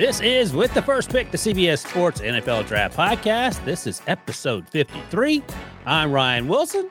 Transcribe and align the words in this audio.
This 0.00 0.20
is 0.22 0.54
with 0.54 0.72
the 0.72 0.80
first 0.80 1.10
pick, 1.10 1.30
the 1.30 1.36
CBS 1.36 1.86
Sports 1.86 2.22
NFL 2.22 2.66
Draft 2.66 2.96
Podcast. 2.96 3.62
This 3.66 3.86
is 3.86 4.00
episode 4.06 4.66
53. 4.70 5.42
I'm 5.84 6.10
Ryan 6.10 6.48
Wilson. 6.48 6.90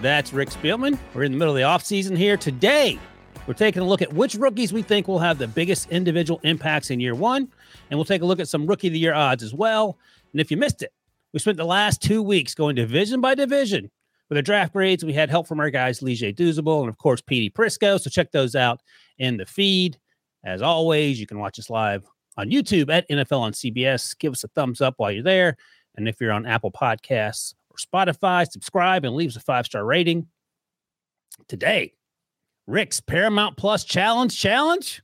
That's 0.00 0.32
Rick 0.32 0.48
Spielman. 0.48 0.98
We're 1.12 1.24
in 1.24 1.32
the 1.32 1.38
middle 1.38 1.54
of 1.54 1.58
the 1.58 1.64
offseason 1.64 2.16
here. 2.16 2.38
Today, 2.38 2.98
we're 3.46 3.52
taking 3.52 3.82
a 3.82 3.84
look 3.84 4.00
at 4.00 4.10
which 4.14 4.36
rookies 4.36 4.72
we 4.72 4.80
think 4.80 5.06
will 5.06 5.18
have 5.18 5.36
the 5.36 5.46
biggest 5.46 5.90
individual 5.90 6.40
impacts 6.44 6.90
in 6.90 6.98
year 6.98 7.14
one. 7.14 7.46
And 7.90 7.98
we'll 7.98 8.06
take 8.06 8.22
a 8.22 8.24
look 8.24 8.40
at 8.40 8.48
some 8.48 8.66
rookie 8.66 8.86
of 8.86 8.94
the 8.94 8.98
year 9.00 9.12
odds 9.12 9.42
as 9.42 9.52
well. 9.52 9.98
And 10.32 10.40
if 10.40 10.50
you 10.50 10.56
missed 10.56 10.82
it, 10.82 10.94
we 11.36 11.40
spent 11.40 11.58
the 11.58 11.66
last 11.66 12.00
two 12.00 12.22
weeks 12.22 12.54
going 12.54 12.74
division 12.74 13.20
by 13.20 13.34
division 13.34 13.90
with 14.30 14.38
our 14.38 14.42
draft 14.42 14.72
grades. 14.72 15.04
We 15.04 15.12
had 15.12 15.28
help 15.28 15.46
from 15.46 15.60
our 15.60 15.68
guys, 15.68 16.00
Leger 16.00 16.32
Douzable 16.32 16.80
and, 16.80 16.88
of 16.88 16.96
course, 16.96 17.20
Petey 17.20 17.50
Prisco. 17.50 18.00
So 18.00 18.08
check 18.08 18.32
those 18.32 18.56
out 18.56 18.80
in 19.18 19.36
the 19.36 19.44
feed. 19.44 19.98
As 20.46 20.62
always, 20.62 21.20
you 21.20 21.26
can 21.26 21.38
watch 21.38 21.58
us 21.58 21.68
live 21.68 22.06
on 22.38 22.48
YouTube 22.48 22.88
at 22.88 23.06
NFL 23.10 23.40
on 23.40 23.52
CBS. 23.52 24.18
Give 24.18 24.32
us 24.32 24.44
a 24.44 24.48
thumbs 24.48 24.80
up 24.80 24.94
while 24.96 25.12
you're 25.12 25.22
there. 25.22 25.58
And 25.98 26.08
if 26.08 26.22
you're 26.22 26.32
on 26.32 26.46
Apple 26.46 26.72
Podcasts 26.72 27.52
or 27.68 27.76
Spotify, 27.76 28.50
subscribe 28.50 29.04
and 29.04 29.14
leave 29.14 29.28
us 29.28 29.36
a 29.36 29.40
five 29.40 29.66
star 29.66 29.84
rating. 29.84 30.28
Today, 31.48 31.92
Rick's 32.66 33.02
Paramount 33.02 33.58
Plus 33.58 33.84
Challenge 33.84 34.34
Challenge. 34.34 35.02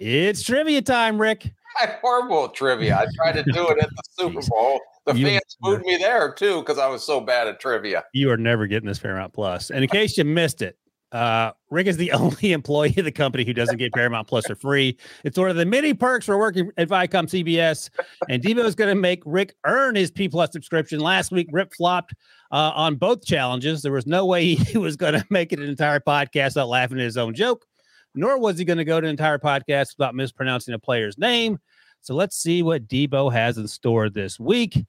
It's 0.00 0.42
trivia 0.42 0.82
time, 0.82 1.20
Rick. 1.20 1.52
I'm 1.78 1.90
horrible 2.02 2.48
trivia. 2.48 2.96
I 2.96 3.06
tried 3.14 3.40
to 3.40 3.44
do 3.52 3.68
it 3.68 3.78
at 3.78 3.90
the 3.90 4.02
Super 4.18 4.40
Bowl. 4.48 4.80
The 5.06 5.14
You- 5.14 5.26
fans 5.26 5.56
booed 5.60 5.82
me 5.82 5.96
there 5.96 6.32
too 6.32 6.60
because 6.60 6.78
I 6.78 6.86
was 6.86 7.02
so 7.04 7.20
bad 7.20 7.48
at 7.48 7.58
trivia. 7.60 8.04
You 8.12 8.30
are 8.30 8.36
never 8.36 8.66
getting 8.66 8.86
this 8.88 8.98
Paramount 8.98 9.32
Plus. 9.32 9.70
And 9.70 9.82
in 9.82 9.88
case 9.90 10.16
you 10.16 10.24
missed 10.24 10.62
it, 10.62 10.76
uh, 11.10 11.52
Rick 11.70 11.88
is 11.88 11.96
the 11.96 12.12
only 12.12 12.52
employee 12.52 12.94
of 12.96 13.04
the 13.04 13.12
company 13.12 13.44
who 13.44 13.52
doesn't 13.52 13.76
get 13.76 13.92
Paramount 13.92 14.28
Plus 14.28 14.46
for 14.46 14.54
free. 14.54 14.96
It's 15.24 15.36
one 15.36 15.50
of 15.50 15.56
the 15.56 15.66
many 15.66 15.92
perks 15.92 16.24
for 16.26 16.38
working 16.38 16.70
at 16.76 16.88
Viacom 16.88 17.26
CBS. 17.28 17.90
And 18.28 18.42
Debo 18.42 18.64
is 18.64 18.74
going 18.74 18.94
to 18.94 19.00
make 19.00 19.22
Rick 19.26 19.54
earn 19.66 19.94
his 19.96 20.10
P 20.10 20.28
Plus 20.28 20.52
subscription. 20.52 21.00
Last 21.00 21.32
week, 21.32 21.48
Rip 21.52 21.74
flopped 21.74 22.14
uh, 22.50 22.72
on 22.74 22.94
both 22.94 23.24
challenges. 23.24 23.82
There 23.82 23.92
was 23.92 24.06
no 24.06 24.24
way 24.24 24.54
he 24.54 24.78
was 24.78 24.96
going 24.96 25.14
to 25.14 25.24
make 25.30 25.52
it 25.52 25.58
an 25.58 25.68
entire 25.68 26.00
podcast 26.00 26.50
without 26.50 26.68
laughing 26.68 26.98
at 26.98 27.04
his 27.04 27.16
own 27.18 27.34
joke, 27.34 27.66
nor 28.14 28.38
was 28.38 28.56
he 28.56 28.64
going 28.64 28.78
to 28.78 28.84
go 28.84 29.00
to 29.00 29.06
an 29.06 29.10
entire 29.10 29.38
podcast 29.38 29.98
without 29.98 30.14
mispronouncing 30.14 30.74
a 30.74 30.78
player's 30.78 31.18
name. 31.18 31.58
So 32.00 32.14
let's 32.14 32.36
see 32.36 32.62
what 32.62 32.88
Debo 32.88 33.32
has 33.32 33.58
in 33.58 33.68
store 33.68 34.10
this 34.10 34.40
week. 34.40 34.84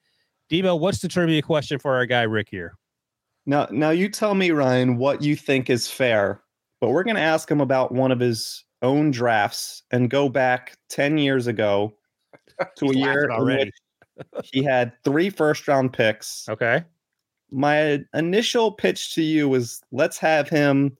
Debo, 0.50 0.78
what's 0.78 1.00
the 1.00 1.08
trivia 1.08 1.42
question 1.42 1.78
for 1.78 1.94
our 1.94 2.06
guy 2.06 2.22
Rick 2.22 2.48
here? 2.50 2.76
Now, 3.46 3.66
now 3.70 3.90
you 3.90 4.08
tell 4.08 4.34
me, 4.34 4.50
Ryan, 4.50 4.96
what 4.96 5.22
you 5.22 5.36
think 5.36 5.70
is 5.70 5.88
fair. 5.88 6.40
But 6.80 6.90
we're 6.90 7.04
going 7.04 7.16
to 7.16 7.22
ask 7.22 7.50
him 7.50 7.60
about 7.60 7.92
one 7.92 8.12
of 8.12 8.20
his 8.20 8.64
own 8.82 9.10
drafts 9.10 9.82
and 9.90 10.10
go 10.10 10.28
back 10.28 10.76
ten 10.88 11.16
years 11.18 11.46
ago 11.46 11.94
to 12.76 12.86
a 12.86 12.94
year 12.94 13.06
laughing 13.06 13.24
in 13.24 13.30
already. 13.30 13.72
which 14.32 14.50
he 14.52 14.62
had 14.62 14.92
three 15.02 15.30
first 15.30 15.66
round 15.66 15.92
picks. 15.92 16.46
Okay. 16.48 16.84
My 17.50 18.00
initial 18.14 18.72
pitch 18.72 19.14
to 19.14 19.22
you 19.22 19.48
was 19.48 19.80
let's 19.92 20.18
have 20.18 20.48
him 20.48 20.96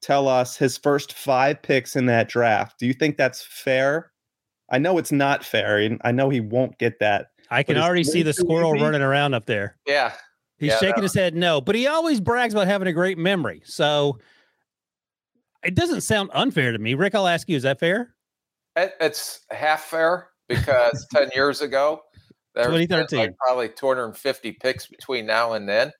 tell 0.00 0.28
us 0.28 0.56
his 0.56 0.78
first 0.78 1.12
five 1.12 1.60
picks 1.60 1.96
in 1.96 2.06
that 2.06 2.28
draft. 2.28 2.78
Do 2.78 2.86
you 2.86 2.94
think 2.94 3.16
that's 3.16 3.42
fair? 3.42 4.12
I 4.70 4.78
know 4.78 4.98
it's 4.98 5.12
not 5.12 5.44
fair, 5.44 5.78
and 5.78 6.00
I 6.04 6.12
know 6.12 6.30
he 6.30 6.40
won't 6.40 6.78
get 6.78 7.00
that. 7.00 7.29
I 7.50 7.62
can 7.62 7.76
already 7.76 8.04
see 8.04 8.22
the 8.22 8.32
squirrel 8.32 8.74
easy. 8.74 8.84
running 8.84 9.02
around 9.02 9.34
up 9.34 9.46
there. 9.46 9.76
Yeah, 9.86 10.12
He's 10.58 10.70
Yeah, 10.72 10.78
shaking 10.78 11.02
his 11.02 11.14
head 11.14 11.34
no, 11.34 11.60
but 11.60 11.74
he 11.74 11.86
always 11.86 12.20
brags 12.20 12.54
about 12.54 12.66
having 12.66 12.86
a 12.88 12.92
great 12.92 13.18
memory. 13.18 13.62
So 13.64 14.18
it 15.64 15.74
doesn't 15.74 16.02
sound 16.02 16.30
unfair 16.32 16.72
to 16.72 16.78
me. 16.78 16.94
Rick, 16.94 17.14
I'll 17.14 17.26
ask 17.26 17.48
you, 17.48 17.56
is 17.56 17.62
that 17.64 17.78
fair? 17.80 18.14
it, 18.76 18.94
it's 19.00 19.40
half 19.50 19.82
fair 19.84 20.28
because 20.48 21.06
ten 21.12 21.28
years 21.34 21.60
ago, 21.60 22.00
there 22.54 22.66
2013. 22.66 23.18
like 23.18 23.36
probably 23.38 23.68
250 23.68 24.52
picks 24.52 24.86
between 24.86 25.26
now 25.26 25.52
and 25.54 25.68
then. 25.68 25.92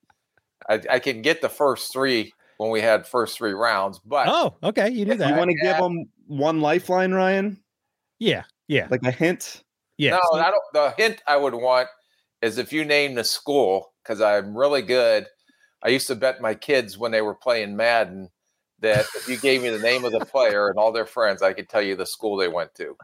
I, 0.69 0.81
I 0.91 0.99
can 0.99 1.21
get 1.23 1.41
the 1.43 1.49
first 1.49 1.93
three 1.93 2.33
when 2.59 2.71
we 2.71 2.81
had 2.81 3.07
first 3.07 3.37
three 3.39 3.53
rounds, 3.55 3.99
but 4.05 4.29
Oh, 4.31 4.57
okay. 4.63 4.89
You 4.91 5.05
knew 5.07 5.17
that. 5.17 5.31
You 5.31 5.35
want 5.35 5.49
to 5.51 5.57
give 5.57 5.65
Yeah. 5.79 5.85
him 5.87 6.05
one 6.27 6.61
lifeline, 6.61 7.13
Ryan? 7.13 7.59
Yeah. 8.19 8.45
Yeah. 8.69 8.87
Like 8.91 9.01
a 9.03 9.11
hint? 9.11 9.65
Yeah. 10.01 10.19
no, 10.33 10.39
I 10.39 10.51
don't. 10.51 10.63
The 10.73 10.95
hint 10.97 11.23
I 11.27 11.37
would 11.37 11.55
want 11.55 11.89
is 12.41 12.57
if 12.57 12.73
you 12.73 12.85
name 12.85 13.15
the 13.15 13.25
school 13.25 13.93
because 14.03 14.21
I'm 14.21 14.57
really 14.57 14.83
good. 14.83 15.27
I 15.83 15.89
used 15.89 16.07
to 16.09 16.15
bet 16.15 16.41
my 16.41 16.55
kids 16.55 16.99
when 16.99 17.11
they 17.11 17.23
were 17.23 17.35
playing 17.35 17.77
Madden 17.77 18.29
that 18.81 19.07
if 19.15 19.29
you 19.29 19.39
gave 19.39 19.63
me 19.63 19.69
the 19.69 19.79
name 19.79 20.05
of 20.05 20.13
the 20.13 20.25
player 20.25 20.69
and 20.69 20.79
all 20.79 20.93
their 20.93 21.07
friends, 21.07 21.43
I 21.43 21.53
could 21.53 21.69
tell 21.69 21.83
you 21.83 21.97
the 21.97 22.07
school 22.07 22.37
they 22.37 22.49
went 22.49 22.75
to. 22.77 22.89
All 22.89 22.97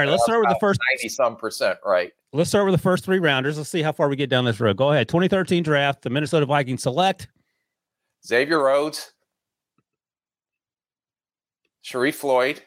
right. 0.00 0.08
Let's 0.08 0.22
start 0.24 0.40
with 0.40 0.48
the 0.48 0.58
first. 0.60 0.80
Ninety 0.92 1.08
some 1.08 1.36
percent 1.36 1.78
right. 1.84 2.12
Let's 2.32 2.50
start 2.50 2.66
with 2.66 2.74
the 2.74 2.82
first 2.82 3.04
three 3.04 3.18
rounders. 3.18 3.56
Let's 3.56 3.70
see 3.70 3.82
how 3.82 3.92
far 3.92 4.08
we 4.08 4.16
get 4.16 4.30
down 4.30 4.44
this 4.44 4.60
road. 4.60 4.76
Go 4.76 4.92
ahead. 4.92 5.08
2013 5.08 5.62
draft. 5.62 6.02
The 6.02 6.10
Minnesota 6.10 6.46
Vikings 6.46 6.82
select. 6.82 7.28
Xavier 8.26 8.62
Rhodes, 8.62 9.12
Sharrif 11.84 12.14
Floyd, 12.14 12.62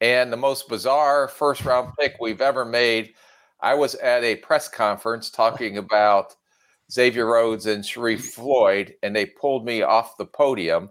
and 0.00 0.32
the 0.32 0.36
most 0.36 0.68
bizarre 0.68 1.28
first 1.28 1.64
round 1.64 1.92
pick 1.98 2.16
we've 2.20 2.40
ever 2.40 2.64
made. 2.64 3.14
I 3.60 3.74
was 3.74 3.94
at 3.96 4.24
a 4.24 4.36
press 4.36 4.68
conference 4.68 5.30
talking 5.30 5.76
about 5.78 6.34
Xavier 6.90 7.26
Rhodes 7.26 7.66
and 7.66 7.84
Sharrif 7.84 8.20
Floyd, 8.20 8.94
and 9.02 9.14
they 9.14 9.26
pulled 9.26 9.64
me 9.64 9.82
off 9.82 10.16
the 10.16 10.26
podium 10.26 10.90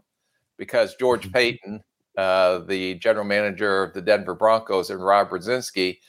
because 0.57 0.95
George 0.95 1.31
Paton 1.31 1.81
uh, 2.19 2.59
the 2.59 2.95
general 2.95 3.23
manager 3.23 3.83
of 3.83 3.93
the 3.93 4.01
Denver 4.01 4.35
Broncos 4.35 4.89
and 4.89 5.01
Rob 5.01 5.29
Brzezinski 5.29 5.99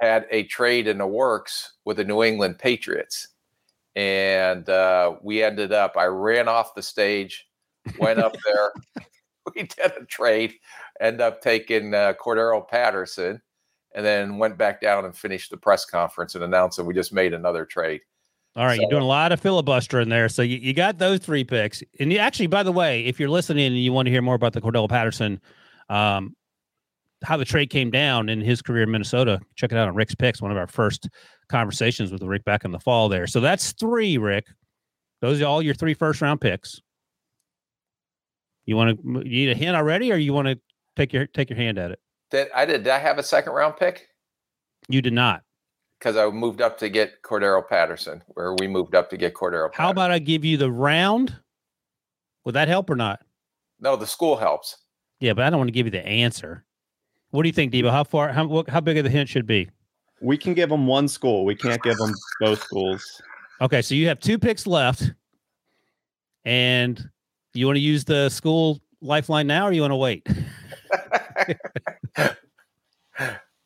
had 0.00 0.24
a 0.30 0.44
trade 0.44 0.86
in 0.86 0.98
the 0.98 1.06
works 1.06 1.72
with 1.84 1.96
the 1.96 2.04
New 2.04 2.22
England 2.22 2.60
Patriots. 2.60 3.26
And 3.96 4.68
uh, 4.68 5.16
we 5.20 5.42
ended 5.42 5.72
up, 5.72 5.96
I 5.96 6.04
ran 6.04 6.46
off 6.46 6.76
the 6.76 6.82
stage, 6.82 7.48
went 7.98 8.20
up 8.20 8.36
there. 8.44 8.72
we 9.54 9.62
did 9.62 9.92
a 10.00 10.04
trade, 10.04 10.54
end 11.00 11.20
up 11.20 11.40
taking 11.40 11.94
uh, 11.94 12.14
Cordarrelle 12.20 12.68
Patterson, 12.68 13.40
and 13.94 14.04
then 14.04 14.38
went 14.38 14.56
back 14.56 14.80
down 14.80 15.04
and 15.04 15.16
finished 15.16 15.50
the 15.50 15.56
press 15.56 15.84
conference 15.84 16.34
and 16.34 16.44
announced 16.44 16.76
that 16.76 16.84
we 16.84 16.94
just 16.94 17.12
made 17.12 17.34
another 17.34 17.64
trade. 17.64 18.00
All 18.54 18.66
right, 18.66 18.76
So- 18.76 18.82
you're 18.82 18.90
doing 18.90 19.02
a 19.02 19.06
lot 19.06 19.32
of 19.32 19.40
filibuster 19.40 20.00
in 20.00 20.08
there. 20.08 20.28
So 20.28 20.42
you, 20.42 20.58
you 20.58 20.74
got 20.74 20.98
those 20.98 21.20
three 21.20 21.44
picks. 21.44 21.82
And 22.00 22.12
you 22.12 22.18
actually, 22.18 22.48
by 22.48 22.62
the 22.62 22.72
way, 22.72 23.04
if 23.06 23.18
you're 23.18 23.30
listening 23.30 23.66
and 23.66 23.78
you 23.78 23.92
want 23.92 24.06
to 24.06 24.10
hear 24.12 24.22
more 24.22 24.34
about 24.34 24.52
the 24.52 24.60
Cordarrelle 24.60 24.88
Patterson, 24.88 25.40
um, 25.88 26.36
how 27.24 27.36
the 27.36 27.44
trade 27.44 27.70
came 27.70 27.90
down 27.90 28.28
in 28.28 28.40
his 28.40 28.60
career 28.60 28.82
in 28.82 28.90
Minnesota, 28.90 29.40
check 29.56 29.72
it 29.72 29.78
out 29.78 29.88
on 29.88 29.94
Rick's 29.94 30.14
Picks, 30.14 30.42
one 30.42 30.50
of 30.50 30.56
our 30.56 30.66
first 30.66 31.08
conversations 31.48 32.12
with 32.12 32.22
Rick 32.22 32.44
back 32.44 32.64
in 32.64 32.72
the 32.72 32.80
fall 32.80 33.08
there. 33.08 33.26
So 33.26 33.40
that's 33.40 33.72
three, 33.72 34.18
Rick. 34.18 34.46
Those 35.20 35.40
are 35.40 35.46
all 35.46 35.62
your 35.62 35.74
three 35.74 35.94
first 35.94 36.20
round 36.20 36.40
picks. 36.40 36.80
You 38.66 38.76
want 38.76 39.00
to 39.00 39.08
you 39.28 39.46
need 39.46 39.50
a 39.50 39.54
hint 39.54 39.76
already, 39.76 40.12
or 40.12 40.16
you 40.16 40.32
want 40.32 40.48
to 40.48 40.60
take 40.96 41.12
your 41.12 41.26
take 41.26 41.50
your 41.50 41.56
hand 41.56 41.78
at 41.78 41.90
it? 41.90 42.00
Did 42.30 42.48
I 42.54 42.64
did, 42.64 42.84
did 42.84 42.92
I 42.92 42.98
have 42.98 43.18
a 43.18 43.22
second 43.22 43.52
round 43.52 43.76
pick? 43.76 44.08
You 44.88 45.02
did 45.02 45.12
not. 45.12 45.42
Because 45.98 46.16
I 46.16 46.28
moved 46.30 46.60
up 46.60 46.78
to 46.78 46.88
get 46.88 47.22
Cordarrelle 47.22 47.68
Patterson, 47.68 48.22
where 48.28 48.54
we 48.54 48.66
moved 48.66 48.96
up 48.96 49.08
to 49.10 49.16
get 49.16 49.34
Cordarrelle. 49.34 49.72
How 49.72 49.90
about 49.90 50.10
I 50.10 50.18
give 50.18 50.44
you 50.44 50.56
the 50.56 50.70
round? 50.70 51.36
Would 52.44 52.56
that 52.56 52.66
help 52.66 52.90
or 52.90 52.96
not? 52.96 53.20
no? 53.82 53.96
The 53.96 54.06
school 54.06 54.36
helps. 54.36 54.78
Yeah, 55.20 55.34
but 55.34 55.44
I 55.44 55.50
don't 55.50 55.58
want 55.58 55.68
to 55.68 55.72
give 55.72 55.86
you 55.86 55.90
the 55.90 56.06
answer. 56.06 56.64
What 57.30 57.42
do 57.42 57.48
you 57.48 57.52
think, 57.52 57.72
Debo? 57.72 57.90
How 57.90 58.04
far? 58.04 58.32
How 58.32 58.46
what, 58.46 58.68
how 58.68 58.80
big 58.80 58.96
of 58.96 59.04
the 59.04 59.10
hint 59.10 59.28
should 59.28 59.46
be? 59.46 59.68
We 60.20 60.38
can 60.38 60.54
give 60.54 60.70
them 60.70 60.86
one 60.86 61.08
school. 61.08 61.44
We 61.44 61.54
can't 61.54 61.82
give 61.82 61.96
them 61.96 62.12
both 62.40 62.62
schools. 62.62 63.20
Okay, 63.60 63.82
so 63.82 63.94
you 63.94 64.08
have 64.08 64.20
two 64.20 64.38
picks 64.38 64.66
left, 64.66 65.12
and 66.44 67.08
you 67.54 67.66
want 67.66 67.76
to 67.76 67.80
use 67.80 68.04
the 68.04 68.28
school 68.28 68.80
lifeline 69.00 69.46
now, 69.46 69.66
or 69.66 69.72
you 69.72 69.80
want 69.80 69.92
to 69.92 69.96
wait? 69.96 70.26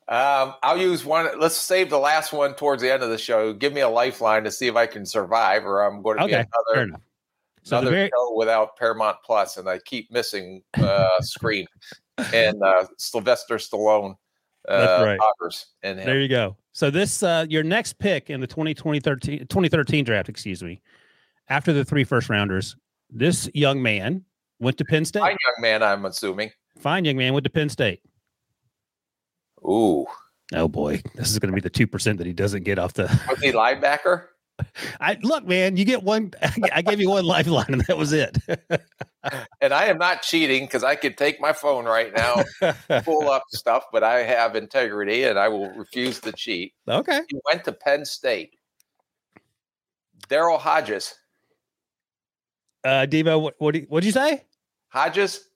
Um, 0.08 0.54
I'll 0.62 0.78
use 0.78 1.04
one. 1.04 1.28
Let's 1.40 1.56
save 1.56 1.90
the 1.90 1.98
last 1.98 2.32
one 2.32 2.54
towards 2.54 2.80
the 2.80 2.92
end 2.92 3.02
of 3.02 3.10
the 3.10 3.18
show. 3.18 3.52
Give 3.52 3.72
me 3.72 3.80
a 3.80 3.88
lifeline 3.88 4.44
to 4.44 4.52
see 4.52 4.68
if 4.68 4.76
I 4.76 4.86
can 4.86 5.04
survive, 5.04 5.64
or 5.64 5.82
I'm 5.82 6.00
going 6.00 6.18
to 6.18 6.26
be 6.26 6.34
Okay, 6.34 6.44
fair 6.72 6.84
another. 6.84 7.02
So 7.64 7.78
another 7.78 7.90
very 7.90 8.10
show 8.14 8.36
without 8.36 8.76
Paramount 8.76 9.16
Plus, 9.24 9.56
and 9.56 9.68
I 9.68 9.80
keep 9.80 10.12
missing 10.12 10.62
uh, 10.78 11.08
Scream 11.20 11.66
and 12.32 12.62
uh, 12.62 12.86
Sylvester 12.98 13.56
Stallone. 13.56 14.14
Uh, 14.68 14.78
That's 14.86 15.04
right. 15.04 15.20
And 15.82 15.98
there 15.98 16.20
you 16.20 16.28
go. 16.28 16.56
So 16.72 16.90
this 16.90 17.22
uh 17.22 17.46
your 17.48 17.62
next 17.64 17.98
pick 17.98 18.30
in 18.30 18.40
the 18.40 18.46
2020 18.46 19.00
13 19.00 19.38
2013 19.40 20.04
draft, 20.04 20.28
excuse 20.28 20.62
me, 20.62 20.80
after 21.48 21.72
the 21.72 21.84
three 21.84 22.04
first 22.04 22.28
rounders, 22.28 22.76
this 23.10 23.48
young 23.54 23.82
man 23.82 24.24
went 24.60 24.78
to 24.78 24.84
Penn 24.84 25.04
State. 25.04 25.20
Fine 25.20 25.30
young 25.30 25.62
man, 25.62 25.82
I'm 25.82 26.04
assuming. 26.04 26.52
Fine 26.78 27.05
young 27.05 27.17
man 27.17 27.32
went 27.32 27.44
to 27.44 27.50
Penn 27.50 27.69
State. 27.69 28.00
Ooh, 29.64 30.06
Oh 30.55 30.69
boy, 30.69 31.02
this 31.14 31.31
is 31.31 31.38
going 31.38 31.50
to 31.50 31.55
be 31.55 31.61
the 31.61 31.70
two 31.70 31.87
percent 31.87 32.19
that 32.19 32.26
he 32.26 32.32
doesn't 32.32 32.62
get 32.62 32.78
off 32.78 32.94
the. 32.94 33.05
was 33.28 33.40
he 33.40 33.52
linebacker? 33.52 34.26
I 35.00 35.19
look, 35.23 35.46
man, 35.46 35.76
you 35.76 35.84
get 35.84 36.02
one. 36.02 36.32
I 36.73 36.82
gave 36.82 37.00
you 37.00 37.11
one 37.11 37.25
lifeline, 37.25 37.67
and 37.69 37.81
that 37.82 37.99
was 37.99 38.12
it. 38.12 38.38
And 39.61 39.75
I 39.75 39.87
am 39.87 39.99
not 39.99 40.23
cheating 40.23 40.67
because 40.67 40.84
I 40.84 40.94
could 40.94 41.19
take 41.19 41.40
my 41.40 41.52
phone 41.52 41.84
right 41.84 42.12
now, 42.17 42.44
pull 43.00 43.28
up 43.28 43.43
stuff, 43.49 43.87
but 43.90 44.05
I 44.05 44.23
have 44.23 44.55
integrity 44.55 45.25
and 45.25 45.37
I 45.37 45.49
will 45.49 45.69
refuse 45.70 46.20
to 46.20 46.31
cheat. 46.31 46.75
okay. 46.87 47.23
He 47.28 47.37
went 47.50 47.64
to 47.64 47.73
Penn 47.73 48.05
State. 48.05 48.55
Daryl 50.28 50.61
Hodges. 50.61 51.12
Uh, 52.84 53.05
Debo, 53.08 53.40
what 53.40 53.56
what 53.58 53.75
what'd 53.88 54.06
you 54.06 54.12
say? 54.12 54.44
Hodges? 54.90 55.49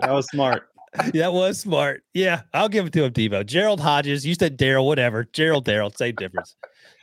That 0.00 0.12
was 0.12 0.26
smart. 0.28 0.68
that 1.12 1.32
was 1.32 1.60
smart. 1.60 2.02
Yeah, 2.14 2.42
I'll 2.52 2.68
give 2.68 2.86
it 2.86 2.92
to 2.94 3.04
him, 3.04 3.12
Debo. 3.12 3.46
Gerald 3.46 3.80
Hodges. 3.80 4.26
You 4.26 4.34
said 4.34 4.58
Daryl, 4.58 4.86
whatever. 4.86 5.24
Gerald, 5.32 5.66
Daryl, 5.66 5.94
same 5.96 6.14
difference. 6.16 6.56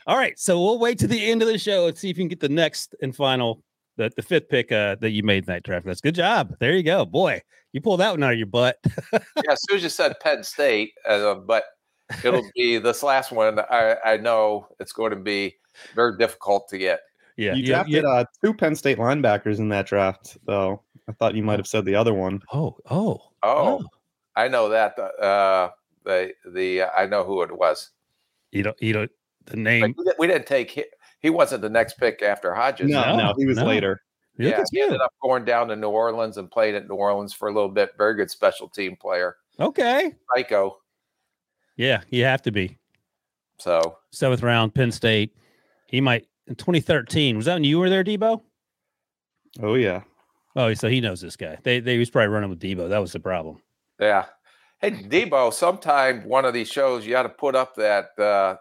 All 0.06 0.16
right, 0.16 0.38
so 0.38 0.60
we'll 0.60 0.78
wait 0.78 0.98
to 1.00 1.06
the 1.06 1.30
end 1.30 1.42
of 1.42 1.48
the 1.48 1.58
show 1.58 1.86
and 1.86 1.96
see 1.96 2.10
if 2.10 2.16
you 2.16 2.22
can 2.22 2.28
get 2.28 2.40
the 2.40 2.48
next 2.48 2.94
and 3.02 3.14
final, 3.14 3.62
the, 3.96 4.10
the 4.16 4.22
fifth 4.22 4.48
pick 4.48 4.72
uh, 4.72 4.96
that 5.00 5.10
you 5.10 5.22
made 5.22 5.44
in 5.44 5.46
that 5.46 5.62
draft. 5.64 5.86
That's 5.86 6.00
good 6.00 6.14
job. 6.14 6.54
There 6.60 6.72
you 6.72 6.82
go, 6.82 7.04
boy. 7.04 7.42
You 7.72 7.80
pulled 7.80 8.00
that 8.00 8.10
one 8.10 8.22
out 8.22 8.32
of 8.32 8.38
your 8.38 8.46
butt. 8.46 8.78
Yeah, 9.12 9.52
as 9.52 9.62
soon 9.68 9.76
as 9.76 9.82
you 9.82 9.88
said 9.88 10.18
Penn 10.20 10.42
State, 10.42 10.92
uh, 11.06 11.34
but 11.34 11.64
it'll 12.24 12.48
be 12.54 12.78
this 12.78 13.02
last 13.02 13.32
one. 13.32 13.60
I, 13.60 13.96
I 14.04 14.16
know 14.16 14.66
it's 14.80 14.92
going 14.92 15.10
to 15.10 15.16
be 15.16 15.56
very 15.94 16.16
difficult 16.16 16.68
to 16.70 16.78
get. 16.78 17.00
yeah, 17.36 17.54
you 17.54 17.62
yeah, 17.62 17.66
drafted 17.66 18.04
yeah. 18.04 18.08
Uh, 18.08 18.24
two 18.42 18.54
Penn 18.54 18.74
State 18.74 18.98
linebackers 18.98 19.58
in 19.58 19.68
that 19.68 19.86
draft, 19.86 20.38
though. 20.46 20.82
I 21.08 21.12
thought 21.12 21.34
you 21.34 21.42
might 21.42 21.58
have 21.58 21.66
said 21.66 21.84
the 21.84 21.94
other 21.94 22.14
one. 22.14 22.42
oh, 22.52 22.76
oh, 22.90 23.20
Oh, 23.42 23.82
I 24.36 24.48
know 24.48 24.68
that. 24.68 24.98
Uh, 24.98 25.70
the 26.04 26.32
the 26.52 26.82
I 26.84 27.06
know 27.06 27.24
who 27.24 27.42
it 27.42 27.56
was. 27.56 27.90
You 28.52 28.62
don't, 28.62 28.80
you 28.82 28.92
don't. 28.92 29.10
The 29.46 29.56
Like, 29.56 29.62
name. 29.64 29.94
we, 29.96 30.04
didn't, 30.04 30.18
we 30.18 30.26
didn't 30.26 30.46
take 30.46 30.74
hi- 30.74 30.84
he 31.20 31.30
wasn't 31.30 31.62
the 31.62 31.68
next 31.70 31.94
pick 31.98 32.22
after 32.22 32.54
Hodges. 32.54 32.90
No, 32.90 33.16
No, 33.16 33.28
no, 33.28 33.34
he 33.38 33.46
was 33.46 33.56
no. 33.58 33.64
later. 33.64 34.02
Look 34.38 34.52
yeah, 34.56 34.62
he 34.70 34.80
ended 34.82 35.00
up 35.00 35.12
going 35.22 35.44
down 35.44 35.66
to 35.68 35.76
New 35.76 35.88
Orleans 35.88 36.36
and 36.36 36.48
played 36.50 36.74
at 36.76 36.88
New 36.88 36.94
Orleans 36.94 37.32
for 37.32 37.48
a 37.48 37.52
little 37.52 37.68
bit. 37.68 37.90
Very 37.98 38.14
good 38.14 38.30
special 38.30 38.68
team 38.68 38.94
player. 38.94 39.36
Okay. 39.58 40.14
Psycho. 40.36 40.78
Yeah, 41.76 42.02
you 42.10 42.22
have 42.24 42.42
to 42.42 42.52
be 42.52 42.78
So 43.58 43.96
seventh 44.12 44.42
round, 44.42 44.74
Penn 44.74 44.92
State. 44.92 45.34
He 45.86 46.00
might 46.00 46.26
in 46.46 46.54
2013. 46.54 47.36
Was 47.36 47.46
that 47.46 47.54
when 47.54 47.64
you 47.64 47.78
were 47.80 47.90
there, 47.90 48.04
Debo? 48.04 48.42
Oh 49.62 49.74
yeah. 49.74 50.02
Oh, 50.58 50.74
so 50.74 50.88
he 50.88 51.00
knows 51.00 51.20
this 51.20 51.36
guy. 51.36 51.56
They 51.62 51.78
they 51.78 51.98
was 51.98 52.10
probably 52.10 52.28
running 52.28 52.50
with 52.50 52.58
Debo. 52.60 52.88
That 52.88 52.98
was 52.98 53.12
the 53.12 53.20
problem. 53.20 53.62
yeah. 54.00 54.26
Hey 54.80 54.90
Debo, 54.90 55.52
sometime 55.52 56.24
one 56.24 56.44
of 56.44 56.52
these 56.52 56.68
shows 56.68 57.06
you 57.06 57.12
got 57.12 57.22
to 57.22 57.28
put 57.28 57.54
up 57.54 57.76
that 57.76 58.18
uh, 58.18 58.56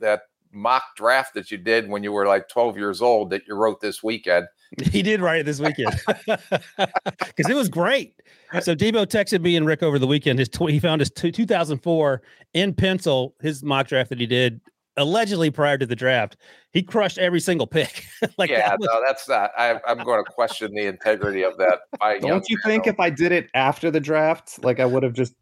that 0.00 0.22
mock 0.52 0.82
draft 0.96 1.34
that 1.34 1.52
you 1.52 1.56
did 1.58 1.88
when 1.88 2.02
you 2.02 2.10
were 2.10 2.26
like 2.26 2.48
12 2.48 2.76
years 2.76 3.00
old 3.00 3.30
that 3.30 3.42
you 3.46 3.54
wrote 3.54 3.80
this 3.80 4.02
weekend. 4.02 4.46
He 4.92 5.02
did 5.02 5.20
write 5.20 5.40
it 5.40 5.46
this 5.46 5.58
weekend 5.60 6.00
because 6.26 7.48
it 7.48 7.56
was 7.56 7.68
great. 7.68 8.14
So 8.60 8.76
Debo 8.76 9.04
texted 9.06 9.40
me 9.40 9.56
and 9.56 9.66
Rick 9.66 9.82
over 9.82 9.98
the 9.98 10.06
weekend. 10.06 10.38
His 10.38 10.48
tw- 10.48 10.70
he 10.70 10.78
found 10.78 11.00
his 11.00 11.10
two, 11.10 11.32
2004 11.32 12.22
in 12.54 12.74
pencil 12.74 13.34
his 13.40 13.64
mock 13.64 13.88
draft 13.88 14.10
that 14.10 14.20
he 14.20 14.26
did 14.26 14.60
allegedly 14.96 15.50
prior 15.50 15.78
to 15.78 15.86
the 15.86 15.96
draft. 15.96 16.36
He 16.72 16.82
crushed 16.82 17.18
every 17.18 17.40
single 17.40 17.66
pick. 17.66 18.04
like 18.38 18.50
yeah, 18.50 18.70
that 18.70 18.78
was- 18.80 18.88
no, 18.92 19.02
that's 19.06 19.28
not. 19.28 19.50
I, 19.56 19.80
I'm 19.86 19.98
going 20.04 20.24
to 20.24 20.30
question 20.30 20.72
the 20.74 20.86
integrity 20.86 21.42
of 21.42 21.56
that. 21.58 21.80
by 21.98 22.18
Don't 22.18 22.48
you 22.48 22.58
think 22.64 22.86
if 22.86 22.98
I 23.00 23.10
did 23.10 23.32
it 23.32 23.48
after 23.54 23.90
the 23.90 24.00
draft, 24.00 24.62
like 24.64 24.80
I 24.80 24.86
would 24.86 25.02
have 25.02 25.12
just 25.12 25.34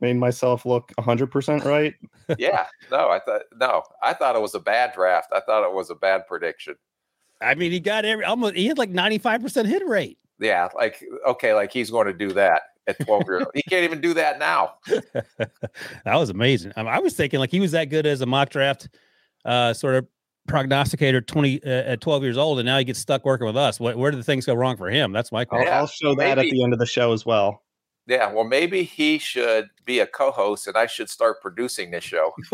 made 0.00 0.16
myself 0.16 0.66
look 0.66 0.92
100% 0.98 1.64
right? 1.64 1.94
yeah, 2.38 2.66
no, 2.90 3.08
I 3.08 3.20
thought 3.20 3.42
no, 3.58 3.82
I 4.02 4.12
thought 4.12 4.36
it 4.36 4.42
was 4.42 4.54
a 4.54 4.60
bad 4.60 4.92
draft. 4.94 5.30
I 5.32 5.40
thought 5.40 5.64
it 5.64 5.72
was 5.72 5.90
a 5.90 5.94
bad 5.94 6.26
prediction. 6.26 6.74
I 7.40 7.54
mean, 7.54 7.70
he 7.70 7.80
got 7.80 8.04
every 8.04 8.24
almost. 8.24 8.56
He 8.56 8.66
had 8.66 8.78
like 8.78 8.90
95 8.90 9.42
percent 9.42 9.68
hit 9.68 9.86
rate. 9.86 10.18
Yeah, 10.38 10.68
like 10.74 11.02
okay, 11.26 11.54
like 11.54 11.72
he's 11.72 11.90
going 11.90 12.06
to 12.06 12.12
do 12.12 12.30
that 12.32 12.62
at 12.86 12.98
12 13.04 13.22
years 13.26 13.42
old. 13.42 13.50
He 13.54 13.62
can't 13.62 13.84
even 13.84 14.00
do 14.00 14.14
that 14.14 14.38
now. 14.38 14.74
that 14.86 16.14
was 16.14 16.30
amazing. 16.30 16.72
I, 16.76 16.82
I 16.82 16.98
was 16.98 17.14
thinking 17.14 17.40
like 17.40 17.50
he 17.50 17.60
was 17.60 17.72
that 17.72 17.86
good 17.86 18.06
as 18.06 18.20
a 18.20 18.26
mock 18.26 18.50
draft 18.50 18.88
uh, 19.44 19.72
sort 19.74 19.94
of 19.96 20.06
prognosticator 20.46 21.20
20 21.20 21.62
uh, 21.64 21.68
at 21.68 22.00
12 22.00 22.22
years 22.22 22.38
old, 22.38 22.58
and 22.58 22.66
now 22.66 22.78
he 22.78 22.84
gets 22.84 22.98
stuck 22.98 23.24
working 23.24 23.46
with 23.46 23.56
us. 23.56 23.80
What, 23.80 23.96
where 23.96 24.10
did 24.10 24.18
the 24.18 24.24
things 24.24 24.46
go 24.46 24.54
wrong 24.54 24.76
for 24.76 24.88
him? 24.88 25.12
That's 25.12 25.32
my 25.32 25.40
I'll, 25.40 25.46
question. 25.46 25.66
Yeah, 25.68 25.78
I'll 25.78 25.86
show 25.86 26.14
that 26.14 26.38
at 26.38 26.50
the 26.50 26.62
end 26.62 26.72
of 26.72 26.78
the 26.78 26.86
show 26.86 27.12
as 27.12 27.26
well. 27.26 27.62
Yeah, 28.08 28.32
well, 28.32 28.44
maybe 28.44 28.84
he 28.84 29.18
should 29.18 29.68
be 29.84 29.98
a 29.98 30.06
co-host, 30.06 30.68
and 30.68 30.76
I 30.76 30.86
should 30.86 31.10
start 31.10 31.42
producing 31.42 31.90
this 31.90 32.04
show. 32.04 32.32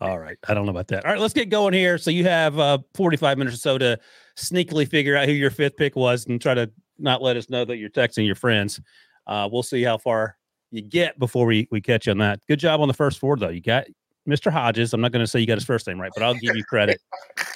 All 0.00 0.20
right. 0.20 0.38
I 0.46 0.54
don't 0.54 0.66
know 0.66 0.70
about 0.70 0.86
that. 0.88 1.04
All 1.04 1.10
right, 1.10 1.20
let's 1.20 1.34
get 1.34 1.50
going 1.50 1.74
here. 1.74 1.98
So 1.98 2.12
you 2.12 2.22
have 2.22 2.60
uh, 2.60 2.78
45 2.94 3.38
minutes 3.38 3.56
or 3.56 3.58
so 3.58 3.76
to 3.76 3.98
sneakily 4.36 4.88
figure 4.88 5.16
out 5.16 5.26
who 5.26 5.32
your 5.32 5.50
fifth 5.50 5.76
pick 5.76 5.96
was 5.96 6.26
and 6.26 6.40
try 6.40 6.54
to 6.54 6.70
not 6.98 7.22
let 7.22 7.36
us 7.36 7.50
know 7.50 7.64
that 7.64 7.76
you're 7.76 7.90
texting 7.90 8.26
your 8.26 8.34
friends. 8.34 8.80
Uh, 9.26 9.48
we'll 9.50 9.62
see 9.62 9.82
how 9.82 9.98
far 9.98 10.36
you 10.70 10.82
get 10.82 11.18
before 11.18 11.46
we, 11.46 11.68
we 11.70 11.80
catch 11.80 12.06
you 12.06 12.12
on 12.12 12.18
that. 12.18 12.40
Good 12.48 12.58
job 12.58 12.80
on 12.80 12.88
the 12.88 12.94
first 12.94 13.18
four, 13.18 13.36
though. 13.36 13.48
You 13.48 13.60
got 13.60 13.86
Mr. 14.28 14.50
Hodges. 14.50 14.92
I'm 14.92 15.00
not 15.00 15.12
going 15.12 15.24
to 15.24 15.26
say 15.26 15.40
you 15.40 15.46
got 15.46 15.56
his 15.56 15.64
first 15.64 15.86
name 15.86 16.00
right, 16.00 16.12
but 16.14 16.22
I'll 16.22 16.34
give 16.34 16.56
you 16.56 16.64
credit. 16.64 17.00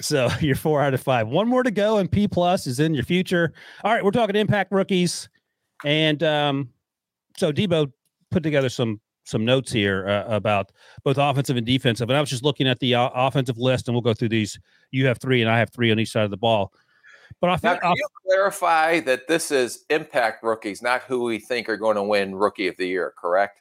So 0.00 0.28
you're 0.40 0.56
four 0.56 0.82
out 0.82 0.94
of 0.94 1.00
five. 1.00 1.28
One 1.28 1.48
more 1.48 1.62
to 1.62 1.70
go, 1.70 1.98
and 1.98 2.10
P 2.10 2.28
plus 2.28 2.66
is 2.66 2.80
in 2.80 2.94
your 2.94 3.04
future. 3.04 3.52
All 3.82 3.92
right, 3.92 4.04
we're 4.04 4.10
talking 4.10 4.36
impact 4.36 4.72
rookies, 4.72 5.28
and 5.84 6.22
um, 6.22 6.70
so 7.36 7.52
Debo 7.52 7.92
put 8.30 8.42
together 8.42 8.68
some 8.68 9.00
some 9.26 9.44
notes 9.44 9.72
here 9.72 10.06
uh, 10.06 10.24
about 10.34 10.70
both 11.02 11.16
offensive 11.16 11.56
and 11.56 11.66
defensive. 11.66 12.10
And 12.10 12.16
I 12.16 12.20
was 12.20 12.28
just 12.28 12.44
looking 12.44 12.68
at 12.68 12.78
the 12.80 12.94
uh, 12.94 13.08
offensive 13.14 13.56
list, 13.56 13.88
and 13.88 13.94
we'll 13.94 14.02
go 14.02 14.14
through 14.14 14.28
these. 14.28 14.58
You 14.90 15.06
have 15.06 15.18
three, 15.18 15.40
and 15.40 15.50
I 15.50 15.58
have 15.58 15.70
three 15.70 15.90
on 15.90 15.98
each 15.98 16.10
side 16.10 16.24
of 16.24 16.30
the 16.30 16.36
ball. 16.36 16.72
But 17.40 17.50
I 17.50 17.58
Now, 17.62 17.76
can 17.76 17.92
you 17.96 18.06
clarify 18.26 19.00
that 19.00 19.28
this 19.28 19.50
is 19.50 19.84
impact 19.90 20.42
rookies, 20.42 20.82
not 20.82 21.02
who 21.02 21.24
we 21.24 21.38
think 21.38 21.68
are 21.68 21.76
going 21.76 21.96
to 21.96 22.02
win 22.02 22.34
Rookie 22.34 22.68
of 22.68 22.76
the 22.76 22.86
Year, 22.86 23.12
correct? 23.18 23.60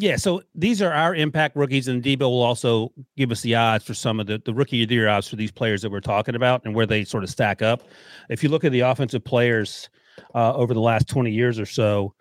Yeah, 0.00 0.14
so 0.14 0.42
these 0.54 0.80
are 0.80 0.92
our 0.92 1.12
impact 1.12 1.56
rookies, 1.56 1.88
and 1.88 2.00
Debo 2.00 2.20
will 2.20 2.42
also 2.42 2.92
give 3.16 3.32
us 3.32 3.40
the 3.40 3.56
odds 3.56 3.84
for 3.84 3.94
some 3.94 4.20
of 4.20 4.28
the, 4.28 4.40
the 4.44 4.54
rookie 4.54 4.84
of 4.84 4.88
the 4.88 4.94
year 4.94 5.08
odds 5.08 5.26
for 5.26 5.34
these 5.34 5.50
players 5.50 5.82
that 5.82 5.90
we're 5.90 6.00
talking 6.00 6.36
about 6.36 6.64
and 6.64 6.72
where 6.72 6.86
they 6.86 7.04
sort 7.04 7.24
of 7.24 7.30
stack 7.30 7.62
up. 7.62 7.82
If 8.30 8.44
you 8.44 8.48
look 8.48 8.62
at 8.62 8.70
the 8.70 8.80
offensive 8.80 9.24
players 9.24 9.90
uh, 10.36 10.54
over 10.54 10.72
the 10.72 10.80
last 10.80 11.08
20 11.08 11.32
years 11.32 11.58
or 11.58 11.66
so, 11.66 12.14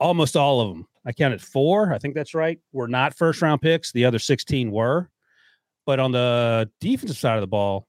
almost 0.00 0.36
all 0.36 0.62
of 0.62 0.68
them, 0.68 0.86
I 1.04 1.12
counted 1.12 1.42
four, 1.42 1.92
I 1.92 1.98
think 1.98 2.14
that's 2.14 2.32
right, 2.32 2.58
were 2.72 2.88
not 2.88 3.14
first 3.14 3.42
round 3.42 3.60
picks. 3.60 3.92
The 3.92 4.06
other 4.06 4.18
16 4.18 4.70
were. 4.70 5.10
But 5.84 6.00
on 6.00 6.12
the 6.12 6.70
defensive 6.80 7.16
side 7.16 7.36
of 7.36 7.40
the 7.42 7.46
ball, 7.46 7.87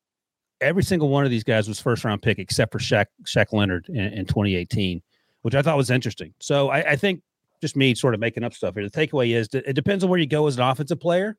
every 0.62 0.84
single 0.84 1.10
one 1.10 1.26
of 1.26 1.32
these 1.32 1.44
guys 1.44 1.68
was 1.68 1.80
first 1.80 2.04
round 2.04 2.22
pick 2.22 2.40
except 2.40 2.72
for 2.72 2.80
Shaq, 2.80 3.06
Shaq 3.24 3.54
Leonard 3.54 3.88
in, 3.90 3.96
in 4.14 4.26
2018, 4.26 5.02
which 5.42 5.56
I 5.56 5.62
thought 5.62 5.78
was 5.78 5.90
interesting. 5.90 6.34
So 6.40 6.70
I, 6.70 6.92
I 6.92 6.96
think 6.96 7.22
just 7.62 7.76
me 7.76 7.96
sort 7.96 8.14
of 8.14 8.20
making 8.20 8.44
up 8.44 8.54
stuff 8.54 8.76
here. 8.76 8.88
The 8.88 8.90
takeaway 8.90 9.36
is 9.36 9.50
it 9.54 9.74
depends 9.74 10.04
on 10.04 10.10
where 10.10 10.20
you 10.20 10.28
go 10.28 10.48
as 10.48 10.58
an 10.58 10.64
offensive 10.64 11.00
player. 11.00 11.38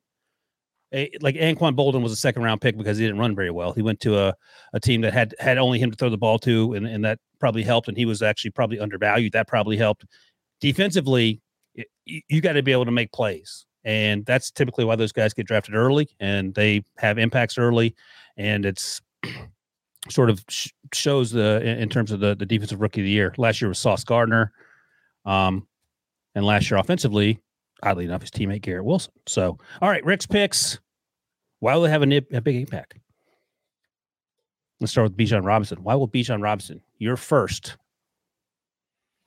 Like 1.21 1.35
Anquan 1.35 1.75
Boldin 1.75 2.01
was 2.01 2.11
a 2.11 2.17
second 2.17 2.43
round 2.43 2.59
pick 2.59 2.77
because 2.77 2.97
he 2.97 3.05
didn't 3.05 3.19
run 3.19 3.33
very 3.33 3.49
well. 3.49 3.71
He 3.71 3.81
went 3.81 4.01
to 4.01 4.19
a, 4.19 4.35
a 4.73 4.79
team 4.79 5.01
that 5.01 5.13
had 5.13 5.33
had 5.39 5.57
only 5.57 5.79
him 5.79 5.89
to 5.89 5.95
throw 5.95 6.09
the 6.09 6.17
ball 6.17 6.37
to, 6.39 6.73
and, 6.73 6.85
and 6.85 7.05
that 7.05 7.17
probably 7.39 7.63
helped. 7.63 7.87
And 7.87 7.95
he 7.95 8.05
was 8.05 8.21
actually 8.21 8.51
probably 8.51 8.77
undervalued. 8.77 9.31
That 9.31 9.47
probably 9.47 9.77
helped. 9.77 10.05
Defensively, 10.59 11.41
it, 11.75 11.87
you 12.05 12.41
got 12.41 12.53
to 12.53 12.63
be 12.63 12.73
able 12.73 12.85
to 12.85 12.91
make 12.91 13.11
plays. 13.13 13.65
And 13.83 14.25
that's 14.25 14.51
typically 14.51 14.85
why 14.85 14.95
those 14.95 15.13
guys 15.13 15.33
get 15.33 15.47
drafted 15.47 15.75
early 15.75 16.09
and 16.19 16.53
they 16.53 16.83
have 16.97 17.17
impacts 17.17 17.57
early. 17.57 17.95
And 18.37 18.65
it's 18.65 19.01
sort 20.09 20.29
of 20.29 20.43
sh- 20.49 20.69
shows 20.93 21.31
the 21.31 21.61
in, 21.61 21.79
in 21.79 21.89
terms 21.89 22.11
of 22.11 22.19
the, 22.19 22.35
the 22.35 22.45
defensive 22.45 22.81
rookie 22.81 23.01
of 23.01 23.05
the 23.05 23.11
year. 23.11 23.33
Last 23.37 23.61
year 23.61 23.69
was 23.69 23.79
Sauce 23.79 24.03
Gardner. 24.03 24.51
Um, 25.25 25.67
and 26.33 26.45
last 26.45 26.71
year 26.71 26.79
offensively, 26.79 27.39
oddly 27.83 28.05
enough, 28.05 28.21
his 28.21 28.31
teammate 28.31 28.61
Garrett 28.61 28.85
Wilson. 28.85 29.11
So, 29.27 29.57
all 29.81 29.89
right, 29.89 30.03
Rick's 30.03 30.25
picks. 30.25 30.79
Why 31.59 31.75
will 31.75 31.83
they 31.83 31.89
have 31.89 32.01
a, 32.01 32.05
nip, 32.07 32.27
a 32.33 32.41
big 32.41 32.55
impact? 32.55 32.95
Let's 34.79 34.91
start 34.91 35.11
with 35.11 35.17
Bijan 35.17 35.45
Robinson. 35.45 35.83
Why 35.83 35.93
will 35.93 36.07
Bijan 36.07 36.41
Robinson, 36.41 36.81
your 36.97 37.15
first 37.17 37.77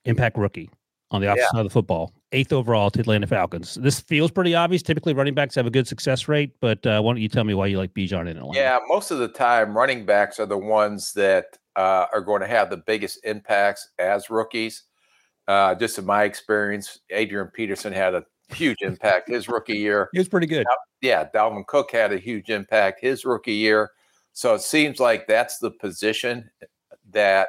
impact 0.05 0.37
rookie 0.37 0.69
on 1.13 1.21
the 1.21 1.29
opposite 1.29 1.43
Yeah. 1.45 1.51
side 1.53 1.61
of 1.61 1.67
the 1.67 1.71
football, 1.73 2.13
eighth 2.35 2.53
overall 2.53 2.91
to 2.91 3.01
Atlanta 3.01 3.27
Falcons? 3.27 3.77
This 3.77 4.01
feels 4.01 4.31
pretty 4.31 4.55
obvious. 4.55 4.83
Typically, 4.83 5.15
running 5.15 5.35
backs 5.35 5.55
have 5.55 5.67
a 5.67 5.71
good 5.71 5.89
success 5.89 6.29
rate, 6.29 6.55
but 6.61 6.85
uh, 6.87 7.01
why 7.01 7.13
don't 7.13 7.23
you 7.23 7.29
tell 7.29 7.45
me 7.45 7.55
why 7.55 7.67
you 7.67 7.79
like 7.79 7.95
Bijan 7.95 8.23
in 8.23 8.37
Atlanta? 8.37 8.59
Yeah, 8.59 8.79
most 8.89 9.11
of 9.11 9.19
the 9.19 9.29
time, 9.29 9.77
running 9.77 10.05
backs 10.05 10.39
are 10.39 10.47
the 10.47 10.59
ones 10.59 11.13
that 11.15 11.59
uh, 11.77 12.07
are 12.13 12.21
going 12.21 12.41
to 12.41 12.47
have 12.47 12.71
the 12.71 12.77
biggest 12.77 13.21
impacts 13.25 13.89
as 13.99 14.29
rookies. 14.31 14.83
Uh, 15.47 15.75
just 15.75 15.99
in 15.99 16.05
my 16.05 16.25
experience, 16.25 17.01
Adrian 17.11 17.49
Peterson 17.49 17.93
had 17.93 18.15
a 18.15 18.25
huge 18.49 18.79
impact 18.83 19.29
his 19.29 19.49
rookie 19.49 19.77
year. 19.77 20.09
He 20.13 20.19
was 20.19 20.29
pretty 20.29 20.47
good. 20.47 20.67
Yeah, 21.01 21.29
Dalvin 21.35 21.67
Cook 21.67 21.91
had 21.91 22.13
a 22.13 22.19
huge 22.19 22.51
impact 22.51 23.01
his 23.01 23.25
rookie 23.25 23.55
year. 23.55 23.91
So 24.33 24.55
it 24.55 24.63
seems 24.63 24.99
like 25.01 25.27
that's 25.27 25.59
the 25.59 25.71
position 25.71 26.51
that 27.13 27.49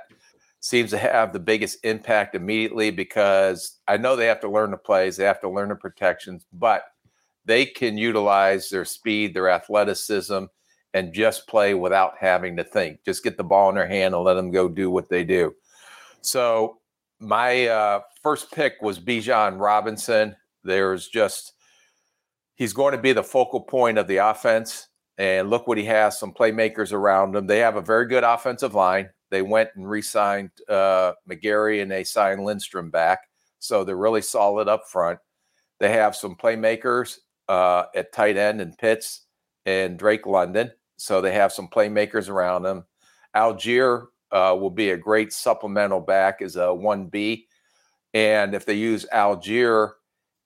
seems 0.65 0.89
to 0.89 0.97
have 0.97 1.31
the 1.31 1.39
biggest 1.39 1.77
impact 1.83 2.33
immediately 2.33 2.89
because 2.89 3.77
I 3.87 3.97
know 3.97 4.15
they 4.15 4.25
have 4.25 4.39
to 4.39 4.49
learn 4.49 4.71
the 4.71 4.77
plays, 4.77 5.15
they 5.15 5.23
have 5.23 5.41
to 5.41 5.49
learn 5.49 5.69
the 5.69 5.75
protections, 5.75 6.47
but 6.51 6.85
they 7.45 7.67
can 7.67 7.99
utilize 7.99 8.69
their 8.69 8.83
speed, 8.83 9.35
their 9.35 9.47
athleticism, 9.47 10.45
and 10.95 11.13
just 11.13 11.47
play 11.47 11.75
without 11.75 12.13
having 12.19 12.57
to 12.57 12.63
think. 12.63 12.97
Just 13.05 13.23
get 13.23 13.37
the 13.37 13.43
ball 13.43 13.69
in 13.69 13.75
their 13.75 13.87
hand 13.87 14.15
and 14.15 14.23
let 14.23 14.33
them 14.33 14.49
go 14.49 14.67
do 14.67 14.89
what 14.89 15.07
they 15.07 15.23
do. 15.23 15.53
So 16.21 16.79
my 17.19 17.67
uh, 17.67 17.99
first 18.23 18.51
pick 18.51 18.81
was 18.81 18.99
Bijan 18.99 19.59
Robinson. 19.59 20.35
There's 20.63 21.07
just 21.07 21.53
he's 22.55 22.73
going 22.73 22.95
to 22.95 23.01
be 23.01 23.13
the 23.13 23.21
focal 23.21 23.61
point 23.61 23.99
of 23.99 24.07
the 24.07 24.17
offense. 24.17 24.87
And 25.19 25.51
look 25.51 25.67
what 25.67 25.77
he 25.77 25.85
has 25.85 26.17
some 26.17 26.33
playmakers 26.33 26.91
around 26.91 27.35
him. 27.35 27.45
They 27.45 27.59
have 27.59 27.75
a 27.75 27.81
very 27.81 28.07
good 28.07 28.23
offensive 28.23 28.73
line. 28.73 29.11
They 29.35 29.41
went 29.41 29.69
and 29.75 29.89
re 29.89 30.01
signed 30.01 30.51
uh, 30.69 31.11
McGary 31.29 31.81
and 31.81 31.91
they 31.91 32.05
signed 32.05 32.45
Lindstrom 32.45 32.89
back. 32.89 33.19
So 33.59 33.83
they're 33.83 33.97
really 33.97 34.21
solid 34.21 34.69
up 34.69 34.87
front. 34.87 35.19
They 35.81 35.91
have 35.91 36.15
some 36.15 36.37
playmakers 36.37 37.17
uh, 37.49 37.83
at 37.93 38.13
tight 38.13 38.37
end 38.37 38.61
and 38.61 38.77
Pitts 38.77 39.25
and 39.65 39.99
Drake 39.99 40.25
London. 40.25 40.71
So 40.95 41.19
they 41.19 41.33
have 41.33 41.51
some 41.51 41.67
playmakers 41.67 42.29
around 42.29 42.63
them. 42.63 42.85
Allgeier 43.35 44.05
uh, 44.31 44.55
will 44.57 44.69
be 44.69 44.91
a 44.91 44.97
great 44.97 45.33
supplemental 45.33 45.99
back 45.99 46.41
as 46.41 46.55
a 46.55 46.67
1B. 46.67 47.43
And 48.13 48.55
if 48.55 48.65
they 48.65 48.75
use 48.75 49.05
Allgeier 49.13 49.91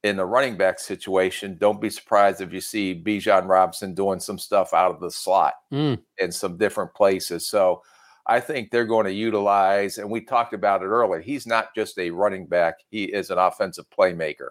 in 0.03 0.15
the 0.17 0.25
running 0.25 0.57
back 0.57 0.79
situation, 0.79 1.57
don't 1.59 1.79
be 1.79 1.91
surprised 1.91 2.41
if 2.41 2.51
you 2.51 2.61
see 2.61 2.99
Bijan 3.05 3.47
Robinson 3.47 3.93
doing 3.93 4.19
some 4.19 4.39
stuff 4.39 4.73
out 4.73 4.89
of 4.95 4.99
the 4.99 5.11
slot 5.11 5.53
Mm. 5.71 6.01
in 6.17 6.31
some 6.31 6.57
different 6.57 6.91
places. 6.95 7.47
So 7.47 7.83
I 8.29 8.39
think 8.39 8.69
they're 8.69 8.85
going 8.85 9.07
to 9.07 9.11
utilize, 9.11 9.97
and 9.97 10.09
we 10.09 10.21
talked 10.21 10.53
about 10.53 10.83
it 10.83 10.85
earlier, 10.85 11.19
he's 11.19 11.47
not 11.47 11.73
just 11.73 11.97
a 11.97 12.11
running 12.11 12.45
back, 12.45 12.75
he 12.91 13.05
is 13.05 13.31
an 13.31 13.39
offensive 13.39 13.85
playmaker. 13.89 14.49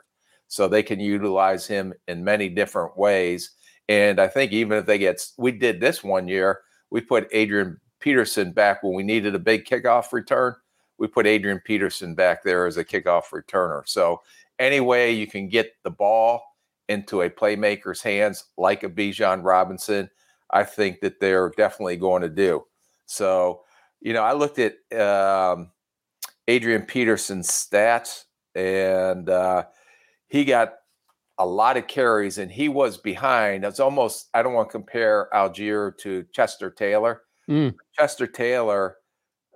So 0.48 0.66
they 0.66 0.82
can 0.82 0.98
utilize 0.98 1.66
him 1.66 1.94
in 2.08 2.24
many 2.24 2.48
different 2.48 2.98
ways. 2.98 3.52
And 3.88 4.20
I 4.20 4.26
think 4.26 4.50
even 4.50 4.78
if 4.78 4.86
they 4.86 4.98
get, 4.98 5.24
we 5.38 5.52
did 5.52 5.80
this 5.80 6.02
one 6.02 6.26
year, 6.26 6.60
we 6.90 7.00
put 7.00 7.28
Adrian 7.30 7.78
Peterson 8.00 8.50
back 8.50 8.82
when 8.82 8.94
we 8.94 9.04
needed 9.04 9.36
a 9.36 9.38
big 9.38 9.64
kickoff 9.64 10.12
return. 10.12 10.56
We 10.98 11.06
put 11.06 11.28
Adrian 11.28 11.60
Peterson 11.64 12.16
back 12.16 12.42
there 12.42 12.66
as 12.66 12.78
a 12.78 12.84
kickoff 12.84 13.26
returner. 13.32 13.82
So 13.86 14.22
any 14.58 14.80
way 14.80 15.12
you 15.12 15.28
can 15.28 15.48
get 15.48 15.72
the 15.84 15.90
ball 15.90 16.42
into 16.88 17.22
a 17.22 17.30
playmaker's 17.30 18.02
hands, 18.02 18.46
like 18.56 18.82
a 18.82 18.88
Bijan 18.88 19.44
Robinson, 19.44 20.10
I 20.50 20.64
think 20.64 21.00
that 21.00 21.20
they're 21.20 21.52
definitely 21.56 21.96
going 21.96 22.22
to 22.22 22.28
do. 22.28 22.64
So, 23.06 23.62
you 24.00 24.12
know, 24.12 24.22
I 24.22 24.32
looked 24.32 24.58
at 24.58 24.74
um, 24.98 25.70
Adrian 26.46 26.82
Peterson's 26.82 27.48
stats, 27.48 28.24
and 28.54 29.28
uh, 29.28 29.64
he 30.28 30.44
got 30.44 30.74
a 31.38 31.46
lot 31.46 31.76
of 31.76 31.86
carries, 31.86 32.38
and 32.38 32.50
he 32.50 32.68
was 32.68 32.96
behind. 32.96 33.64
It's 33.64 33.80
almost 33.80 34.28
I 34.34 34.42
don't 34.42 34.54
want 34.54 34.68
to 34.68 34.72
compare 34.72 35.28
Allgeier 35.32 35.96
to 35.98 36.24
Chester 36.32 36.70
Taylor. 36.70 37.22
Mm. 37.48 37.74
Chester 37.94 38.26
Taylor 38.26 38.96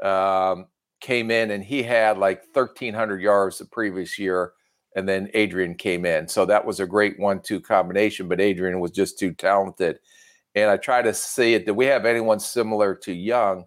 um, 0.03 0.67
came 1.01 1.31
in 1.31 1.51
and 1.51 1.63
he 1.63 1.83
had 1.83 2.17
like 2.17 2.43
1,300 2.55 3.21
yards 3.21 3.59
the 3.59 3.67
previous 3.67 4.19
year, 4.19 4.53
and 4.97 5.09
then 5.09 5.29
Adrian 5.35 5.75
came 5.75 6.07
in. 6.07 6.29
So 6.29 6.47
that 6.47 6.65
was 6.65 6.81
a 6.81 6.87
great 6.87 7.19
one-two 7.19 7.61
combination. 7.61 8.29
But 8.29 8.41
Adrian 8.41 8.81
was 8.81 8.93
just 8.93 9.19
too 9.19 9.33
talented. 9.33 9.99
And 10.55 10.71
I 10.71 10.77
try 10.77 11.01
to 11.01 11.15
see 11.15 11.55
it. 11.55 11.65
Did 11.65 11.73
we 11.73 11.87
have 11.87 12.05
anyone 12.05 12.39
similar 12.39 12.95
to 12.97 13.13
Young 13.13 13.65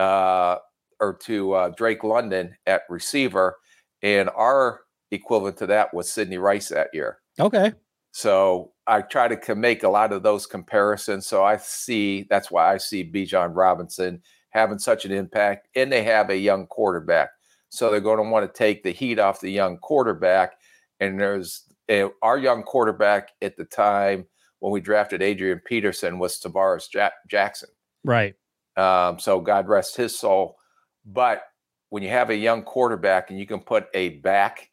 uh, 0.00 0.56
or 1.00 1.14
to 1.22 1.52
uh, 1.52 1.68
Drake 1.76 2.04
London 2.04 2.56
at 2.66 2.82
receiver? 2.88 3.56
And 4.02 4.30
our 4.30 4.80
equivalent 5.10 5.58
to 5.58 5.66
that 5.66 5.92
was 5.92 6.10
Sidney 6.10 6.38
Rice 6.38 6.68
that 6.68 6.88
year. 6.92 7.18
Okay. 7.38 7.72
So 8.12 8.72
I 8.86 9.02
try 9.02 9.28
to 9.28 9.54
make 9.54 9.82
a 9.82 9.88
lot 9.88 10.12
of 10.12 10.22
those 10.22 10.46
comparisons. 10.46 11.26
So 11.26 11.44
I 11.44 11.58
see 11.58 12.26
that's 12.28 12.50
why 12.50 12.72
I 12.72 12.78
see 12.78 13.08
Bijan 13.08 13.54
Robinson 13.54 14.22
having 14.50 14.78
such 14.78 15.04
an 15.04 15.12
impact, 15.12 15.68
and 15.76 15.92
they 15.92 16.02
have 16.02 16.30
a 16.30 16.36
young 16.36 16.66
quarterback. 16.66 17.30
So 17.68 17.90
they're 17.90 18.00
going 18.00 18.22
to 18.22 18.28
want 18.28 18.52
to 18.52 18.58
take 18.58 18.82
the 18.82 18.90
heat 18.90 19.20
off 19.20 19.40
the 19.40 19.50
young 19.50 19.78
quarterback. 19.78 20.54
And 20.98 21.20
there's 21.20 21.64
uh, 21.88 22.08
our 22.20 22.36
young 22.36 22.64
quarterback 22.64 23.30
at 23.42 23.56
the 23.56 23.64
time 23.64 24.26
when 24.58 24.72
we 24.72 24.80
drafted 24.80 25.22
Adrian 25.22 25.60
Peterson 25.64 26.18
was 26.18 26.40
Tarvaris 26.40 26.92
ja- 26.92 27.10
Jackson. 27.28 27.68
Right. 28.04 28.34
Um, 28.80 29.18
so 29.18 29.40
God 29.40 29.68
rest 29.68 29.96
his 29.96 30.18
soul. 30.18 30.56
But 31.04 31.42
when 31.90 32.02
you 32.02 32.08
have 32.08 32.30
a 32.30 32.36
young 32.36 32.62
quarterback 32.62 33.30
and 33.30 33.38
you 33.38 33.46
can 33.46 33.60
put 33.60 33.86
a 33.94 34.10
back 34.20 34.70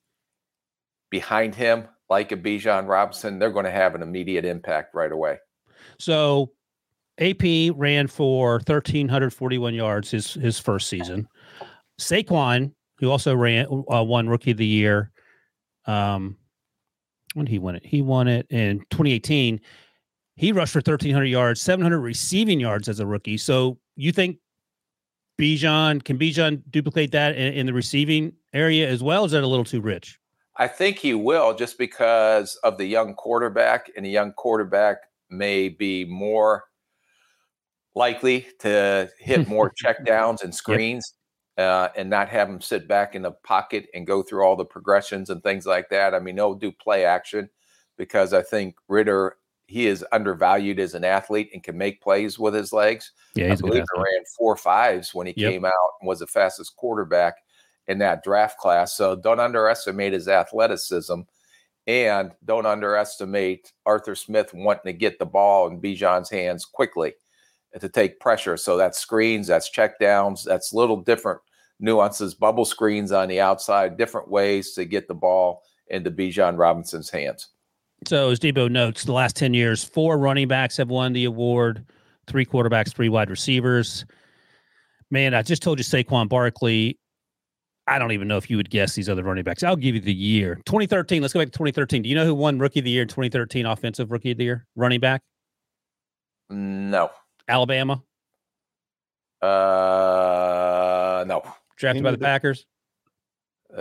behind 1.10 1.56
him 1.56 1.88
like 2.10 2.32
a 2.32 2.38
Bijan 2.38 2.88
Robinson, 2.88 3.38
they're 3.38 3.52
going 3.52 3.66
to 3.66 3.72
have 3.72 3.96
an 3.96 4.02
immediate 4.02 4.46
impact 4.46 4.96
right 4.96 5.12
away. 5.12 5.38
So 6.00 6.52
AP 7.20 7.74
ran 7.76 8.08
for 8.08 8.54
1,341 8.66 9.74
yards 9.74 10.12
his 10.12 10.34
his 10.36 10.60
first 10.60 10.88
season. 10.88 11.28
Saquon, 12.00 12.72
who 13.00 13.10
also 13.10 13.36
ran 13.36 13.66
uh, 13.92 14.04
won 14.04 14.30
Rookie 14.30 14.52
of 14.52 14.58
the 14.58 14.66
Year, 14.66 15.12
um, 15.86 16.38
when 17.34 17.48
he 17.48 17.60
won 17.60 17.76
it? 17.76 17.86
He 17.86 18.02
won 18.02 18.28
it 18.28 18.46
in 18.52 18.80
2018. 18.92 19.60
He 20.36 20.52
rushed 20.52 20.74
for 20.74 20.80
1,300 20.80 21.26
yards, 21.26 21.62
700 21.62 22.00
receiving 22.00 22.60
yards 22.60 22.88
as 22.88 23.00
a 23.00 23.08
rookie. 23.08 23.38
So 23.38 23.80
you 23.98 24.12
think 24.12 24.38
Bijan 25.40 26.04
can 26.04 26.18
Bijan 26.18 26.62
duplicate 26.70 27.12
that 27.12 27.36
in, 27.36 27.54
in 27.54 27.66
the 27.66 27.74
receiving 27.74 28.34
area 28.54 28.90
as 28.90 29.04
well? 29.04 29.26
Is 29.26 29.32
that 29.32 29.44
a 29.44 29.48
little 29.48 29.66
too 29.66 29.82
rich? 29.82 30.20
I 30.56 30.68
think 30.68 30.98
he 30.98 31.14
will 31.14 31.54
just 31.54 31.78
because 31.78 32.56
of 32.64 32.78
the 32.78 32.86
young 32.86 33.14
quarterback, 33.14 33.92
and 33.96 34.06
the 34.06 34.10
young 34.10 34.34
quarterback 34.34 34.98
may 35.30 35.70
be 35.70 36.06
more 36.06 36.64
likely 37.94 38.48
to 38.60 39.10
hit 39.20 39.48
more 39.50 39.72
checkdowns 39.72 40.44
and 40.44 40.54
screens 40.54 41.14
uh, 41.58 41.90
and 41.96 42.10
not 42.10 42.30
have 42.30 42.50
him 42.50 42.62
sit 42.62 42.88
back 42.88 43.16
in 43.16 43.24
the 43.24 43.32
pocket 43.32 43.88
and 43.94 44.08
go 44.08 44.24
through 44.24 44.44
all 44.44 44.56
the 44.56 44.66
progressions 44.66 45.30
and 45.30 45.44
things 45.44 45.66
like 45.66 45.90
that. 45.90 46.14
I 46.14 46.20
mean, 46.20 46.36
he'll 46.36 46.54
do 46.54 46.72
play 46.72 47.06
action 47.06 47.50
because 47.98 48.34
I 48.34 48.42
think 48.42 48.76
Ridder 48.88 49.38
he 49.68 49.88
is 49.88 50.06
undervalued 50.12 50.80
as 50.80 50.94
an 50.94 51.04
athlete 51.04 51.50
and 51.54 51.64
can 51.64 51.78
make 51.78 52.02
plays 52.02 52.40
with 52.40 52.54
his 52.54 52.72
legs. 52.74 53.12
Yeah, 53.36 53.52
I 53.52 53.56
believe 53.56 53.84
he 53.94 54.02
ran 54.02 54.24
four 54.38 54.56
fives 54.56 55.14
when 55.14 55.28
he 55.28 55.34
Yep. 55.36 55.52
came 55.52 55.66
out 55.66 55.92
and 56.00 56.08
was 56.08 56.20
the 56.20 56.28
fastest 56.28 56.76
quarterback 56.78 57.36
in 57.88 58.00
that 58.00 58.24
draft 58.24 58.58
class. 58.58 58.96
So 58.96 59.16
don't 59.16 59.40
underestimate 59.40 60.14
his 60.14 60.28
athleticism 60.28 61.22
and 61.86 62.32
don't 62.46 62.66
underestimate 62.66 63.72
Arthur 63.86 64.16
Smith 64.16 64.54
wanting 64.54 64.86
to 64.86 64.94
get 64.94 65.20
the 65.20 65.26
ball 65.26 65.68
in 65.68 65.82
Bijan's 65.82 66.30
hands 66.30 66.66
quickly 66.66 67.14
to 67.80 67.90
take 67.90 68.20
pressure. 68.20 68.58
So 68.58 68.78
that's 68.78 68.98
screens, 68.98 69.48
that's 69.48 69.70
checkdowns, 69.70 70.44
that's 70.44 70.74
little 70.74 70.98
different 71.02 71.40
nuances, 71.80 72.34
bubble 72.34 72.66
screens 72.66 73.12
on 73.12 73.28
the 73.28 73.40
outside, 73.40 73.98
different 73.98 74.30
ways 74.30 74.74
to 74.74 74.86
get 74.86 75.08
the 75.08 75.14
ball 75.14 75.62
into 75.90 76.12
Bijan 76.12 76.58
Robinson's 76.58 77.10
hands. 77.10 77.50
So 78.06 78.30
as 78.30 78.40
Debo 78.40 78.70
notes, 78.70 79.04
the 79.04 79.12
last 79.14 79.36
10 79.36 79.54
years, 79.54 79.84
four 79.84 80.18
running 80.18 80.48
backs 80.48 80.78
have 80.78 80.90
won 80.90 81.14
the 81.14 81.26
award, 81.26 81.86
three 82.28 82.46
quarterbacks, 82.46 82.94
three 82.94 83.10
wide 83.10 83.30
receivers. 83.30 84.06
Man, 85.10 85.34
I 85.34 85.42
just 85.42 85.62
told 85.64 85.80
you 85.80 85.84
Saquon 85.84 86.30
Barkley. 86.30 86.98
I 87.88 87.98
don't 88.00 88.12
even 88.12 88.28
know 88.28 88.36
if 88.38 88.50
you 88.50 88.58
would 88.58 88.70
guess 88.70 88.94
these 88.96 89.08
other 89.10 89.24
running 89.24 89.44
backs. 89.46 89.64
I'll 89.64 89.78
give 89.78 89.96
you 89.96 90.02
the 90.02 90.14
year. 90.14 90.56
2013. 90.66 91.22
Let's 91.22 91.34
go 91.34 91.40
back 91.40 91.48
to 91.48 91.52
2013. 91.54 92.02
Do 92.02 92.10
you 92.10 92.16
know 92.16 92.26
who 92.26 92.36
won 92.36 92.60
rookie 92.60 92.80
of 92.80 92.86
the 92.86 92.92
year 92.92 93.02
in 93.04 93.08
2013 93.08 93.66
offensive 93.66 94.12
rookie 94.12 94.32
of 94.32 94.38
the 94.38 94.44
year? 94.44 94.66
Running 94.76 95.00
back? 95.00 95.22
No. 96.50 97.12
Alabama, 97.50 98.04
Uh 99.42 101.24
no. 101.28 101.42
drafted 101.78 102.04
by 102.04 102.12
the 102.12 102.18
the- 102.18 102.26
Packers. 102.26 102.66
Uh 103.74 103.78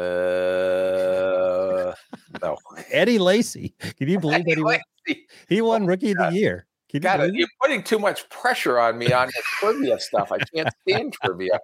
no. 2.42 2.56
Eddie 2.90 3.18
Lacy. 3.18 3.74
Can 3.98 4.08
you 4.08 4.18
believe 4.20 4.44
that 4.44 4.56
he 4.56 4.62
won, 4.62 4.78
he 5.48 5.60
won 5.60 5.86
rookie 5.86 6.12
of 6.12 6.18
the 6.18 6.30
year? 6.30 6.66
Can 6.88 6.98
you 6.98 7.00
God, 7.02 7.16
believe 7.18 7.34
you're 7.34 7.48
putting 7.60 7.82
too 7.82 7.98
much 7.98 8.28
pressure 8.28 8.78
on 8.78 8.96
me 8.96 9.12
on 9.12 9.26
this 9.26 9.44
trivia 9.58 9.98
stuff. 9.98 10.30
I 10.30 10.38
can't 10.38 10.68
stand 10.88 11.12
trivia. 11.14 11.58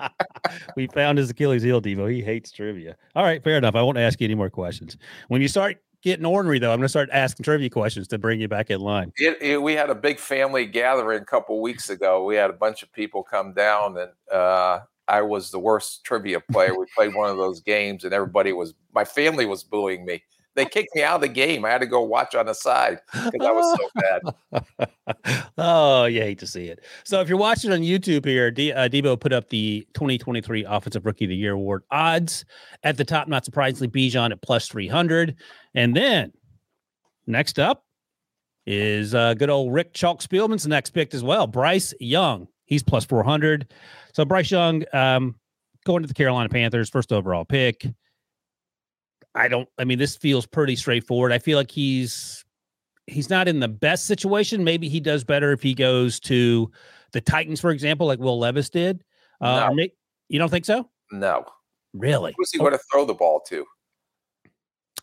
we 0.76 0.86
found 0.88 1.18
his 1.18 1.30
Achilles 1.30 1.62
heel, 1.62 1.82
Debo. 1.82 2.10
He 2.12 2.22
hates 2.22 2.52
trivia. 2.52 2.96
All 3.16 3.24
right, 3.24 3.42
fair 3.42 3.58
enough. 3.58 3.74
I 3.74 3.82
won't 3.82 3.98
ask 3.98 4.20
you 4.20 4.24
any 4.26 4.36
more 4.36 4.50
questions. 4.50 4.96
When 5.26 5.42
you 5.42 5.48
start 5.48 5.78
getting 6.02 6.24
ornery, 6.24 6.60
though, 6.60 6.70
I'm 6.70 6.78
going 6.78 6.84
to 6.84 6.88
start 6.88 7.08
asking 7.12 7.42
trivia 7.42 7.68
questions 7.70 8.06
to 8.08 8.18
bring 8.18 8.40
you 8.40 8.46
back 8.46 8.70
in 8.70 8.80
line. 8.80 9.12
It, 9.16 9.38
it- 9.42 9.62
we 9.62 9.72
had 9.74 9.90
a 9.90 9.96
big 9.96 10.20
family 10.20 10.64
gathering 10.64 11.22
a 11.22 11.24
couple 11.24 11.60
weeks 11.60 11.90
ago. 11.90 12.24
We 12.24 12.36
had 12.36 12.50
a 12.50 12.54
bunch 12.54 12.84
of 12.84 12.92
people 12.92 13.24
come 13.24 13.54
down, 13.54 13.96
and 13.98 14.10
uh, 14.32 14.80
I 15.08 15.22
was 15.22 15.50
the 15.50 15.58
worst 15.58 16.04
trivia 16.04 16.40
player. 16.40 16.78
We 16.78 16.86
played 16.94 17.14
one 17.14 17.30
of 17.30 17.36
those 17.36 17.60
games, 17.60 18.04
and 18.04 18.12
everybody 18.12 18.52
was 18.52 18.74
my 18.94 19.04
family 19.04 19.46
was 19.46 19.64
booing 19.64 20.04
me. 20.04 20.22
They 20.54 20.66
kicked 20.66 20.94
me 20.96 21.04
out 21.04 21.16
of 21.16 21.20
the 21.20 21.28
game. 21.28 21.64
I 21.64 21.70
had 21.70 21.80
to 21.82 21.86
go 21.86 22.02
watch 22.02 22.34
on 22.34 22.46
the 22.46 22.52
side 22.52 22.98
because 23.12 23.46
I 23.46 23.52
was 23.52 23.78
so 23.78 24.64
bad. 25.14 25.48
oh, 25.58 26.04
you 26.06 26.20
hate 26.20 26.40
to 26.40 26.48
see 26.48 26.66
it. 26.66 26.84
So 27.04 27.20
if 27.20 27.28
you're 27.28 27.38
watching 27.38 27.70
on 27.70 27.78
YouTube 27.78 28.24
here, 28.24 28.50
D- 28.50 28.72
uh, 28.72 28.88
Debo 28.88 29.20
put 29.20 29.32
up 29.32 29.50
the 29.50 29.86
2023 29.94 30.64
Offensive 30.64 31.06
Rookie 31.06 31.26
of 31.26 31.28
the 31.28 31.36
Year 31.36 31.52
award 31.52 31.84
odds 31.92 32.44
at 32.82 32.96
the 32.96 33.04
top. 33.04 33.28
Not 33.28 33.44
surprisingly, 33.44 33.88
Bijan 33.88 34.32
at 34.32 34.42
plus 34.42 34.66
300, 34.66 35.36
and 35.74 35.94
then 35.94 36.32
next 37.28 37.60
up 37.60 37.84
is 38.66 39.14
uh, 39.14 39.34
good 39.34 39.50
old 39.50 39.72
Rick 39.72 39.94
Chalk 39.94 40.20
Spielman's 40.20 40.66
next 40.66 40.90
pick 40.90 41.14
as 41.14 41.22
well. 41.22 41.46
Bryce 41.46 41.94
Young, 42.00 42.48
he's 42.68 42.82
plus 42.82 43.04
400. 43.04 43.72
So 44.12 44.24
Bryce 44.24 44.50
Young, 44.50 44.84
um, 44.92 45.34
going 45.84 46.02
to 46.02 46.06
the 46.08 46.14
Carolina 46.14 46.48
Panthers, 46.48 46.88
first 46.88 47.12
overall 47.12 47.44
pick. 47.44 47.86
I 49.34 49.48
don't. 49.48 49.68
I 49.78 49.84
mean, 49.84 49.98
this 49.98 50.16
feels 50.16 50.46
pretty 50.46 50.76
straightforward. 50.76 51.32
I 51.32 51.38
feel 51.38 51.58
like 51.58 51.70
he's 51.70 52.44
he's 53.06 53.30
not 53.30 53.48
in 53.48 53.60
the 53.60 53.68
best 53.68 54.06
situation. 54.06 54.62
Maybe 54.64 54.88
he 54.88 55.00
does 55.00 55.24
better 55.24 55.52
if 55.52 55.62
he 55.62 55.74
goes 55.74 56.20
to 56.20 56.70
the 57.12 57.20
Titans, 57.20 57.60
for 57.60 57.70
example, 57.70 58.06
like 58.06 58.18
Will 58.18 58.38
Levis 58.38 58.68
did. 58.68 59.02
Uh, 59.40 59.70
No. 59.72 59.86
you 60.28 60.38
don't 60.38 60.50
think 60.50 60.64
so? 60.66 60.88
No, 61.10 61.44
Really? 61.94 62.34
who's 62.36 62.50
he 62.52 62.58
going 62.58 62.72
to 62.72 62.80
throw 62.92 63.06
the 63.06 63.14
ball 63.14 63.40
to? 63.48 63.64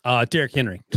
Uh, 0.04 0.24
Derrick 0.24 0.54
Henry. 0.54 0.82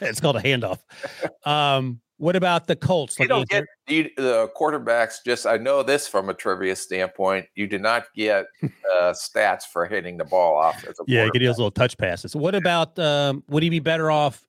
it's 0.00 0.20
called 0.20 0.36
a 0.36 0.40
handoff. 0.40 0.78
Um, 1.46 2.00
what 2.24 2.36
about 2.36 2.66
the 2.66 2.74
Colts? 2.74 3.18
You 3.20 3.28
don't 3.28 3.46
get 3.46 3.64
you, 3.86 4.08
the 4.16 4.50
quarterbacks. 4.56 5.16
Just 5.22 5.44
I 5.46 5.58
know 5.58 5.82
this 5.82 6.08
from 6.08 6.30
a 6.30 6.34
trivia 6.34 6.74
standpoint. 6.74 7.46
You 7.54 7.66
do 7.66 7.78
not 7.78 8.06
get 8.16 8.46
uh, 8.62 9.12
stats 9.12 9.64
for 9.70 9.84
hitting 9.84 10.16
the 10.16 10.24
ball 10.24 10.56
off. 10.56 10.82
As 10.84 10.98
a 10.98 11.04
yeah, 11.06 11.26
you 11.26 11.32
get 11.32 11.40
those 11.40 11.58
little 11.58 11.70
touch 11.70 11.98
passes. 11.98 12.34
What 12.34 12.54
about 12.54 12.98
um, 12.98 13.44
would 13.48 13.62
he 13.62 13.68
be 13.68 13.78
better 13.78 14.10
off 14.10 14.46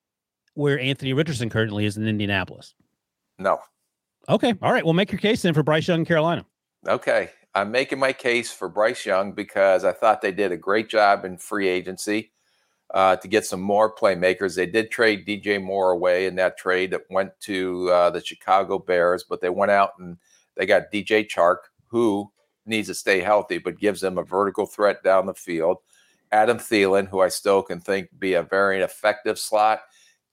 where 0.53 0.79
Anthony 0.79 1.11
Richardson 1.11 1.49
currently 1.49 1.85
is 1.85 1.97
in 1.97 2.07
Indianapolis? 2.07 2.73
No. 3.39 3.59
Okay, 4.29 4.53
all 4.61 4.71
right. 4.71 4.85
Well, 4.85 4.93
make 4.93 5.11
your 5.11 5.19
case 5.19 5.41
then 5.41 5.53
for 5.53 5.61
Bryce 5.61 5.85
Young, 5.85 5.99
in 5.99 6.05
Carolina. 6.05 6.45
Okay. 6.87 7.29
I'm 7.55 7.71
making 7.71 7.99
my 7.99 8.13
case 8.13 8.51
for 8.51 8.69
Bryce 8.69 9.05
Young 9.05 9.33
because 9.33 9.83
I 9.83 9.91
thought 9.91 10.21
they 10.21 10.31
did 10.31 10.53
a 10.53 10.57
great 10.57 10.89
job 10.89 11.25
in 11.25 11.37
free 11.37 11.67
agency 11.67 12.31
uh, 12.93 13.15
to 13.17 13.27
get 13.27 13.45
some 13.45 13.61
more 13.61 13.93
playmakers. 13.93 14.55
They 14.55 14.65
did 14.65 14.91
trade 14.91 15.25
DJ 15.25 15.61
Moore 15.61 15.91
away 15.91 16.27
in 16.27 16.35
that 16.35 16.57
trade 16.57 16.91
that 16.91 17.01
went 17.09 17.31
to 17.41 17.89
uh, 17.89 18.09
the 18.11 18.23
Chicago 18.23 18.79
Bears, 18.79 19.25
but 19.27 19.41
they 19.41 19.49
went 19.49 19.71
out 19.71 19.91
and 19.99 20.17
they 20.55 20.65
got 20.65 20.91
DJ 20.93 21.27
Chark, 21.27 21.57
who 21.87 22.31
needs 22.65 22.87
to 22.87 22.93
stay 22.93 23.19
healthy, 23.19 23.57
but 23.57 23.79
gives 23.79 24.01
them 24.01 24.17
a 24.17 24.23
vertical 24.23 24.65
threat 24.65 25.03
down 25.03 25.25
the 25.25 25.33
field. 25.33 25.77
Adam 26.31 26.57
Thielen, 26.57 27.07
who 27.07 27.21
I 27.21 27.29
still 27.29 27.61
can 27.61 27.79
think 27.79 28.09
be 28.19 28.33
a 28.33 28.43
very 28.43 28.81
effective 28.81 29.37
slot. 29.39 29.81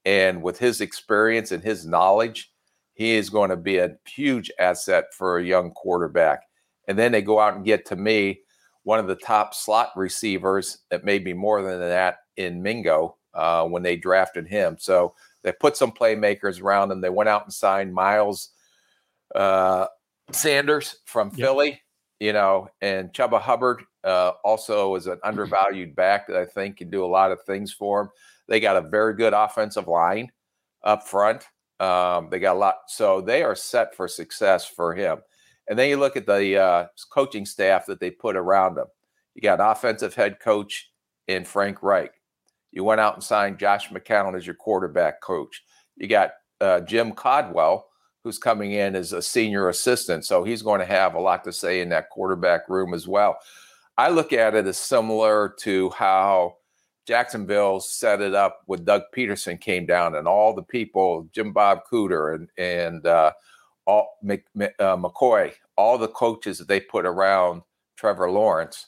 And 0.04 0.42
with 0.42 0.58
his 0.58 0.80
experience 0.80 1.52
and 1.52 1.62
his 1.62 1.86
knowledge, 1.86 2.52
he 2.94 3.12
is 3.12 3.30
going 3.30 3.50
to 3.50 3.56
be 3.56 3.78
a 3.78 3.96
huge 4.06 4.50
asset 4.58 5.06
for 5.16 5.38
a 5.38 5.44
young 5.44 5.70
quarterback. 5.70 6.42
And 6.88 6.98
then 6.98 7.12
they 7.12 7.22
go 7.22 7.38
out 7.38 7.54
and 7.54 7.64
get 7.64 7.86
to 7.86 7.96
me 7.96 8.40
one 8.82 8.98
of 8.98 9.06
the 9.06 9.14
top 9.14 9.54
slot 9.54 9.90
receivers 9.96 10.78
that 10.90 11.04
may 11.04 11.18
be 11.18 11.32
more 11.32 11.62
than 11.62 11.78
that 11.80 12.18
in 12.36 12.62
Mingo 12.62 13.16
uh, 13.34 13.64
when 13.66 13.82
they 13.82 13.96
drafted 13.96 14.46
him. 14.46 14.76
So 14.78 15.14
they 15.42 15.52
put 15.52 15.76
some 15.76 15.92
playmakers 15.92 16.62
around 16.62 16.90
him. 16.90 17.00
They 17.00 17.10
went 17.10 17.28
out 17.28 17.44
and 17.44 17.52
signed 17.52 17.92
Miles 17.94 18.50
uh, 19.34 19.86
Sanders 20.30 20.96
from 21.04 21.28
Yep. 21.28 21.36
Philly, 21.36 21.82
you 22.20 22.32
know, 22.32 22.68
and 22.80 23.12
Chuba 23.12 23.40
Hubbard 23.40 23.82
uh, 24.04 24.32
also 24.44 24.94
is 24.94 25.06
an 25.06 25.18
undervalued 25.24 25.94
back 25.94 26.26
that 26.26 26.36
I 26.36 26.44
think 26.44 26.78
can 26.78 26.90
do 26.90 27.04
a 27.04 27.06
lot 27.06 27.32
of 27.32 27.42
things 27.42 27.72
for 27.72 28.02
him. 28.02 28.08
They 28.48 28.60
got 28.60 28.76
a 28.76 28.88
very 28.88 29.14
good 29.14 29.32
offensive 29.32 29.88
line 29.88 30.30
up 30.84 31.06
front. 31.08 31.44
Um, 31.80 32.28
they 32.30 32.38
got 32.38 32.56
a 32.56 32.58
lot, 32.58 32.76
so 32.88 33.20
they 33.20 33.42
are 33.42 33.56
set 33.56 33.94
for 33.96 34.06
success 34.06 34.66
for 34.66 34.94
him. 34.94 35.18
And 35.68 35.78
then 35.78 35.88
you 35.88 35.96
look 35.96 36.16
at 36.16 36.26
the 36.26 36.56
uh, 36.56 36.86
coaching 37.10 37.46
staff 37.46 37.86
that 37.86 38.00
they 38.00 38.10
put 38.10 38.36
around 38.36 38.78
him. 38.78 38.86
You 39.34 39.42
got 39.42 39.60
an 39.60 39.66
offensive 39.66 40.14
head 40.14 40.38
coach 40.40 40.90
in 41.28 41.44
Frank 41.44 41.82
Reich. 41.82 42.12
You 42.72 42.85
went 42.85 43.00
out 43.00 43.14
and 43.14 43.22
signed 43.22 43.58
Josh 43.58 43.90
McCown 43.90 44.37
as 44.37 44.46
your 44.46 44.56
quarterback 44.56 45.20
coach. 45.20 45.62
You 45.96 46.08
got 46.08 46.32
uh, 46.61 46.80
Jim 46.80 47.12
Caldwell, 47.12 47.87
who's 48.24 48.38
coming 48.38 48.72
in 48.72 48.96
as 48.96 49.12
a 49.12 49.22
senior 49.22 49.68
assistant. 49.68 50.24
So 50.24 50.42
he's 50.42 50.62
going 50.62 50.80
to 50.80 50.87
have 50.87 51.14
a 51.14 51.20
lot 51.20 51.44
to 51.44 51.52
say 51.52 51.80
in 51.80 51.90
that 51.90 52.11
quarterback 52.11 52.68
room 52.68 52.94
as 52.94 53.06
well. 53.06 53.38
I 53.98 54.08
look 54.08 54.32
at 54.32 54.54
it 54.54 54.66
as 54.66 54.78
similar 54.78 55.54
to 55.61 55.90
how 55.90 56.56
Jacksonville 57.06 57.80
set 57.80 58.20
it 58.20 58.35
up 58.35 58.62
when 58.66 58.85
Doug 58.85 59.02
Pederson 59.14 59.61
came 59.61 59.87
down 59.87 60.14
and 60.14 60.26
all 60.26 60.54
the 60.54 60.62
people, 60.62 61.28
Jim 61.32 61.52
Bob 61.52 61.80
Cooter 61.90 62.35
and 62.35 62.48
and 62.56 63.06
uh, 63.06 63.32
all 63.87 64.18
Mc, 64.22 64.44
uh, 64.58 64.96
McCoy, 64.96 65.52
all 65.76 65.98
the 65.98 66.08
coaches 66.08 66.58
that 66.58 66.68
they 66.68 66.80
put 66.80 67.04
around 67.04 67.62
Trevor 67.96 68.30
Lawrence 68.30 68.87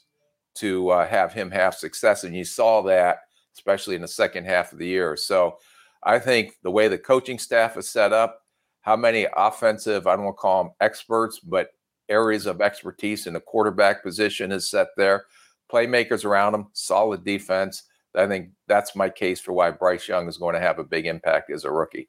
to 0.54 0.90
uh, 0.90 1.06
have 1.06 1.32
him 1.32 1.50
have 1.50 1.74
success, 1.74 2.22
and 2.24 2.34
you 2.34 2.44
saw 2.44 2.82
that 2.82 3.18
especially 3.56 3.94
in 3.94 4.02
the 4.02 4.08
second 4.08 4.44
half 4.44 4.72
of 4.72 4.78
the 4.78 4.86
year. 4.86 5.16
So 5.16 5.58
I 6.02 6.18
think 6.18 6.56
the 6.62 6.70
way 6.70 6.88
the 6.88 6.98
coaching 6.98 7.38
staff 7.38 7.76
is 7.76 7.88
set 7.88 8.12
up, 8.12 8.42
how 8.82 8.96
many 8.96 9.26
offensive, 9.36 10.06
I 10.06 10.16
don't 10.16 10.26
want 10.26 10.36
to 10.36 10.40
call 10.40 10.64
them 10.64 10.72
experts, 10.80 11.38
but 11.38 11.68
areas 12.08 12.46
of 12.46 12.60
expertise 12.60 13.26
in 13.26 13.34
the 13.34 13.40
quarterback 13.40 14.02
position 14.02 14.52
is 14.52 14.68
set 14.68 14.88
there, 14.96 15.24
playmakers 15.72 16.24
around 16.24 16.52
them, 16.52 16.68
solid 16.74 17.24
defense. 17.24 17.84
I 18.14 18.26
think 18.26 18.50
that's 18.68 18.94
my 18.94 19.08
case 19.08 19.40
for 19.40 19.52
why 19.52 19.70
Bryce 19.70 20.06
Young 20.06 20.28
is 20.28 20.36
going 20.36 20.54
to 20.54 20.60
have 20.60 20.78
a 20.78 20.84
big 20.84 21.06
impact 21.06 21.50
as 21.50 21.64
a 21.64 21.70
rookie. 21.70 22.08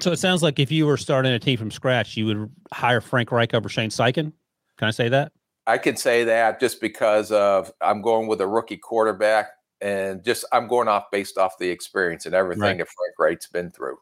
So 0.00 0.12
it 0.12 0.18
sounds 0.18 0.42
like 0.42 0.58
if 0.58 0.72
you 0.72 0.86
were 0.86 0.96
starting 0.96 1.32
a 1.32 1.38
team 1.38 1.58
from 1.58 1.70
scratch, 1.70 2.16
you 2.16 2.24
would 2.26 2.50
hire 2.72 3.00
Frank 3.02 3.30
Reich 3.30 3.52
over 3.52 3.68
Shane 3.68 3.90
Steichen. 3.90 4.32
Can 4.78 4.88
I 4.88 4.90
say 4.90 5.08
that? 5.10 5.32
I 5.66 5.78
can 5.78 5.96
say 5.96 6.24
that 6.24 6.58
just 6.60 6.80
because 6.80 7.30
of 7.30 7.70
I'm 7.80 8.00
going 8.00 8.26
with 8.26 8.40
a 8.40 8.46
rookie 8.46 8.78
quarterback 8.78 9.50
and 9.82 10.24
just 10.24 10.44
I'm 10.52 10.68
going 10.68 10.88
off 10.88 11.10
based 11.10 11.36
off 11.36 11.58
the 11.58 11.68
experience 11.68 12.24
and 12.24 12.34
everything 12.34 12.62
Right. 12.62 12.78
that 12.78 12.86
Frank 12.88 13.14
Reich's 13.18 13.48
been 13.48 13.70
through. 13.70 13.98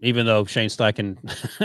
even 0.00 0.26
though 0.26 0.44
Shane 0.44 0.68
Steichen 0.68 1.18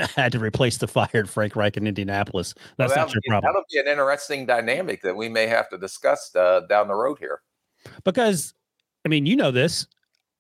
had 0.16 0.32
to 0.34 0.40
replace 0.40 0.78
the 0.78 0.88
fired 0.88 1.30
Frank 1.30 1.56
Reich 1.56 1.78
in 1.78 1.88
Indianapolis. 1.88 2.54
That's 2.78 2.96
Well, 2.96 3.06
not 3.06 3.14
your 3.14 3.22
be- 3.22 3.30
problem. 3.30 3.54
That'll 3.54 3.66
be 3.72 3.80
an 3.80 3.88
interesting 3.88 4.46
dynamic 4.46 5.02
that 5.04 5.16
we 5.16 5.30
may 5.30 5.48
have 5.48 5.70
to 5.70 5.78
discuss 5.78 6.36
uh, 6.36 6.62
down 6.68 6.88
the 6.88 6.96
road 6.96 7.20
here. 7.20 7.42
Because, 8.04 8.54
I 9.06 9.10
mean, 9.10 9.26
you 9.26 9.36
know 9.36 9.52
this. 9.52 9.86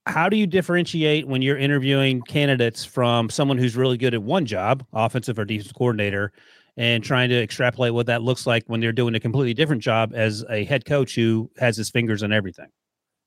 How 0.06 0.28
do 0.28 0.36
you 0.36 0.48
differentiate 0.48 1.28
when 1.28 1.42
you're 1.42 1.58
interviewing 1.58 2.22
candidates 2.24 2.84
from 2.84 3.30
someone 3.30 3.58
who's 3.58 3.76
really 3.78 3.98
good 3.98 4.14
at 4.14 4.22
one 4.24 4.46
job, 4.46 4.86
offensive 4.92 5.38
or 5.40 5.46
defensive 5.46 5.76
coordinator, 5.76 6.34
and 6.76 7.04
trying 7.04 7.30
to 7.30 7.42
extrapolate 7.42 7.94
what 7.94 8.08
that 8.08 8.22
looks 8.24 8.46
like 8.48 8.64
when 8.68 8.80
they're 8.82 8.92
doing 8.92 9.14
a 9.16 9.20
completely 9.20 9.54
different 9.54 9.82
job 9.84 10.12
as 10.16 10.44
a 10.50 10.66
head 10.66 10.84
coach 10.86 11.16
who 11.16 11.50
has 11.58 11.78
his 11.78 11.90
fingers 11.90 12.24
in 12.24 12.34
everything? 12.34 12.68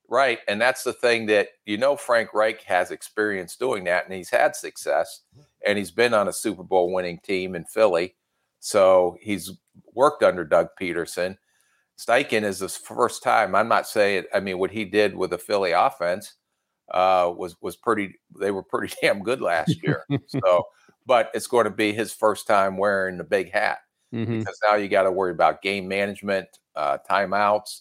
Right. 0.08 0.38
And 0.46 0.60
that's 0.60 0.84
the 0.84 0.92
thing 0.92 1.26
that 1.26 1.48
you 1.64 1.76
know 1.78 1.96
Frank 1.96 2.32
Reich 2.32 2.62
has 2.62 2.90
experience 2.92 3.56
doing 3.56 3.84
that 3.84 4.04
and 4.04 4.14
he's 4.14 4.30
had 4.30 4.54
success 4.54 5.22
and 5.66 5.76
he's 5.78 5.90
been 5.90 6.14
on 6.14 6.28
a 6.28 6.32
Super 6.32 6.62
Bowl 6.62 6.92
winning 6.92 7.18
team 7.24 7.54
in 7.56 7.64
Philly. 7.64 8.14
So 8.60 9.16
he's 9.20 9.50
worked 9.94 10.22
under 10.22 10.44
Doug 10.44 10.68
Pederson. 10.80 11.36
Steichen 11.98 12.42
is 12.44 12.60
the 12.60 12.68
first 12.68 13.22
time. 13.22 13.54
I'm 13.54 13.68
not 13.68 13.88
saying 13.88 14.24
I 14.34 14.40
mean 14.40 14.58
what 14.58 14.70
he 14.70 14.84
did 14.84 15.16
with 15.16 15.30
the 15.30 15.38
Philly 15.38 15.72
offense 15.72 16.34
uh 16.92 17.32
was 17.36 17.56
was 17.60 17.76
pretty 17.76 18.14
they 18.38 18.52
were 18.52 18.62
pretty 18.62 18.94
damn 19.02 19.22
good 19.24 19.40
last 19.40 19.74
year. 19.82 20.04
so 20.28 20.64
but 21.04 21.30
it's 21.34 21.46
going 21.48 21.64
to 21.64 21.70
be 21.70 21.92
his 21.92 22.12
first 22.12 22.46
time 22.46 22.76
wearing 22.76 23.16
the 23.18 23.24
big 23.24 23.50
hat 23.52 23.78
Mhm. 24.14 24.38
because 24.38 24.58
now 24.64 24.76
you 24.76 24.88
got 24.88 25.02
to 25.02 25.10
worry 25.10 25.32
about 25.32 25.62
game 25.62 25.88
management, 25.88 26.46
uh, 26.76 26.98
timeouts, 27.10 27.80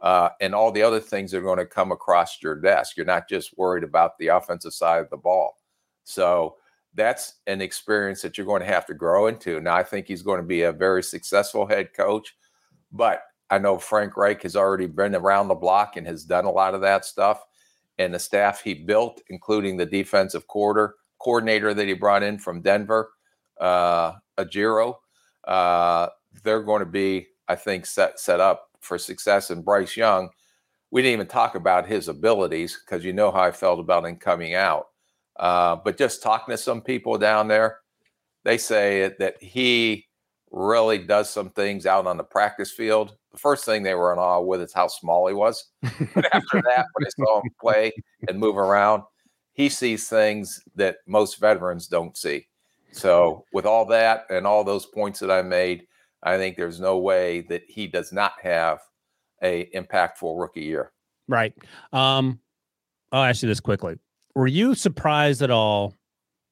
uh, 0.00 0.30
and 0.40 0.54
all 0.54 0.70
the 0.70 0.82
other 0.82 1.00
things 1.00 1.30
that 1.30 1.38
are 1.38 1.42
going 1.42 1.58
to 1.58 1.66
come 1.66 1.92
across 1.92 2.42
your 2.42 2.54
desk. 2.54 2.96
You're 2.96 3.06
not 3.06 3.28
just 3.28 3.56
worried 3.56 3.84
about 3.84 4.18
the 4.18 4.28
offensive 4.28 4.74
side 4.74 5.00
of 5.00 5.10
the 5.10 5.16
ball. 5.16 5.56
So 6.04 6.56
that's 6.94 7.34
an 7.46 7.60
experience 7.60 8.22
that 8.22 8.36
you're 8.36 8.46
going 8.46 8.62
to 8.62 8.68
have 8.68 8.86
to 8.86 8.94
grow 8.94 9.26
into. 9.26 9.60
Now, 9.60 9.76
I 9.76 9.82
think 9.82 10.06
he's 10.06 10.22
going 10.22 10.40
to 10.40 10.46
be 10.46 10.62
a 10.62 10.72
very 10.72 11.02
successful 11.02 11.66
head 11.66 11.92
coach, 11.94 12.36
but 12.92 13.22
I 13.50 13.58
know 13.58 13.78
Frank 13.78 14.16
Reich 14.16 14.42
has 14.42 14.56
already 14.56 14.86
been 14.86 15.14
around 15.14 15.48
the 15.48 15.54
block 15.54 15.96
and 15.96 16.06
has 16.06 16.24
done 16.24 16.46
a 16.46 16.50
lot 16.50 16.74
of 16.74 16.80
that 16.80 17.04
stuff. 17.04 17.44
And 17.98 18.12
the 18.12 18.18
staff 18.18 18.60
he 18.60 18.74
built, 18.74 19.22
including 19.28 19.76
the 19.76 19.86
defensive 19.86 20.46
quarter 20.46 20.96
coordinator 21.18 21.72
that 21.72 21.86
he 21.86 21.94
brought 21.94 22.22
in 22.22 22.38
from 22.38 22.60
Denver, 22.60 23.10
uh, 23.60 24.12
Ejiro, 24.38 24.96
uh, 25.46 26.08
they're 26.42 26.62
going 26.62 26.80
to 26.80 26.86
be, 26.86 27.28
I 27.48 27.54
think, 27.54 27.86
set 27.86 28.18
set 28.18 28.40
up 28.40 28.68
for 28.86 28.98
success. 28.98 29.50
And 29.50 29.64
Bryce 29.64 29.96
Young, 29.96 30.30
we 30.90 31.02
didn't 31.02 31.14
even 31.14 31.26
talk 31.26 31.54
about 31.54 31.86
his 31.86 32.08
abilities 32.08 32.80
because 32.84 33.04
you 33.04 33.12
know 33.12 33.30
how 33.30 33.40
I 33.40 33.50
felt 33.50 33.80
about 33.80 34.04
him 34.04 34.16
coming 34.16 34.54
out. 34.54 34.86
Uh, 35.38 35.76
but 35.76 35.98
just 35.98 36.22
talking 36.22 36.52
to 36.52 36.58
some 36.58 36.80
people 36.80 37.18
down 37.18 37.48
there, 37.48 37.80
they 38.44 38.56
say 38.56 39.12
that 39.18 39.42
he 39.42 40.06
really 40.50 40.98
does 40.98 41.28
some 41.28 41.50
things 41.50 41.84
out 41.84 42.06
on 42.06 42.16
the 42.16 42.24
practice 42.24 42.72
field. 42.72 43.16
The 43.32 43.38
first 43.38 43.64
thing 43.64 43.82
they 43.82 43.94
were 43.94 44.12
in 44.12 44.18
awe 44.18 44.40
with 44.40 44.62
is 44.62 44.72
how 44.72 44.88
small 44.88 45.26
he 45.26 45.34
was. 45.34 45.72
But 46.14 46.32
after 46.34 46.62
that, 46.62 46.86
when 46.94 47.04
they 47.04 47.10
saw 47.10 47.40
him 47.42 47.50
play 47.60 47.92
and 48.28 48.38
move 48.38 48.56
around, 48.56 49.02
he 49.52 49.68
sees 49.68 50.08
things 50.08 50.62
that 50.74 50.98
most 51.06 51.40
veterans 51.40 51.88
don't 51.88 52.16
see. 52.16 52.46
So, 52.92 53.44
with 53.52 53.66
all 53.66 53.84
that 53.86 54.24
and 54.30 54.46
all 54.46 54.64
those 54.64 54.86
points 54.86 55.20
that 55.20 55.30
I 55.30 55.42
made, 55.42 55.86
I 56.26 56.36
think 56.36 56.56
there's 56.56 56.80
no 56.80 56.98
way 56.98 57.42
that 57.42 57.62
he 57.68 57.86
does 57.86 58.12
not 58.12 58.32
have 58.42 58.80
a 59.42 59.66
impactful 59.74 60.38
rookie 60.38 60.64
year. 60.64 60.92
Right. 61.28 61.54
Um, 61.92 62.40
I'll 63.12 63.24
ask 63.24 63.42
you 63.42 63.48
this 63.48 63.60
quickly. 63.60 63.96
Were 64.34 64.46
you 64.46 64.74
surprised 64.74 65.40
at 65.40 65.50
all 65.50 65.94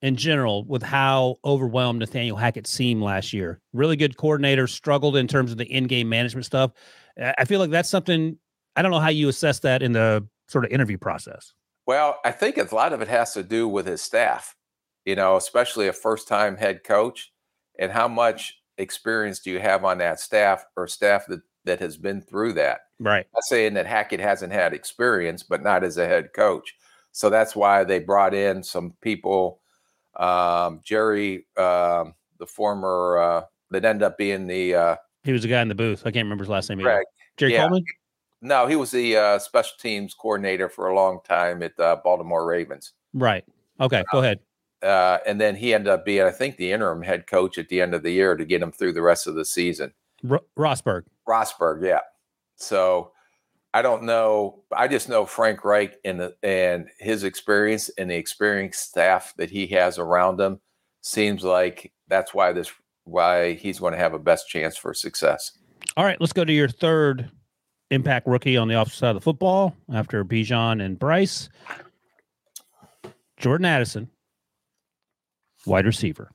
in 0.01 0.17
general 0.17 0.65
with 0.65 0.83
how 0.83 1.37
overwhelmed 1.45 1.99
Nathaniel 1.99 2.37
Hackett 2.37 2.67
seemed 2.67 3.03
last 3.03 3.33
year? 3.33 3.61
Really 3.73 3.97
good 3.97 4.17
coordinator, 4.17 4.67
struggled 4.67 5.17
in 5.17 5.27
terms 5.27 5.51
of 5.51 5.59
the 5.59 5.67
in-game 5.67 6.09
management 6.09 6.47
stuff. 6.47 6.71
I 7.21 7.35
I 7.39 7.45
feel 7.45 7.61
like 7.61 7.71
that's 7.71 7.91
something 7.91 8.39
I 8.77 8.83
don't 8.83 8.93
know 8.93 9.01
how 9.01 9.11
you 9.11 9.29
assess 9.29 9.59
that 9.61 9.83
in 9.83 9.93
the 9.93 10.27
sort 10.49 10.65
of 10.65 10.71
interview 10.71 10.99
process. 10.99 11.53
Well, 11.87 12.19
I 12.25 12.31
think 12.31 12.57
a 12.57 12.75
lot 12.75 12.93
of 12.93 13.03
it 13.03 13.09
has 13.09 13.35
to 13.35 13.43
do 13.43 13.69
with 13.69 13.87
his 13.87 14.01
staff, 14.01 14.57
you 15.05 15.17
know, 15.17 15.37
especially 15.37 15.89
a 15.89 15.93
first 15.93 16.29
time 16.29 16.57
head 16.57 16.85
coach. 16.85 17.33
And 17.77 17.91
how 17.91 18.07
much 18.07 18.55
experience 18.79 19.39
do 19.41 19.51
you 19.51 19.61
have 19.61 19.85
on 19.85 19.99
that 19.99 20.21
staff 20.21 20.65
or 20.77 20.87
staff 20.87 21.27
that, 21.27 21.41
that 21.65 21.81
has 21.81 21.97
been 21.97 22.21
through 22.21 22.55
that? 22.55 22.81
Right. 23.01 23.27
not 23.35 23.45
saying 23.45 23.75
that 23.75 23.87
Hackett 23.87 24.21
hasn't 24.21 24.53
had 24.53 24.73
experience, 24.73 25.43
but 25.43 25.63
not 25.63 25.85
as 25.85 25.99
a 25.99 26.07
head 26.07 26.33
coach. 26.33 26.75
So 27.13 27.31
that's 27.31 27.55
why 27.55 27.85
they 27.85 27.99
brought 28.01 28.35
in 28.35 28.63
some 28.63 28.95
people, 29.01 29.61
um, 30.17 30.81
Jerry, 30.85 31.47
um, 31.57 32.15
the 32.39 32.47
former 32.47 33.19
uh, 33.19 33.43
that 33.71 33.85
ended 33.85 34.03
up 34.03 34.19
being 34.19 34.47
the 34.47 34.75
uh, 34.75 34.97
He 35.23 35.33
was 35.33 35.43
the 35.43 35.49
guy 35.49 35.63
in 35.63 35.69
the 35.69 35.75
booth. 35.75 36.03
I 36.03 36.11
can't 36.11 36.25
remember 36.25 36.45
his 36.45 36.49
last 36.51 36.69
name. 36.69 36.81
Greg. 36.81 37.05
Jerry 37.37 37.53
Yeah. 37.53 37.63
Coleman. 37.63 37.85
No, 38.43 38.67
he 38.67 38.77
was 38.77 38.91
the 38.91 39.17
uh, 39.17 39.39
special 39.39 39.75
teams 39.81 40.13
coordinator 40.13 40.69
for 40.69 40.89
a 40.89 40.95
long 40.95 41.21
time 41.27 41.63
at 41.63 41.79
uh, 41.81 41.97
Baltimore 42.05 42.45
Ravens. 42.45 42.93
Right. 43.15 43.45
Okay. 43.81 44.05
Go 44.13 44.19
ahead. 44.19 44.41
Uh, 44.85 45.19
and 45.27 45.41
then 45.41 45.57
he 45.57 45.73
ended 45.73 45.93
up 45.93 46.05
being, 46.05 46.23
I 46.23 46.31
think, 46.31 46.57
the 46.57 46.71
interim 46.71 47.03
head 47.03 47.27
coach 47.27 47.57
at 47.59 47.69
the 47.69 47.81
end 47.81 47.95
of 47.95 48.03
the 48.03 48.13
year 48.13 48.37
to 48.37 48.45
get 48.45 48.63
him 48.63 48.71
through 48.71 48.93
the 48.93 49.03
rest 49.03 49.27
of 49.27 49.35
the 49.35 49.45
season. 49.45 49.93
R- 50.29 50.43
Rosburg. 50.57 51.05
Rosburg, 51.27 51.85
yeah. 51.85 52.01
So 52.57 53.13
I 53.73 53.83
don't 53.83 54.05
know. 54.05 54.63
I 54.71 54.87
just 54.87 55.09
know 55.09 55.27
Frank 55.27 55.65
Reich 55.65 55.97
and 56.05 56.21
the, 56.21 56.37
and 56.43 56.89
his 56.99 57.25
experience 57.25 57.89
and 57.99 58.11
the 58.11 58.15
experienced 58.15 58.89
staff 58.89 59.35
that 59.37 59.51
he 59.51 59.67
has 59.69 59.99
around 59.99 60.41
him 60.41 60.61
seems 61.01 61.43
like 61.43 61.93
that's 62.09 62.33
why 62.33 62.53
this 62.53 62.71
why 63.05 63.55
he's 63.55 63.81
going 63.81 63.93
to 63.93 63.99
have 63.99 64.15
a 64.15 64.19
best 64.19 64.49
chance 64.49 64.77
for 64.77 64.95
success. 64.95 65.59
All 65.97 66.05
right, 66.05 66.19
let's 66.21 66.33
go 66.33 66.45
to 66.45 66.53
your 66.53 66.69
third 66.69 67.31
impact 67.91 68.27
rookie 68.27 68.57
on 68.57 68.69
the 68.69 68.81
offensive 68.81 68.99
side 68.99 69.09
of 69.11 69.17
the 69.17 69.21
football 69.21 69.77
after 69.93 70.25
Bijan 70.25 70.83
and 70.83 70.99
Bryce. 70.99 71.49
Jordan 73.37 73.67
Addison, 73.67 74.09
wide 75.67 75.87
receiver. 75.87 76.31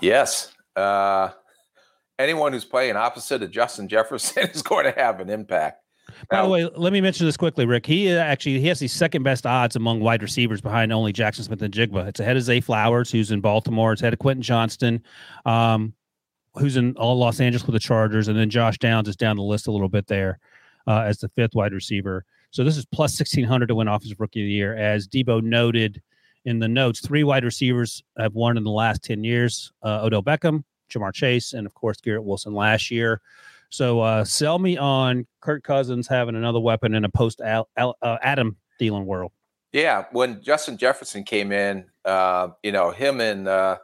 Yes. 0.00 0.52
Uh, 0.76 1.30
anyone 2.18 2.52
who's 2.52 2.64
playing 2.64 2.96
opposite 2.96 3.42
of 3.42 3.50
Justin 3.50 3.88
Jefferson 3.88 4.48
is 4.54 4.62
going 4.62 4.84
to 4.84 4.92
have 4.92 5.20
an 5.20 5.30
impact. 5.30 5.80
By 6.30 6.42
the 6.42 6.48
way, 6.48 6.64
let 6.76 6.92
me 6.92 7.00
mention 7.00 7.26
this 7.26 7.36
quickly, 7.36 7.66
Rick. 7.66 7.86
He 7.86 8.12
uh, 8.12 8.18
actually 8.18 8.60
he 8.60 8.68
has 8.68 8.78
the 8.78 8.88
second 8.88 9.22
best 9.22 9.46
odds 9.46 9.74
among 9.74 10.00
wide 10.00 10.22
receivers 10.22 10.60
behind 10.60 10.92
only 10.92 11.12
Jaxon 11.12 11.42
Smith-Njigba. 11.42 12.08
It's 12.08 12.20
ahead 12.20 12.36
of 12.36 12.42
Zay 12.42 12.60
Flowers, 12.60 13.10
who's 13.10 13.30
in 13.30 13.40
Baltimore. 13.40 13.92
It's 13.92 14.02
ahead 14.02 14.12
of 14.12 14.18
Quentin 14.18 14.42
Johnston, 14.42 15.02
um, 15.46 15.94
who's 16.54 16.76
in 16.76 16.94
all 16.96 17.16
Los 17.16 17.40
Angeles 17.40 17.66
with 17.66 17.72
the 17.72 17.80
Chargers, 17.80 18.28
and 18.28 18.38
then 18.38 18.50
Josh 18.50 18.78
Downs 18.78 19.08
is 19.08 19.16
down 19.16 19.36
the 19.36 19.42
list 19.42 19.66
a 19.66 19.72
little 19.72 19.88
bit 19.88 20.06
there 20.06 20.38
uh, 20.86 21.00
as 21.00 21.18
the 21.18 21.28
fifth 21.30 21.54
wide 21.54 21.72
receiver. 21.72 22.24
So 22.50 22.64
this 22.64 22.76
is 22.76 22.84
plus 22.84 23.14
sixteen 23.16 23.44
hundred 23.44 23.68
to 23.68 23.74
win 23.74 23.88
Offensive 23.88 24.20
Rookie 24.20 24.42
of 24.42 24.46
the 24.46 24.52
Year, 24.52 24.76
as 24.76 25.08
Debo 25.08 25.42
noted 25.42 26.02
in 26.44 26.58
the 26.58 26.68
notes. 26.68 27.00
Three 27.00 27.24
wide 27.24 27.44
receivers 27.44 28.02
have 28.18 28.34
won 28.34 28.56
in 28.56 28.64
the 28.64 28.70
last 28.70 29.02
ten 29.02 29.24
years: 29.24 29.72
uh, 29.82 30.00
Odell 30.02 30.22
Beckham, 30.22 30.64
Ja'Marr 30.90 31.14
Chase, 31.14 31.52
and 31.52 31.66
of 31.66 31.74
course 31.74 32.00
Garrett 32.00 32.24
Wilson 32.24 32.54
last 32.54 32.90
year. 32.90 33.20
So 33.70 34.00
uh, 34.00 34.24
sell 34.24 34.58
me 34.58 34.76
on 34.76 35.26
Kirk 35.40 35.64
Cousins 35.64 36.06
having 36.06 36.36
another 36.36 36.60
weapon 36.60 36.94
in 36.94 37.04
a 37.04 37.08
post 37.08 37.40
uh, 37.40 37.64
Adam 38.22 38.56
Thielen 38.80 39.04
world. 39.04 39.32
Yeah, 39.72 40.04
when 40.12 40.40
Justin 40.40 40.78
Jefferson 40.78 41.24
came 41.24 41.50
in, 41.50 41.86
uh, 42.04 42.50
you 42.62 42.70
know, 42.70 42.92
him 42.92 43.20
and 43.20 43.48
uh, 43.48 43.78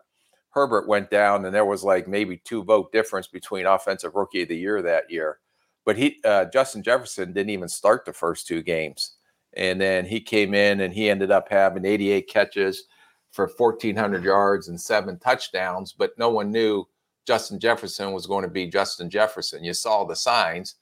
Herbert 0.51 0.87
went 0.87 1.11
down, 1.11 1.45
and 1.45 1.53
there 1.53 1.65
was 1.65 1.83
like 1.83 2.07
maybe 2.07 2.41
two 2.45 2.63
vote 2.63 2.93
difference 2.93 3.27
between 3.27 3.67
offensive 3.67 4.15
rookie 4.15 4.43
of 4.43 4.49
the 4.49 4.57
year 4.57 4.81
that 4.83 5.11
year. 5.11 5.39
But 5.85 5.97
he, 5.97 6.21
uh, 6.25 6.45
Justin 6.53 6.85
Jefferson, 6.85 7.33
didn't 7.33 7.51
even 7.51 7.69
start 7.69 8.05
the 8.05 8.13
first 8.13 8.47
two 8.47 8.63
games, 8.63 9.17
and 9.55 9.81
then 9.81 10.05
he 10.05 10.21
came 10.21 10.55
in 10.55 10.81
and 10.81 10.93
he 10.93 11.11
ended 11.11 11.31
up 11.31 11.49
having 11.51 11.85
88 11.85 12.29
catches 12.29 12.85
for 13.33 13.51
1,400 13.57 14.25
yards 14.25 14.69
and 14.69 14.81
seven 14.81 15.19
touchdowns. 15.19 15.93
But 15.93 16.13
no 16.19 16.31
one 16.31 16.51
knew 16.51 16.87
Justin 17.27 17.59
Jefferson 17.59 18.13
was 18.13 18.27
going 18.27 18.43
to 18.43 18.51
be 18.51 18.67
Justin 18.67 19.11
Jefferson. 19.11 19.65
You 19.65 19.75
saw 19.75 20.05
the 20.05 20.17
signs, 20.17 20.77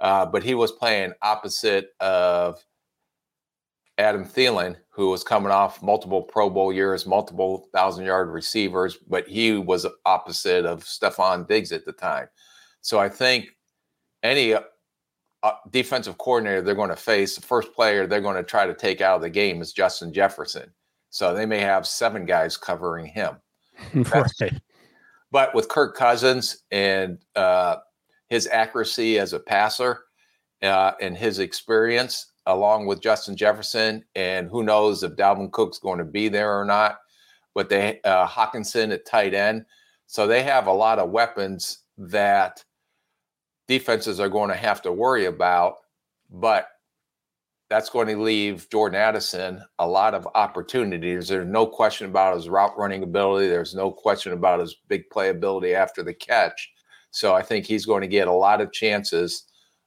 uh, 0.00 0.26
but 0.26 0.42
he 0.42 0.54
was 0.54 0.72
playing 0.72 1.12
opposite 1.22 1.90
of 2.00 2.64
Adam 3.98 4.24
Thielen, 4.24 4.76
who 4.90 5.10
was 5.10 5.22
coming 5.22 5.52
off 5.52 5.82
multiple 5.82 6.22
Pro 6.22 6.50
Bowl 6.50 6.72
years, 6.72 7.06
multiple 7.06 7.68
thousand 7.72 8.04
yard 8.04 8.28
receivers, 8.28 8.96
but 8.96 9.28
he 9.28 9.52
was 9.52 9.86
opposite 10.04 10.64
of 10.64 10.82
Stefon 10.84 11.46
Diggs 11.46 11.70
at 11.70 11.84
the 11.84 11.92
time. 11.92 12.26
So 12.80 12.98
I 12.98 13.08
think 13.08 13.46
any 14.22 14.54
defensive 15.70 16.18
coordinator 16.18 16.62
they're 16.62 16.74
going 16.74 16.90
to 16.90 16.96
face, 16.96 17.36
the 17.36 17.42
first 17.42 17.72
player 17.72 18.06
they're 18.06 18.20
going 18.20 18.36
to 18.36 18.42
try 18.42 18.66
to 18.66 18.74
take 18.74 19.00
out 19.00 19.16
of 19.16 19.22
the 19.22 19.30
game 19.30 19.60
is 19.60 19.72
Justin 19.72 20.12
Jefferson. 20.12 20.70
So 21.10 21.34
they 21.34 21.46
may 21.46 21.60
have 21.60 21.86
seven 21.86 22.26
guys 22.26 22.56
covering 22.56 23.06
him. 23.06 23.36
right. 23.94 24.52
But 25.30 25.54
with 25.54 25.68
Kirk 25.68 25.96
Cousins 25.96 26.62
and 26.70 27.18
uh, 27.36 27.76
his 28.28 28.46
accuracy 28.46 29.18
as 29.18 29.32
a 29.32 29.40
passer 29.40 30.04
uh, 30.62 30.92
and 31.00 31.16
his 31.16 31.38
experience, 31.38 32.32
along 32.46 32.86
with 32.86 33.00
Justin 33.00 33.36
Jefferson, 33.36 34.04
and 34.14 34.48
who 34.48 34.62
knows 34.62 35.02
if 35.02 35.12
Dalvin 35.12 35.50
Cook's 35.52 35.78
going 35.78 35.98
to 35.98 36.04
be 36.04 36.28
there 36.28 36.58
or 36.58 36.64
not. 36.64 36.98
But 37.54 37.68
they 37.68 38.00
uh, 38.02 38.26
Hockenson 38.26 38.92
at 38.92 39.06
tight 39.06 39.34
end, 39.34 39.66
so 40.06 40.26
they 40.26 40.42
have 40.42 40.66
a 40.66 40.72
lot 40.72 40.98
of 40.98 41.10
weapons 41.10 41.78
that 41.96 42.64
defenses 43.68 44.20
are 44.20 44.28
going 44.28 44.50
to 44.50 44.56
have 44.56 44.82
to 44.82 44.92
worry 44.92 45.26
about. 45.26 45.76
But 46.30 46.68
that's 47.70 47.90
going 47.90 48.08
to 48.08 48.22
leave 48.22 48.68
Jordan 48.70 49.00
Addison 49.00 49.62
a 49.78 49.88
lot 49.88 50.14
of 50.14 50.28
opportunities. 50.34 51.28
There's 51.28 51.48
no 51.48 51.66
question 51.66 52.06
about 52.06 52.36
his 52.36 52.48
route 52.48 52.76
running 52.78 53.02
ability. 53.02 53.48
There's 53.48 53.74
no 53.74 53.90
question 53.90 54.32
about 54.32 54.60
his 54.60 54.76
big 54.88 55.04
playability 55.12 55.74
after 55.74 56.02
the 56.02 56.14
catch. 56.14 56.70
So 57.10 57.34
I 57.34 57.42
think 57.42 57.64
he's 57.64 57.86
going 57.86 58.02
to 58.02 58.08
get 58.08 58.28
a 58.28 58.32
lot 58.32 58.60
of 58.60 58.72
chances 58.72 59.44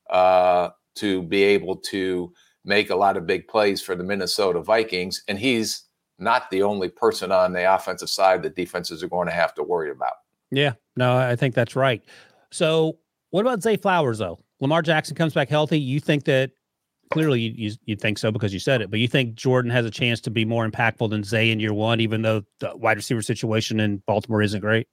uh, 0.10 0.70
to 0.96 1.22
be 1.24 1.44
able 1.44 1.78
to 1.78 2.34
make 2.66 2.90
a 2.90 2.96
lot 2.96 3.18
of 3.18 3.28
big 3.28 3.48
plays 3.48 3.82
for 3.82 3.96
the 3.96 4.04
Minnesota 4.04 4.62
Vikings. 4.62 5.24
And 5.28 5.38
he's 5.38 5.84
not 6.20 6.50
the 6.50 6.64
only 6.64 6.90
person 6.90 7.32
on 7.32 7.54
the 7.54 7.74
offensive 7.74 8.10
side 8.10 8.44
that 8.44 8.56
defenses 8.56 9.04
are 9.04 9.08
going 9.10 9.28
to 9.28 9.34
have 9.34 9.54
to 9.56 9.64
worry 9.64 9.92
about. 9.92 10.14
Yeah, 10.52 10.74
no, 10.96 11.18
I 11.18 11.36
think 11.36 11.54
that's 11.54 11.76
right. 11.76 12.02
So, 12.52 12.98
what 13.38 13.46
about 13.46 13.62
Zay 13.62 13.78
Flowers 13.78 14.18
though? 14.18 14.40
Lamar 14.62 14.82
Jackson 14.82 15.16
comes 15.16 15.36
back 15.36 15.48
healthy. 15.48 15.80
You 15.80 16.00
think 16.00 16.24
that 16.24 16.50
clearly 17.12 17.40
you, 17.42 17.54
you, 17.56 17.76
you 17.86 17.96
think 17.96 18.18
so 18.18 18.32
because 18.32 18.52
you 18.52 18.58
said 18.58 18.82
it, 18.82 18.90
but 18.90 19.00
you 19.00 19.08
think 19.08 19.36
Jordan 19.36 19.70
has 19.70 19.86
a 19.86 19.92
chance 19.92 20.20
to 20.22 20.32
be 20.32 20.44
more 20.44 20.68
impactful 20.68 21.08
than 21.12 21.24
Zay 21.24 21.52
in 21.52 21.60
year 21.60 21.72
one, 21.72 22.00
even 22.00 22.24
though 22.24 22.42
the 22.62 22.76
wide 22.76 22.98
receiver 22.98 23.22
situation 23.22 23.80
in 23.80 24.02
Baltimore 24.08 24.42
isn't 24.42 24.60
great. 24.60 24.88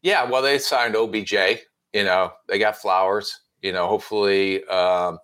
Yeah, 0.00 0.30
well, 0.30 0.42
they 0.42 0.58
signed 0.58 0.94
OBJ. 0.94 1.32
You 1.92 2.04
know, 2.04 2.30
they 2.46 2.60
got 2.60 2.76
Flowers. 2.76 3.40
You 3.62 3.72
know, 3.72 3.88
hopefully 3.88 4.64
um, 4.66 5.18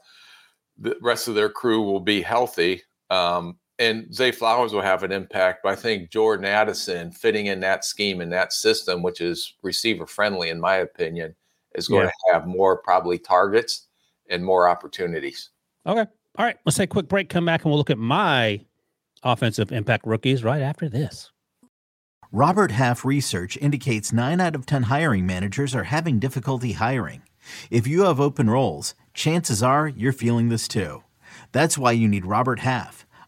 the 0.79 0.97
rest 1.01 1.29
of 1.29 1.37
their 1.37 1.49
crew 1.49 1.81
will 1.83 2.01
be 2.01 2.23
healthy. 2.23 2.83
Um, 3.09 3.57
and 3.79 4.13
Zay 4.13 4.33
Flowers 4.33 4.73
will 4.73 4.83
have 4.83 5.05
an 5.05 5.13
impact. 5.13 5.61
But 5.63 5.75
I 5.75 5.77
think 5.77 6.11
Jordan 6.11 6.45
Addison 6.45 7.13
fitting 7.13 7.47
in 7.47 7.61
that 7.61 7.85
scheme 7.85 8.21
and 8.21 8.33
that 8.33 8.53
system, 8.53 9.05
which 9.05 9.21
is 9.21 9.55
receiver 9.63 10.09
friendly, 10.09 10.51
in 10.51 10.59
my 10.59 10.79
opinion, 10.79 11.37
is 11.77 11.89
going 11.89 12.05
yeah. 12.05 12.11
to 12.11 12.33
have 12.33 12.47
more 12.47 12.79
probably 12.79 13.19
targets 13.19 13.87
and 14.29 14.45
more 14.45 14.69
opportunities. 14.69 15.51
Okay. 15.87 16.05
All 16.39 16.45
right. 16.45 16.57
Let's 16.65 16.77
take 16.77 16.91
a 16.91 16.93
quick 16.93 17.09
break. 17.09 17.29
Come 17.29 17.47
back 17.47 17.65
and 17.65 17.71
we'll 17.71 17.79
look 17.79 17.91
at 17.91 17.99
my 17.99 18.65
offensive 19.23 19.73
impact 19.73 20.07
rookies 20.07 20.43
right 20.43 20.63
after 20.63 20.89
this. 20.89 21.31
Robert 22.33 22.73
Half 22.73 23.05
research 23.05 23.57
indicates 23.59 24.13
nine 24.13 24.41
out 24.41 24.55
of 24.55 24.67
10 24.67 24.85
hiring 24.85 25.27
managers 25.27 25.75
are 25.75 25.85
having 25.85 26.19
difficulty 26.19 26.73
hiring. 26.73 27.23
If 27.71 27.87
you 27.87 28.03
have 28.03 28.21
open 28.21 28.51
roles, 28.51 28.95
chances 29.15 29.63
are 29.63 29.87
you're 29.87 30.13
feeling 30.13 30.49
this 30.49 30.67
too. 30.67 31.05
That's 31.53 31.79
why 31.79 31.93
you 31.93 32.09
need 32.09 32.27
Robert 32.27 32.61
Half. 32.61 33.06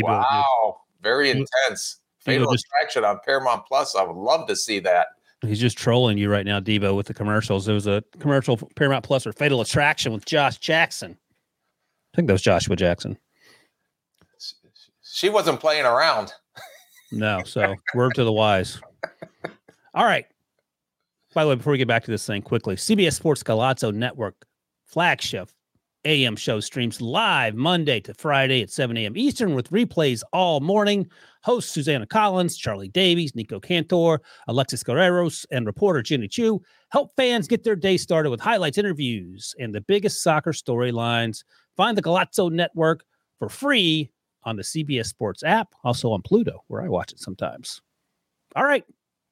Wow, 0.00 0.80
very 1.02 1.30
intense. 1.30 2.00
Fatal 2.18 2.50
just, 2.52 2.66
Attraction 2.66 3.04
on 3.04 3.18
Paramount 3.24 3.66
Plus. 3.66 3.96
I 3.96 4.02
would 4.04 4.16
love 4.16 4.46
to 4.48 4.56
see 4.56 4.78
that. 4.80 5.08
He's 5.42 5.60
just 5.60 5.76
trolling 5.76 6.18
you 6.18 6.30
right 6.30 6.46
now, 6.46 6.60
Debo, 6.60 6.94
with 6.94 7.06
the 7.06 7.14
commercials. 7.14 7.66
There 7.66 7.74
was 7.74 7.88
a 7.88 8.02
commercial 8.20 8.56
Paramount 8.76 9.04
Plus 9.04 9.26
or 9.26 9.32
Fatal 9.32 9.60
Attraction 9.60 10.12
with 10.12 10.24
Josh 10.24 10.58
Jackson. 10.58 11.18
I 12.14 12.16
think 12.16 12.28
that 12.28 12.34
was 12.34 12.42
Joshua 12.42 12.76
Jackson. 12.76 13.18
She 15.02 15.28
wasn't 15.28 15.60
playing 15.60 15.84
around. 15.84 16.32
No, 17.10 17.42
so 17.44 17.74
word 17.94 18.14
to 18.14 18.24
the 18.24 18.32
wise. 18.32 18.80
All 19.94 20.04
right. 20.04 20.26
By 21.34 21.44
the 21.44 21.50
way, 21.50 21.56
before 21.56 21.72
we 21.72 21.78
get 21.78 21.88
back 21.88 22.04
to 22.04 22.10
this 22.10 22.26
thing 22.26 22.42
quickly, 22.42 22.76
CBS 22.76 23.14
Sports 23.14 23.42
Golazo 23.42 23.92
Network 23.92 24.46
flagship 24.84 25.50
AM 26.04 26.36
show 26.36 26.60
streams 26.60 27.00
live 27.00 27.54
Monday 27.54 28.00
to 28.00 28.14
Friday 28.14 28.62
at 28.62 28.70
7 28.70 28.96
a.m. 28.96 29.16
Eastern 29.16 29.54
with 29.54 29.70
replays 29.70 30.22
all 30.32 30.60
morning. 30.60 31.08
Hosts 31.42 31.72
Susannah 31.72 32.06
Collins, 32.06 32.56
Charlie 32.56 32.88
Davies, 32.88 33.34
Nico 33.34 33.58
Cantor, 33.60 34.20
Alexis 34.48 34.82
Guerreros, 34.82 35.44
and 35.50 35.66
reporter 35.66 36.02
Jenny 36.02 36.28
Chiu 36.28 36.62
help 36.90 37.10
fans 37.16 37.48
get 37.48 37.64
their 37.64 37.76
day 37.76 37.96
started 37.96 38.30
with 38.30 38.40
highlights, 38.40 38.78
interviews, 38.78 39.54
and 39.58 39.74
the 39.74 39.80
biggest 39.80 40.22
soccer 40.22 40.52
storylines. 40.52 41.44
Find 41.76 41.96
the 41.96 42.02
Golazo 42.02 42.50
Network 42.50 43.04
for 43.38 43.48
free 43.48 44.10
on 44.44 44.56
the 44.56 44.62
CBS 44.62 45.06
Sports 45.06 45.42
app, 45.42 45.74
also 45.84 46.12
on 46.12 46.22
Pluto, 46.22 46.62
where 46.68 46.82
I 46.82 46.88
watch 46.88 47.12
it 47.12 47.18
sometimes. 47.18 47.80
All 48.54 48.64
right, 48.64 48.84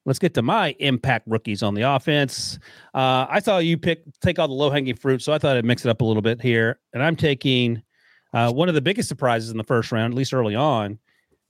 Let's 0.06 0.18
get 0.18 0.34
to 0.34 0.42
my 0.42 0.74
impact 0.78 1.26
rookies 1.28 1.62
on 1.62 1.74
the 1.74 1.82
offense. 1.82 2.58
Uh, 2.94 3.26
I 3.28 3.40
saw 3.40 3.58
you 3.58 3.76
pick 3.76 4.02
take 4.20 4.38
all 4.38 4.48
the 4.48 4.54
low 4.54 4.70
hanging 4.70 4.96
fruit, 4.96 5.22
so 5.22 5.32
I 5.32 5.38
thought 5.38 5.56
I'd 5.56 5.64
mix 5.64 5.84
it 5.84 5.90
up 5.90 6.00
a 6.00 6.04
little 6.04 6.22
bit 6.22 6.40
here. 6.40 6.80
And 6.94 7.02
I'm 7.02 7.16
taking 7.16 7.82
uh, 8.32 8.52
one 8.52 8.68
of 8.68 8.74
the 8.74 8.80
biggest 8.80 9.08
surprises 9.08 9.50
in 9.50 9.58
the 9.58 9.64
first 9.64 9.92
round, 9.92 10.14
at 10.14 10.16
least 10.16 10.32
early 10.32 10.54
on. 10.54 10.98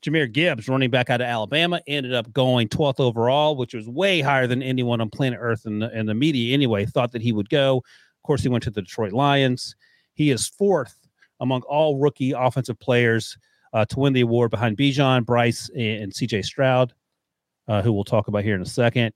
Jahmyr 0.03 0.33
Gibbs, 0.33 0.69
running 0.69 0.91
back 0.91 1.11
out 1.11 1.21
of 1.21 1.27
Alabama, 1.27 1.81
ended 1.87 2.15
up 2.15 2.33
going 2.33 2.69
12th 2.69 3.01
overall, 3.01 3.55
which 3.55 3.75
was 3.75 3.87
way 3.87 4.21
higher 4.21 4.47
than 4.47 4.63
anyone 4.63 5.01
on 5.01 5.11
planet 5.11 5.39
Earth 5.41 5.67
and 5.67 5.83
the, 5.83 5.91
and 5.93 6.09
the 6.09 6.15
media 6.15 6.55
anyway 6.55 6.87
thought 6.87 7.13
that 7.13 7.23
he 7.23 7.33
would 7.33 7.51
go. 7.51 7.77
Of 7.79 8.23
course, 8.23 8.43
he 8.43 8.49
went 8.49 8.65
to 8.65 8.71
the 8.71 8.83
Detroit 8.83 9.13
Lions. 9.13 9.77
He 10.15 10.31
is 10.31 10.49
fourth 10.49 10.97
among 11.39 11.63
all 11.63 11.99
rookie 11.99 12.33
offensive 12.33 12.81
players 12.81 13.37
uh, 13.75 13.85
to 13.85 13.99
win 14.01 14.15
the 14.15 14.23
award 14.23 14.51
behind 14.51 14.77
Bijan, 14.79 15.25
Bryce, 15.25 15.71
and, 15.75 16.03
and 16.03 16.13
CJ 16.13 16.45
Stroud 16.45 16.95
uh, 17.71 17.81
who 17.81 17.93
we'll 17.93 18.05
talk 18.05 18.27
about 18.27 18.43
here 18.43 18.57
in 18.57 18.63
a 18.63 18.67
second. 18.67 19.13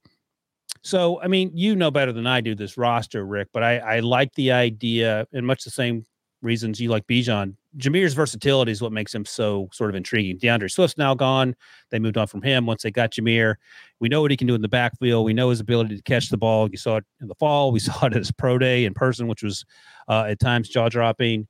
So, 0.83 1.21
I 1.21 1.27
mean, 1.27 1.51
you 1.55 1.75
know 1.75 1.91
better 1.91 2.13
than 2.13 2.27
I 2.27 2.41
do 2.41 2.55
this 2.55 2.79
roster, 2.79 3.27
Rick, 3.27 3.49
but 3.53 3.65
I, 3.65 3.79
I 3.79 4.01
like 4.01 4.33
the 4.35 4.53
idea 4.53 5.27
in 5.33 5.45
much 5.45 5.65
the 5.65 5.71
same 5.71 6.07
reasons 6.41 6.81
you 6.81 6.89
like 6.89 7.05
Bijan. 7.09 7.57
Jahmyr's 7.79 8.15
versatility 8.15 8.71
is 8.71 8.81
what 8.81 8.93
makes 8.93 9.13
him 9.13 9.25
so 9.25 9.69
sort 9.73 9.91
of 9.91 9.97
intriguing. 9.97 10.39
D'Andre 10.39 10.69
Swift's 10.69 10.97
now 10.97 11.15
gone. 11.15 11.57
They 11.91 11.99
moved 11.99 12.17
on 12.17 12.29
from 12.29 12.43
him 12.43 12.65
once 12.65 12.83
they 12.83 12.93
got 12.93 13.11
Jahmyr. 13.11 13.57
We 13.99 14.09
know 14.09 14.23
what 14.23 14.31
he 14.31 14.37
can 14.37 14.47
do 14.47 14.55
in 14.55 14.63
the 14.63 14.69
backfield. 14.69 15.25
We 15.25 15.33
know 15.33 15.51
his 15.51 15.59
ability 15.59 15.97
to 15.97 16.03
catch 16.03 16.29
the 16.29 16.37
ball. 16.37 16.71
You 16.71 16.77
saw 16.77 16.99
it 16.99 17.05
in 17.21 17.27
the 17.27 17.35
fall. 17.35 17.73
We 17.73 17.81
saw 17.81 18.07
it 18.07 18.13
at 18.13 18.19
his 18.19 18.31
pro 18.31 18.59
day 18.59 18.85
in 18.85 18.95
person, 18.95 19.27
which 19.27 19.43
was 19.43 19.65
uh, 20.07 20.27
at 20.29 20.39
times 20.39 20.69
jaw 20.69 20.89
dropping. 20.89 21.49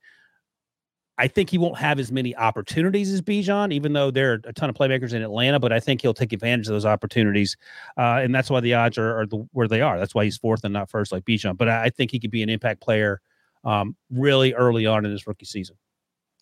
I 1.17 1.29
think 1.29 1.51
he 1.51 1.59
won't 1.59 1.79
have 1.79 2.01
as 2.01 2.11
many 2.11 2.35
opportunities 2.37 3.13
as 3.13 3.23
Bijan, 3.23 3.73
even 3.73 3.93
though 3.93 4.11
there 4.11 4.33
are 4.33 4.41
a 4.45 4.53
ton 4.53 4.69
of 4.69 4.75
playmakers 4.75 5.13
in 5.13 5.23
Atlanta. 5.23 5.61
But 5.61 5.73
I 5.73 5.79
think 5.79 6.03
he'll 6.03 6.15
take 6.15 6.33
advantage 6.33 6.67
of 6.67 6.73
those 6.73 6.85
opportunities, 6.85 7.57
uh, 7.97 8.21
and 8.23 8.35
that's 8.35 8.51
why 8.51 8.61
the 8.61 8.75
odds 8.75 8.99
are, 8.99 9.21
are 9.21 9.27
the, 9.27 9.37
where 9.53 9.69
they 9.69 9.81
are. 9.81 9.99
That's 9.99 10.15
why 10.15 10.25
he's 10.25 10.37
fourth 10.37 10.65
and 10.65 10.73
not 10.73 10.91
first, 10.91 11.13
like 11.13 11.25
Bijan. 11.25 11.57
But 11.57 11.69
I, 11.69 11.85
I 11.85 11.91
think 11.91 12.11
he 12.11 12.19
could 12.19 12.31
be 12.33 12.43
an 12.43 12.49
impact 12.49 12.81
player 12.81 13.21
um, 13.65 13.97
really 14.11 14.55
early 14.55 14.87
on 14.87 15.05
in 15.05 15.11
his 15.11 15.27
rookie 15.27 15.47
season. 15.47 15.77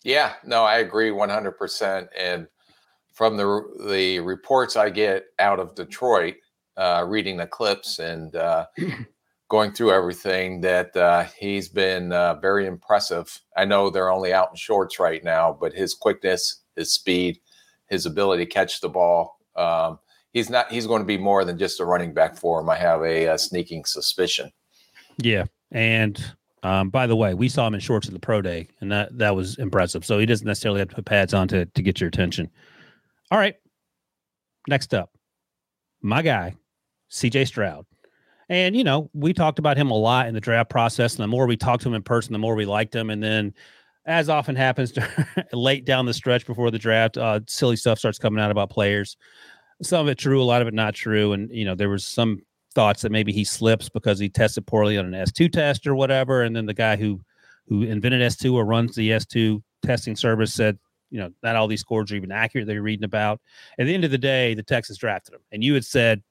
Yeah, 0.03 0.33
no, 0.43 0.63
I 0.63 0.77
agree 0.77 1.11
one 1.11 1.29
hundred 1.29 1.53
percent. 1.53 2.09
And 2.17 2.47
from 3.13 3.37
the 3.37 3.85
the 3.87 4.19
reports 4.19 4.75
I 4.75 4.89
get 4.89 5.25
out 5.39 5.59
of 5.59 5.75
Detroit, 5.75 6.35
uh, 6.77 7.05
reading 7.07 7.37
the 7.37 7.47
clips 7.47 7.99
and 7.99 8.35
uh, 8.35 8.65
going 9.53 9.71
through 9.71 9.91
everything 9.91 10.61
that 10.61 10.97
uh, 10.97 11.25
he's 11.37 11.69
been 11.69 12.11
uh, 12.11 12.33
very 12.39 12.65
impressive. 12.65 13.39
I 13.55 13.65
know 13.65 13.91
they're 13.91 14.09
only 14.09 14.33
out 14.33 14.49
in 14.49 14.55
shorts 14.55 14.99
right 14.99 15.23
now, 15.23 15.55
but 15.61 15.73
his 15.73 15.93
quickness, 15.93 16.63
his 16.75 16.91
speed, 16.91 17.39
his 17.85 18.07
ability 18.07 18.45
to 18.45 18.51
catch 18.51 18.81
the 18.81 18.89
ball. 18.89 19.37
Um, 19.55 19.99
he's 20.31 20.49
not. 20.49 20.71
He's 20.71 20.87
going 20.87 21.03
to 21.03 21.05
be 21.05 21.19
more 21.19 21.45
than 21.45 21.59
just 21.59 21.79
a 21.79 21.85
running 21.85 22.15
back 22.15 22.35
for 22.35 22.59
him. 22.59 22.67
I 22.67 22.77
have 22.77 23.03
a, 23.03 23.27
a 23.27 23.37
sneaking 23.37 23.85
suspicion. 23.85 24.51
Yeah, 25.17 25.45
and 25.71 26.19
um, 26.63 26.89
by 26.89 27.05
the 27.05 27.15
way, 27.15 27.35
we 27.35 27.47
saw 27.47 27.67
him 27.67 27.75
in 27.75 27.79
shorts 27.79 28.07
at 28.07 28.13
the 28.13 28.19
pro 28.19 28.41
day, 28.41 28.69
and 28.81 28.91
that 28.91 29.15
that 29.19 29.35
was 29.35 29.59
impressive. 29.59 30.03
So 30.03 30.17
he 30.17 30.25
doesn't 30.25 30.47
necessarily 30.47 30.79
have 30.79 30.89
to 30.89 30.95
put 30.95 31.05
pads 31.05 31.31
on 31.31 31.47
to 31.49 31.67
to 31.67 31.81
get 31.83 32.01
your 32.01 32.07
attention. 32.07 32.49
All 33.29 33.37
right, 33.37 33.53
next 34.67 34.95
up, 34.95 35.11
my 36.01 36.23
guy, 36.23 36.55
C.J. 37.09 37.45
Stroud. 37.45 37.85
And 38.49 38.75
you 38.75 38.83
know, 38.83 39.09
we 39.13 39.33
talked 39.33 39.59
about 39.59 39.77
him 39.77 39.91
a 39.91 39.97
lot 39.97 40.27
in 40.27 40.33
the 40.33 40.41
draft 40.41 40.69
process, 40.69 41.15
and 41.15 41.23
the 41.23 41.27
more 41.27 41.47
we 41.47 41.57
talked 41.57 41.83
to 41.83 41.89
him 41.89 41.95
in 41.95 42.03
person, 42.03 42.33
the 42.33 42.39
more 42.39 42.55
we 42.55 42.65
liked 42.65 42.95
him. 42.95 43.09
And 43.09 43.23
then, 43.23 43.53
as 44.05 44.29
often 44.29 44.55
happens, 44.57 44.93
late 45.51 45.85
down 45.85 46.05
the 46.05 46.13
stretch 46.13 46.45
before 46.45 46.71
the 46.71 46.79
draft, 46.79 47.17
uh, 47.17 47.39
silly 47.47 47.75
stuff 47.75 47.99
starts 47.99 48.19
coming 48.19 48.41
out 48.41 48.51
about 48.51 48.69
players. 48.69 49.17
Some 49.81 50.01
of 50.01 50.07
it 50.07 50.17
true, 50.17 50.41
a 50.41 50.45
lot 50.45 50.61
of 50.61 50.67
it 50.67 50.73
not 50.73 50.93
true. 50.93 51.33
And 51.33 51.49
you 51.51 51.65
know, 51.65 51.75
there 51.75 51.89
was 51.89 52.05
some 52.05 52.39
thoughts 52.73 53.01
that 53.01 53.11
maybe 53.11 53.31
he 53.31 53.43
slips 53.43 53.89
because 53.89 54.19
he 54.19 54.29
tested 54.29 54.65
poorly 54.65 54.97
on 54.97 55.05
an 55.05 55.25
S2 55.25 55.51
test 55.51 55.87
or 55.87 55.95
whatever. 55.95 56.41
And 56.41 56.55
then 56.55 56.65
the 56.65 56.73
guy 56.73 56.95
who 56.95 57.21
who 57.67 57.83
invented 57.83 58.21
S2 58.21 58.53
or 58.53 58.65
runs 58.65 58.95
the 58.95 59.11
S2 59.11 59.61
testing 59.83 60.15
service 60.15 60.53
said, 60.53 60.77
you 61.09 61.19
know, 61.19 61.29
not 61.43 61.55
all 61.55 61.67
these 61.67 61.81
scores 61.81 62.11
are 62.11 62.15
even 62.15 62.31
accurate 62.31 62.67
that 62.67 62.73
you're 62.73 62.81
reading 62.81 63.05
about. 63.05 63.39
At 63.77 63.85
the 63.85 63.93
end 63.93 64.03
of 64.03 64.11
the 64.11 64.17
day, 64.17 64.53
the 64.55 64.63
Texans 64.63 64.97
drafted 64.97 65.35
him. 65.35 65.41
And 65.51 65.63
you 65.63 65.75
had 65.75 65.85
said 65.85 66.23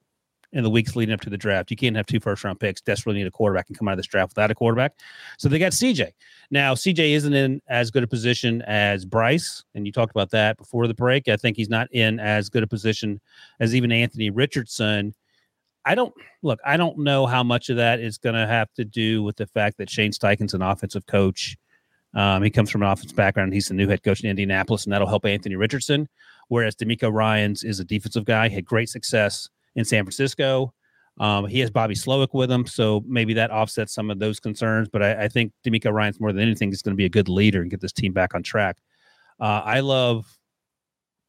in 0.53 0.63
the 0.63 0.71
weeks 0.71 0.95
leading 0.95 1.15
up 1.15 1.21
to 1.23 1.31
the 1.31 1.39
draft, 1.39 1.71
you 1.71 1.77
can't 1.77 1.97
have 1.97 2.07
two 2.07 2.21
first 2.21 2.45
round 2.45 2.61
picks, 2.61 2.81
desperately 2.81 3.21
need 3.21 3.27
a 3.27 3.31
quarterback 3.31 3.69
and 3.69 3.79
come 3.79 3.89
out 3.89 3.93
of 3.93 3.99
this 3.99 4.07
draft 4.07 4.33
without 4.33 4.51
a 4.51 4.55
quarterback. 4.55 4.95
So 5.39 5.49
they 5.49 5.59
got 5.59 5.73
CJ. 5.73 6.11
Now, 6.51 6.75
CJ 6.75 7.13
isn't 7.13 7.33
in 7.33 7.61
as 7.69 7.91
good 7.91 8.03
a 8.03 8.07
position 8.07 8.63
as 8.63 9.05
Bryce. 9.05 9.65
And 9.75 9.87
you 9.87 9.93
talked 9.93 10.11
about 10.11 10.31
that 10.31 10.59
before 10.59 10.87
the 10.87 10.95
break. 10.95 11.29
I 11.29 11.37
think 11.37 11.57
he's 11.57 11.71
not 11.71 11.89
in 11.93 12.21
as 12.21 12.49
good 12.49 12.63
a 12.63 12.67
position 12.67 13.21
as 13.61 13.75
even 13.75 13.91
Anthony 13.91 14.31
Richardson 14.31 15.15
I 15.85 15.95
don't 15.95 16.15
look, 16.43 16.61
I 16.65 16.77
don't 16.77 16.99
know 16.99 17.27
how 17.27 17.43
much 17.43 17.69
of 17.69 17.77
that 17.77 18.01
is 18.01 18.19
going 18.19 18.35
to 18.35 18.47
have 18.47 18.73
to 18.75 18.85
do 18.85 19.23
with 19.23 19.37
the 19.37 19.47
fact 19.47 19.79
that 19.79 19.91
Shane 19.91 20.13
Steichen's 20.13 20.55
an 20.55 20.63
offensive 20.63 21.07
coach. 21.07 21.57
Um, 22.15 22.43
he 22.43 22.51
comes 22.51 22.71
from 22.71 22.83
an 22.83 22.89
offensive 22.89 23.17
background. 23.17 23.53
He's 23.53 23.69
the 23.69 23.75
new 23.75 23.89
head 23.89 24.03
coach 24.03 24.23
in 24.23 24.31
Indianapolis, 24.31 24.85
and 24.85 24.93
that'll 24.93 25.09
help 25.09 25.25
Anthony 25.25 25.57
Richardson. 25.57 26.09
Whereas 26.49 26.77
DeMeco 26.77 27.13
Ryans 27.13 27.65
is 27.65 27.81
a 27.81 27.85
defensive 27.85 28.25
guy, 28.25 28.49
had 28.49 28.65
great 28.65 28.91
success 28.91 29.49
in 29.77 29.85
San 29.85 30.05
Francisco. 30.05 30.73
Um, 31.21 31.47
he 31.47 31.61
has 31.61 31.71
Bobby 31.71 31.95
Slowik 31.95 32.33
with 32.33 32.51
him, 32.51 32.67
so 32.67 33.05
maybe 33.07 33.35
that 33.35 33.51
offsets 33.51 33.93
some 33.93 34.11
of 34.11 34.19
those 34.19 34.41
concerns. 34.41 34.89
But 34.89 35.03
I, 35.03 35.25
I 35.25 35.29
think 35.29 35.53
DeMeco 35.65 35.93
Ryans, 35.93 36.19
more 36.19 36.33
than 36.33 36.43
anything, 36.43 36.73
is 36.73 36.83
going 36.83 36.95
to 36.95 36.97
be 36.97 37.05
a 37.05 37.11
good 37.11 37.29
leader 37.29 37.61
and 37.61 37.71
get 37.71 37.81
this 37.81 37.93
team 37.93 38.13
back 38.13 38.35
on 38.35 38.43
track. 38.43 38.79
Uh, 39.39 39.63
I 39.65 39.81
love 39.81 40.39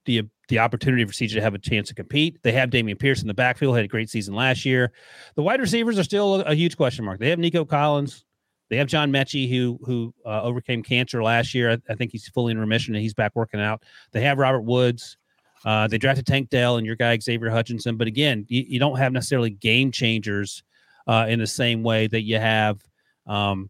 the 0.05 0.23
the 0.49 0.59
opportunity 0.59 1.05
for 1.05 1.13
CJ 1.13 1.33
to 1.33 1.41
have 1.41 1.53
a 1.53 1.59
chance 1.59 1.87
to 1.87 1.95
compete. 1.95 2.37
They 2.43 2.51
have 2.51 2.69
Dameon 2.69 2.99
Pierce 2.99 3.21
in 3.21 3.27
the 3.27 3.33
backfield, 3.33 3.75
had 3.75 3.85
a 3.85 3.87
great 3.87 4.09
season 4.09 4.35
last 4.35 4.65
year. 4.65 4.91
The 5.35 5.41
wide 5.41 5.61
receivers 5.61 5.97
are 5.97 6.03
still 6.03 6.35
a, 6.35 6.39
a 6.41 6.53
huge 6.53 6.75
question 6.75 7.05
mark. 7.05 7.19
They 7.19 7.29
have 7.29 7.39
Nico 7.39 7.63
Collins. 7.65 8.25
They 8.69 8.77
have 8.77 8.87
John 8.87 9.11
Metchie, 9.11 9.49
who 9.49 9.79
who 9.85 10.13
uh, 10.25 10.41
overcame 10.41 10.83
cancer 10.83 11.23
last 11.23 11.53
year. 11.53 11.71
I, 11.71 11.77
I, 11.89 11.95
think 11.95 12.11
he's 12.11 12.27
fully 12.29 12.51
in 12.51 12.57
remission 12.57 12.95
and 12.95 13.01
he's 13.01 13.13
back 13.13 13.33
working 13.35 13.59
out. 13.59 13.83
They 14.11 14.21
have 14.21 14.37
Robert 14.37 14.61
Woods. 14.61 15.17
Uh, 15.65 15.87
they 15.87 15.97
drafted 15.97 16.25
Tank 16.25 16.49
Dell 16.49 16.77
and 16.77 16.85
your 16.85 16.95
guy 16.95 17.17
Xavier 17.17 17.49
Hutchinson. 17.49 17.97
But 17.97 18.07
again, 18.07 18.45
you, 18.49 18.63
you 18.67 18.79
don't 18.79 18.97
have 18.97 19.13
necessarily 19.13 19.51
game 19.51 19.91
changers 19.91 20.63
uh, 21.07 21.25
in 21.29 21.39
the 21.39 21.47
same 21.47 21.83
way 21.83 22.07
that 22.07 22.21
you 22.21 22.37
have 22.37 22.81
um, 23.27 23.69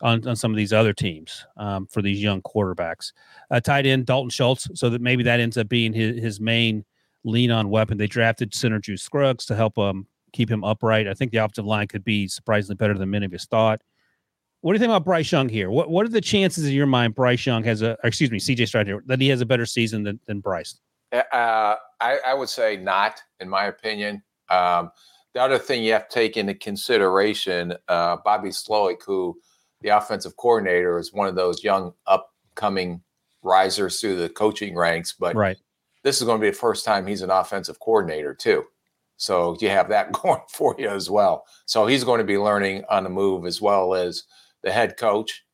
on, 0.00 0.26
on 0.26 0.36
some 0.36 0.50
of 0.50 0.56
these 0.56 0.72
other 0.72 0.92
teams 0.92 1.46
um, 1.56 1.86
for 1.86 2.02
these 2.02 2.22
young 2.22 2.42
quarterbacks. 2.42 3.12
Uh, 3.50 3.60
tight 3.60 3.86
end 3.86 4.06
Dalton 4.06 4.30
Schultz, 4.30 4.68
so 4.74 4.90
that 4.90 5.00
maybe 5.00 5.22
that 5.24 5.40
ends 5.40 5.56
up 5.56 5.68
being 5.68 5.92
his, 5.92 6.20
his 6.20 6.40
main 6.40 6.84
lean 7.24 7.50
on 7.50 7.70
weapon. 7.70 7.98
They 7.98 8.06
drafted 8.06 8.54
center 8.54 8.78
Juice 8.78 9.02
Scruggs 9.02 9.46
to 9.46 9.54
help 9.54 9.78
um, 9.78 10.06
keep 10.32 10.50
him 10.50 10.64
upright. 10.64 11.08
I 11.08 11.14
think 11.14 11.32
the 11.32 11.38
offensive 11.38 11.66
line 11.66 11.88
could 11.88 12.04
be 12.04 12.28
surprisingly 12.28 12.76
better 12.76 12.96
than 12.96 13.10
many 13.10 13.26
of 13.26 13.32
us 13.32 13.46
thought. 13.46 13.80
What 14.60 14.72
do 14.72 14.76
you 14.76 14.80
think 14.80 14.90
about 14.90 15.04
Bryce 15.04 15.30
Young 15.30 15.48
here? 15.48 15.70
What 15.70 15.90
what 15.90 16.06
are 16.06 16.10
the 16.10 16.22
chances 16.22 16.64
in 16.64 16.72
your 16.72 16.86
mind 16.86 17.14
Bryce 17.14 17.44
Young 17.44 17.62
has 17.64 17.82
a, 17.82 17.98
excuse 18.02 18.30
me, 18.30 18.38
CJ 18.38 18.66
Stroud 18.66 18.86
here, 18.86 19.02
that 19.06 19.20
he 19.20 19.28
has 19.28 19.42
a 19.42 19.46
better 19.46 19.66
season 19.66 20.04
than, 20.04 20.20
than 20.26 20.40
Bryce? 20.40 20.80
Uh, 21.32 21.76
I, 22.00 22.18
I 22.26 22.34
would 22.34 22.48
say 22.48 22.76
not, 22.76 23.20
in 23.40 23.48
my 23.48 23.66
opinion. 23.66 24.22
Um, 24.50 24.90
the 25.34 25.40
other 25.40 25.58
thing 25.58 25.82
you 25.82 25.92
have 25.92 26.08
to 26.08 26.14
take 26.14 26.36
into 26.36 26.54
consideration, 26.54 27.74
uh, 27.88 28.18
Bobby 28.24 28.50
Slowik, 28.50 29.02
who– 29.04 29.38
the 29.84 29.90
offensive 29.90 30.36
coordinator 30.38 30.98
is 30.98 31.12
one 31.12 31.28
of 31.28 31.34
those 31.34 31.62
young 31.62 31.92
upcoming 32.06 33.02
risers 33.42 34.00
through 34.00 34.16
the 34.16 34.30
coaching 34.30 34.74
ranks. 34.74 35.12
But 35.12 35.36
right. 35.36 35.58
this 36.02 36.20
is 36.20 36.26
going 36.26 36.40
to 36.40 36.44
be 36.44 36.50
the 36.50 36.56
first 36.56 36.86
time 36.86 37.06
he's 37.06 37.20
an 37.20 37.30
offensive 37.30 37.78
coordinator 37.80 38.34
too. 38.34 38.64
So 39.18 39.56
you 39.60 39.68
have 39.68 39.90
that 39.90 40.10
going 40.22 40.40
for 40.48 40.74
you 40.78 40.88
as 40.88 41.10
well. 41.10 41.44
So 41.66 41.86
he's 41.86 42.02
going 42.02 42.18
to 42.18 42.24
be 42.24 42.38
learning 42.38 42.84
on 42.88 43.04
the 43.04 43.10
move 43.10 43.44
as 43.44 43.60
well 43.60 43.94
as 43.94 44.24
the 44.62 44.72
head 44.72 44.96
coach 44.96 45.44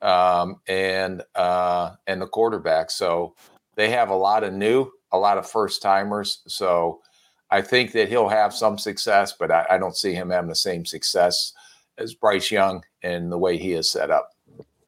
um, 0.00 0.56
and 0.66 1.22
uh, 1.34 1.92
and 2.06 2.22
the 2.22 2.26
quarterback. 2.26 2.90
So 2.90 3.34
they 3.74 3.90
have 3.90 4.08
a 4.08 4.16
lot 4.16 4.42
of 4.42 4.54
new, 4.54 4.90
a 5.16 5.18
lot 5.18 5.38
of 5.38 5.48
first 5.48 5.82
timers. 5.82 6.42
So 6.46 7.00
I 7.50 7.62
think 7.62 7.92
that 7.92 8.08
he'll 8.08 8.28
have 8.28 8.54
some 8.54 8.78
success, 8.78 9.32
but 9.38 9.50
I, 9.50 9.66
I 9.70 9.78
don't 9.78 9.96
see 9.96 10.12
him 10.12 10.30
having 10.30 10.48
the 10.48 10.54
same 10.54 10.84
success 10.84 11.52
as 11.98 12.14
Bryce 12.14 12.50
Young 12.50 12.82
and 13.02 13.30
the 13.30 13.38
way 13.38 13.56
he 13.56 13.72
is 13.72 13.90
set 13.90 14.10
up. 14.10 14.30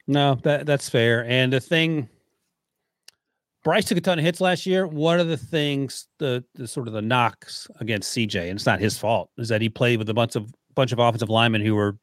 No, 0.06 0.36
that 0.42 0.66
that's 0.66 0.88
fair. 0.88 1.24
And 1.26 1.52
the 1.52 1.60
thing, 1.60 2.08
Bryce 3.62 3.84
took 3.84 3.98
a 3.98 4.00
ton 4.00 4.18
of 4.18 4.24
hits 4.24 4.40
last 4.40 4.64
year. 4.66 4.86
One 4.86 5.20
of 5.20 5.28
the 5.28 5.36
things, 5.36 6.06
the, 6.18 6.44
the 6.54 6.66
sort 6.66 6.88
of 6.88 6.94
the 6.94 7.02
knocks 7.02 7.68
against 7.80 8.16
CJ, 8.16 8.42
and 8.42 8.52
it's 8.52 8.66
not 8.66 8.80
his 8.80 8.98
fault, 8.98 9.30
is 9.36 9.48
that 9.48 9.60
he 9.60 9.68
played 9.68 9.98
with 9.98 10.08
a 10.08 10.14
bunch 10.14 10.36
of 10.36 10.52
bunch 10.74 10.92
of 10.92 10.98
offensive 10.98 11.28
linemen 11.28 11.60
who 11.60 11.74
were 11.74 11.98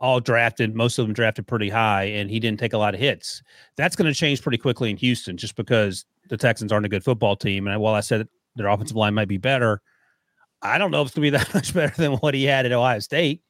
all 0.00 0.18
drafted, 0.18 0.74
most 0.74 0.98
of 0.98 1.06
them 1.06 1.12
drafted 1.12 1.46
pretty 1.46 1.68
high, 1.68 2.04
and 2.04 2.30
he 2.30 2.40
didn't 2.40 2.58
take 2.58 2.72
a 2.72 2.78
lot 2.78 2.94
of 2.94 3.00
hits. 3.00 3.42
That's 3.76 3.94
going 3.94 4.10
to 4.10 4.18
change 4.18 4.42
pretty 4.42 4.58
quickly 4.58 4.90
in 4.90 4.96
Houston, 4.96 5.36
just 5.36 5.56
because 5.56 6.04
the 6.30 6.36
Texans 6.36 6.72
aren't 6.72 6.86
a 6.86 6.88
good 6.88 7.04
football 7.04 7.36
team. 7.36 7.66
And 7.66 7.78
while 7.80 7.94
I 7.94 8.00
said 8.00 8.26
their 8.56 8.68
offensive 8.68 8.96
line 8.96 9.14
might 9.14 9.28
be 9.28 9.36
better, 9.36 9.82
I 10.62 10.78
don't 10.78 10.90
know 10.90 11.02
if 11.02 11.08
it's 11.08 11.16
going 11.16 11.30
to 11.30 11.38
be 11.38 11.38
that 11.44 11.54
much 11.54 11.74
better 11.74 11.94
than 11.96 12.12
what 12.12 12.32
he 12.32 12.44
had 12.44 12.64
at 12.64 12.72
Ohio 12.72 13.00
State 13.00 13.42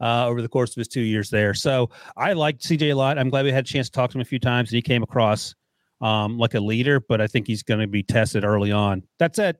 uh, 0.00 0.26
over 0.26 0.42
the 0.42 0.48
course 0.48 0.70
of 0.70 0.76
his 0.80 0.88
two 0.88 1.02
years 1.02 1.30
there. 1.30 1.54
So 1.54 1.90
I 2.16 2.32
liked 2.32 2.62
CJ 2.62 2.90
a 2.90 2.94
lot. 2.94 3.18
I'm 3.18 3.30
glad 3.30 3.44
we 3.44 3.52
had 3.52 3.64
a 3.64 3.68
chance 3.68 3.88
to 3.88 3.92
talk 3.92 4.10
to 4.10 4.18
him 4.18 4.22
a 4.22 4.24
few 4.26 4.40
times 4.40 4.70
and 4.70 4.76
he 4.76 4.82
came 4.82 5.02
across 5.02 5.54
um, 6.00 6.38
like 6.38 6.54
a 6.54 6.60
leader, 6.60 7.00
but 7.00 7.20
I 7.20 7.26
think 7.26 7.46
he's 7.46 7.62
going 7.62 7.80
to 7.80 7.86
be 7.86 8.02
tested 8.02 8.44
early 8.44 8.72
on. 8.72 9.02
That's 9.18 9.38
it. 9.38 9.58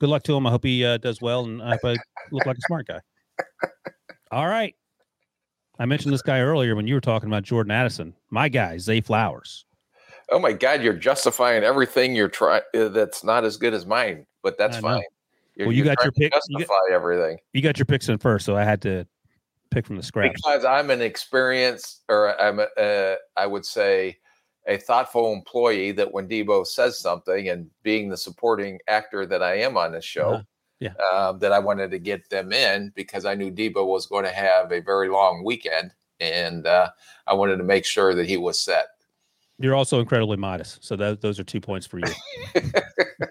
Good 0.00 0.08
luck 0.08 0.22
to 0.24 0.36
him. 0.36 0.46
I 0.46 0.50
hope 0.50 0.64
he 0.64 0.84
uh, 0.84 0.96
does 0.98 1.20
well 1.20 1.44
and 1.44 1.62
I 1.62 1.72
hope 1.72 1.84
I 1.84 1.96
look 2.32 2.46
like 2.46 2.56
a 2.56 2.66
smart 2.66 2.86
guy. 2.86 3.00
All 4.30 4.46
right. 4.48 4.74
I 5.78 5.86
mentioned 5.86 6.14
this 6.14 6.22
guy 6.22 6.40
earlier 6.40 6.76
when 6.76 6.86
you 6.86 6.94
were 6.94 7.00
talking 7.00 7.28
about 7.28 7.42
Jordan 7.42 7.72
Addison. 7.72 8.14
My 8.30 8.48
guy, 8.48 8.78
Zay 8.78 9.00
Flowers. 9.00 9.66
Oh 10.30 10.38
my 10.38 10.52
God, 10.52 10.82
you're 10.82 10.94
justifying 10.94 11.62
everything 11.62 12.14
you're 12.16 12.28
trying. 12.28 12.62
Uh, 12.74 12.88
that's 12.88 13.24
not 13.24 13.44
as 13.44 13.56
good 13.56 13.74
as 13.74 13.86
mine, 13.86 14.26
but 14.42 14.56
that's 14.58 14.78
fine. 14.78 15.02
You're, 15.56 15.68
well, 15.68 15.76
you 15.76 15.84
got 15.84 16.02
your 16.02 16.12
pick. 16.12 16.32
Justify 16.32 16.58
you 16.58 16.66
got, 16.66 16.92
everything. 16.92 17.38
You 17.52 17.62
got 17.62 17.78
your 17.78 17.86
picks 17.86 18.08
in 18.08 18.18
first, 18.18 18.44
so 18.44 18.56
I 18.56 18.64
had 18.64 18.82
to 18.82 19.06
pick 19.70 19.86
from 19.86 19.96
the 19.96 20.02
scratch? 20.02 20.32
Because 20.34 20.64
I'm 20.64 20.90
an 20.90 21.02
experienced, 21.02 22.02
or 22.08 22.40
I'm, 22.40 22.60
a, 22.60 22.80
uh, 22.80 23.16
I 23.36 23.46
would 23.46 23.66
say, 23.66 24.18
a 24.66 24.78
thoughtful 24.78 25.32
employee. 25.32 25.92
That 25.92 26.12
when 26.12 26.28
Debo 26.28 26.66
says 26.66 26.98
something, 26.98 27.48
and 27.48 27.68
being 27.82 28.08
the 28.08 28.16
supporting 28.16 28.78
actor 28.88 29.26
that 29.26 29.42
I 29.42 29.58
am 29.58 29.76
on 29.76 29.92
this 29.92 30.04
show, 30.04 30.34
uh-huh. 30.34 30.42
yeah, 30.80 30.94
um, 31.12 31.38
that 31.40 31.52
I 31.52 31.58
wanted 31.58 31.90
to 31.90 31.98
get 31.98 32.30
them 32.30 32.52
in 32.52 32.92
because 32.94 33.24
I 33.24 33.34
knew 33.34 33.50
Debo 33.50 33.86
was 33.86 34.06
going 34.06 34.24
to 34.24 34.32
have 34.32 34.72
a 34.72 34.80
very 34.80 35.08
long 35.08 35.44
weekend, 35.44 35.92
and 36.20 36.66
uh, 36.66 36.90
I 37.26 37.34
wanted 37.34 37.58
to 37.58 37.64
make 37.64 37.84
sure 37.84 38.14
that 38.14 38.26
he 38.26 38.36
was 38.36 38.60
set. 38.60 38.86
You're 39.58 39.74
also 39.74 40.00
incredibly 40.00 40.36
modest, 40.36 40.84
so 40.84 40.96
that, 40.96 41.20
those 41.20 41.38
are 41.38 41.44
two 41.44 41.60
points 41.60 41.86
for 41.86 41.98
you. 41.98 42.06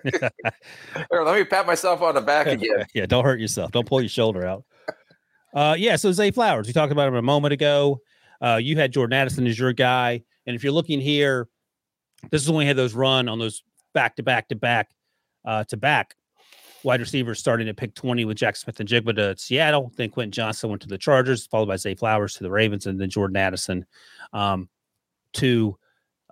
Let 1.11 1.35
me 1.35 1.43
pat 1.43 1.67
myself 1.67 2.01
on 2.01 2.15
the 2.15 2.21
back 2.21 2.47
again. 2.47 2.85
yeah, 2.93 3.05
don't 3.05 3.25
hurt 3.25 3.39
yourself. 3.39 3.71
Don't 3.71 3.87
pull 3.87 4.01
your 4.01 4.09
shoulder 4.09 4.45
out. 4.45 4.63
Uh, 5.53 5.75
yeah, 5.77 5.95
so 5.97 6.11
Zay 6.11 6.31
Flowers, 6.31 6.65
we 6.65 6.73
talked 6.73 6.91
about 6.91 7.07
him 7.07 7.15
a 7.15 7.21
moment 7.21 7.53
ago. 7.53 7.99
Uh, 8.41 8.59
you 8.61 8.75
had 8.77 8.91
Jordan 8.91 9.13
Addison 9.13 9.45
as 9.47 9.59
your 9.59 9.73
guy, 9.73 10.23
and 10.47 10.55
if 10.55 10.63
you're 10.63 10.73
looking 10.73 10.99
here, 10.99 11.47
this 12.31 12.41
is 12.41 12.49
when 12.49 12.59
we 12.59 12.65
had 12.65 12.77
those 12.77 12.93
run 12.93 13.27
on 13.27 13.37
those 13.37 13.63
back 13.93 14.15
to 14.15 14.23
back 14.23 14.47
to 14.47 14.55
back 14.55 14.89
uh, 15.45 15.63
to 15.65 15.77
back 15.77 16.15
wide 16.83 16.99
receivers 16.99 17.39
starting 17.39 17.67
at 17.69 17.77
pick 17.77 17.95
20 17.95 18.25
with 18.25 18.37
Jack 18.37 18.55
Smith-Njigba 18.55 19.15
to 19.15 19.37
Seattle. 19.37 19.91
Then 19.95 20.09
Quentin 20.09 20.31
Johnson 20.31 20.69
went 20.69 20.81
to 20.81 20.87
the 20.87 20.97
Chargers, 20.97 21.47
followed 21.47 21.67
by 21.67 21.77
Zay 21.77 21.95
Flowers 21.95 22.35
to 22.35 22.43
the 22.43 22.51
Ravens, 22.51 22.85
and 22.85 22.99
then 22.99 23.09
Jordan 23.09 23.37
Addison 23.37 23.85
um, 24.33 24.69
to 25.33 25.77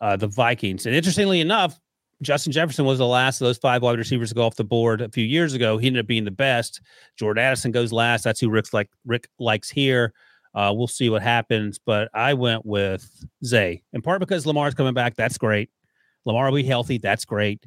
uh, 0.01 0.17
the 0.17 0.27
Vikings. 0.27 0.85
And 0.85 0.95
interestingly 0.95 1.39
enough, 1.39 1.79
Justin 2.21 2.51
Jefferson 2.51 2.85
was 2.85 2.99
the 2.99 3.07
last 3.07 3.41
of 3.41 3.45
those 3.45 3.57
five 3.57 3.81
wide 3.81 3.97
receivers 3.97 4.29
to 4.29 4.35
go 4.35 4.45
off 4.45 4.55
the 4.55 4.63
board 4.63 5.01
a 5.01 5.09
few 5.09 5.23
years 5.23 5.53
ago. 5.53 5.77
He 5.77 5.87
ended 5.87 6.01
up 6.01 6.07
being 6.07 6.25
the 6.25 6.31
best. 6.31 6.81
Jordan 7.17 7.43
Addison 7.43 7.71
goes 7.71 7.91
last. 7.91 8.23
That's 8.23 8.39
who 8.39 8.49
Rick's 8.49 8.73
like 8.73 8.89
Rick 9.05 9.27
likes 9.39 9.69
here. 9.69 10.13
Uh, 10.53 10.73
we'll 10.75 10.87
see 10.87 11.09
what 11.09 11.21
happens, 11.21 11.79
but 11.79 12.09
I 12.13 12.33
went 12.33 12.65
with 12.65 13.09
Zay 13.45 13.83
in 13.93 14.01
part 14.01 14.19
because 14.19 14.45
Lamar's 14.45 14.73
coming 14.73 14.93
back. 14.93 15.15
That's 15.15 15.37
great. 15.37 15.69
Lamar 16.25 16.45
will 16.45 16.57
be 16.57 16.63
healthy. 16.63 16.97
That's 16.97 17.25
great. 17.25 17.65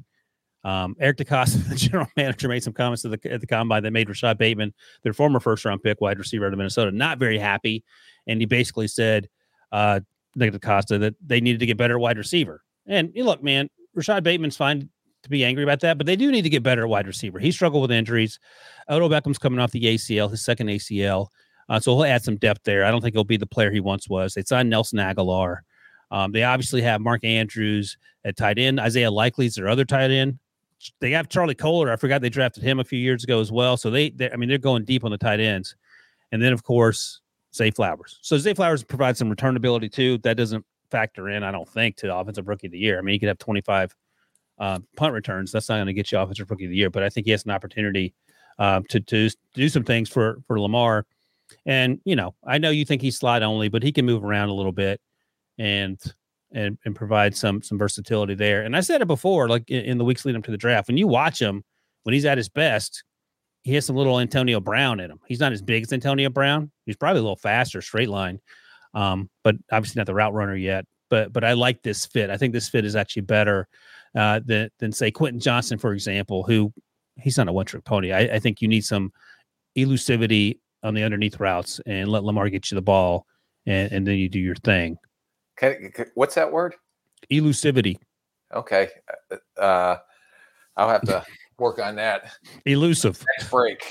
Um, 0.65 0.95
Eric 1.01 1.19
DeCosta, 1.19 1.63
the 1.69 1.77
general 1.77 2.09
manager, 2.17 2.49
made 2.49 2.63
some 2.63 2.73
comments 2.73 3.05
at 3.05 3.23
the, 3.23 3.33
at 3.33 3.41
the 3.41 3.47
combine 3.47 3.83
that 3.83 3.93
made 3.93 4.09
Rashod 4.09 4.39
Bateman, 4.39 4.75
their 5.03 5.13
former 5.13 5.41
first 5.41 5.65
round 5.65 5.83
pick, 5.83 6.01
wide 6.01 6.19
receiver 6.19 6.47
out 6.47 6.53
of 6.53 6.59
Minnesota, 6.59 6.93
not 6.93 7.19
very 7.19 7.39
happy. 7.39 7.85
And 8.27 8.41
he 8.41 8.47
basically 8.47 8.89
said, 8.89 9.29
uh, 9.73 10.01
DeCosta, 10.39 11.01
that 11.01 11.15
they 11.25 11.41
needed 11.41 11.61
to 11.61 11.67
get 11.67 11.77
better 11.77 11.99
wide 11.99 12.19
receiver. 12.19 12.63
And 12.87 13.13
you 13.15 13.25
look, 13.25 13.43
man, 13.43 13.69
Rashod 13.95 14.25
Bateman's 14.25 14.57
fine 14.57 14.89
to 15.23 15.31
be 15.31 15.45
angry 15.45 15.63
about 15.63 15.81
that, 15.81 15.99
but 15.99 16.07
they 16.07 16.17
do 16.17 16.31
need 16.31 16.43
to 16.43 16.51
get 16.51 16.63
better 16.63 16.83
at 16.83 16.89
wide 16.89 17.07
receiver. 17.07 17.39
He 17.39 17.51
struggled 17.51 17.83
with 17.83 17.91
injuries. 17.91 18.39
Odell 18.89 19.09
Beckham's 19.09 19.39
coming 19.39 19.59
off 19.59 19.71
the 19.71 19.83
ACL, 19.83 20.31
his 20.31 20.45
second 20.45 20.69
ACL. 20.69 21.29
Uh, 21.69 21.81
so 21.81 21.95
he'll 21.95 22.05
add 22.05 22.23
some 22.23 22.37
depth 22.37 22.63
there. 22.65 22.85
I 22.85 22.91
don't 22.91 23.01
think 23.01 23.15
he'll 23.15 23.25
be 23.25 23.39
the 23.39 23.47
player 23.47 23.71
he 23.71 23.81
once 23.81 24.09
was. 24.09 24.35
They 24.35 24.43
signed 24.43 24.69
Nelson 24.69 24.99
Agholor. 24.99 25.61
Um, 26.11 26.33
they 26.33 26.43
obviously 26.43 26.83
have 26.83 27.01
Mark 27.01 27.25
Andrews 27.25 27.97
at 28.25 28.37
tight 28.37 28.59
end. 28.59 28.79
Isaiah 28.79 29.11
Likely's 29.11 29.55
their 29.55 29.69
other 29.69 29.85
tight 29.85 30.11
end. 30.11 30.39
They 31.01 31.13
have 31.13 31.31
Charlie 31.31 31.55
Kolar. 31.55 31.91
I 31.91 31.97
forgot 31.97 32.21
they 32.21 32.29
drafted 32.29 32.63
him 32.63 32.79
a 32.79 32.85
few 32.85 32.99
years 32.99 33.25
ago 33.25 33.41
as 33.41 33.51
well. 33.51 33.79
So 33.79 33.91
they, 33.91 34.13
I 34.33 34.37
mean, 34.37 34.49
they're 34.49 34.59
going 34.59 34.85
deep 34.85 35.05
on 35.05 35.11
the 35.11 35.19
tight 35.19 35.41
ends. 35.41 35.75
And 36.31 36.43
then, 36.43 36.53
of 36.53 36.63
course, 36.63 37.21
Zay 37.55 37.71
Flowers. 37.71 38.19
So 38.23 38.37
Zay 38.39 38.55
Flowers 38.55 38.83
provides 38.83 39.19
some 39.19 39.31
return 39.31 39.57
ability 39.57 39.89
too. 39.89 40.19
That 40.19 40.37
doesn't 40.37 40.65
factor 40.91 41.29
in, 41.29 41.43
I 41.43 41.51
don't 41.51 41.69
think, 41.69 41.97
to 41.97 42.07
the 42.07 42.17
offensive 42.17 42.49
rookie 42.49 42.67
of 42.67 42.73
the 42.73 42.79
year. 42.79 42.99
I 42.99 43.03
mean, 43.03 43.15
he 43.15 43.19
could 43.19 43.29
have 43.29 43.39
25 43.39 43.95
uh, 44.59 44.79
punt 44.97 45.13
returns. 45.13 45.53
That's 45.53 45.69
not 45.69 45.77
going 45.77 45.87
to 45.87 45.93
get 45.93 46.13
you 46.13 46.19
offensive 46.19 46.51
rookie 46.51 46.65
of 46.65 46.71
the 46.71 46.77
year, 46.77 46.91
but 46.91 47.03
I 47.03 47.09
think 47.09 47.27
he 47.27 47.31
has 47.33 47.45
an 47.45 47.51
opportunity 47.51 48.15
uh, 48.59 48.81
to, 48.89 49.01
to 49.01 49.31
do 49.55 49.69
some 49.69 49.85
things 49.85 50.09
for 50.09 50.39
for 50.47 50.61
Lamar. 50.61 51.07
And 51.67 52.01
you 52.05 52.17
know, 52.17 52.35
I 52.47 52.59
know 52.59 52.71
you 52.71 52.85
think 52.85 53.03
he's 53.03 53.19
slide 53.19 53.43
only, 53.43 53.69
but 53.69 53.83
he 53.83 53.93
can 53.93 54.07
move 54.07 54.25
around 54.25 54.49
a 54.49 54.55
little 54.55 54.73
bit 54.73 55.01
and 55.59 56.01
and 56.53 56.79
and 56.85 56.95
provide 56.95 57.37
some 57.37 57.63
some 57.63 57.79
versatility 57.79 58.35
there. 58.35 58.63
And 58.63 58.77
I 58.77 58.81
said 58.81 59.03
it 59.03 59.07
before, 59.07 59.49
like 59.49 59.69
in, 59.71 59.85
in 59.85 59.99
the 59.99 60.05
weeks 60.05 60.25
leading 60.25 60.39
up 60.39 60.45
to 60.45 60.51
the 60.51 60.57
draft, 60.57 60.89
when 60.89 60.97
you 60.97 61.09
watch 61.09 61.41
him 61.41 61.65
when 62.05 62.13
he's 62.13 62.25
at 62.25 62.39
his 62.39 62.49
best, 62.49 63.03
he 63.65 63.75
has 63.75 63.87
some 63.87 63.97
little 63.97 64.21
Antonio 64.21 64.61
Brown 64.61 65.01
in 65.01 65.11
him. 65.11 65.19
He's 65.27 65.41
not 65.41 65.53
as 65.53 65.63
big 65.63 65.83
as 65.83 65.93
Antonio 65.93 66.29
Brown. 66.29 66.71
He's 66.85 66.97
probably 66.97 67.21
a 67.21 67.23
little 67.23 67.37
faster, 67.37 67.81
straight 67.81 68.11
line, 68.11 68.39
um, 68.93 69.31
but 69.43 69.57
obviously 69.73 69.99
not 69.99 70.07
the 70.07 70.15
route 70.15 70.35
runner 70.35 70.55
yet. 70.55 70.85
But 71.09 71.33
but 71.33 71.45
I 71.45 71.55
like 71.55 71.83
this 71.83 72.07
fit. 72.07 72.31
I 72.31 72.37
think 72.37 72.53
this 72.53 72.69
fit 72.69 72.85
is 72.85 72.95
actually 72.95 73.23
better 73.23 73.67
uh, 74.15 74.41
than 74.45 74.71
than 74.79 74.93
say 74.93 75.11
Quentin 75.11 75.41
Johnson, 75.41 75.79
for 75.79 75.95
example, 75.95 76.43
who 76.43 76.73
he's 77.17 77.39
not 77.39 77.49
a 77.49 77.53
one 77.53 77.65
trick 77.65 77.85
pony. 77.85 78.13
I, 78.13 78.21
I, 78.21 78.39
think 78.39 78.61
you 78.61 78.69
need 78.69 78.85
some 78.85 79.13
elusivity 79.79 80.59
on 80.83 80.95
the 80.95 81.03
underneath 81.03 81.39
routes 81.39 81.81
and 81.87 82.09
let 82.09 82.25
Lamar 82.25 82.49
get 82.49 82.71
you 82.71 82.75
the 82.75 82.83
ball, 82.83 83.27
and, 83.67 83.93
and 83.93 84.07
then 84.07 84.17
you 84.17 84.29
do 84.29 84.41
your 84.41 84.57
thing. 84.57 84.99
Okay, 85.57 85.91
what's 86.15 86.35
that 86.35 86.51
word? 86.51 86.75
Elusivity. 87.31 87.97
Okay, 88.53 88.89
uh, 89.31 89.61
uh 89.61 89.99
I'll 90.77 90.89
have 90.89 91.03
to 91.03 91.25
work 91.59 91.79
on 91.79 91.97
that. 91.97 92.33
Elusive. 92.65 93.25
Next 93.39 93.51
break. 93.51 93.85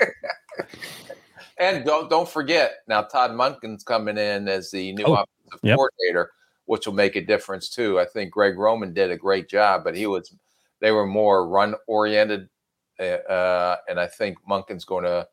and 1.58 1.84
don't 1.84 2.08
don't 2.08 2.28
forget 2.28 2.76
now 2.88 3.02
Todd 3.02 3.32
Monken's 3.32 3.84
coming 3.84 4.18
in 4.18 4.48
as 4.48 4.70
the 4.70 4.92
new 4.92 5.04
oh, 5.04 5.12
offensive 5.12 5.60
yep. 5.62 5.76
coordinator, 5.76 6.32
which 6.66 6.86
will 6.86 6.94
make 6.94 7.16
a 7.16 7.20
difference 7.20 7.68
too. 7.68 8.00
I 8.00 8.04
think 8.04 8.30
Greg 8.30 8.58
Roman 8.58 8.92
did 8.92 9.10
a 9.10 9.16
great 9.16 9.48
job, 9.48 9.84
but 9.84 9.96
he 9.96 10.06
was 10.06 10.34
they 10.80 10.92
were 10.92 11.06
more 11.06 11.46
run 11.48 11.74
oriented, 11.86 12.48
uh, 12.98 13.02
uh, 13.02 13.76
and 13.88 14.00
I 14.00 14.06
think 14.06 14.38
Monken's 14.48 14.84
going 14.84 15.04
to 15.04 15.26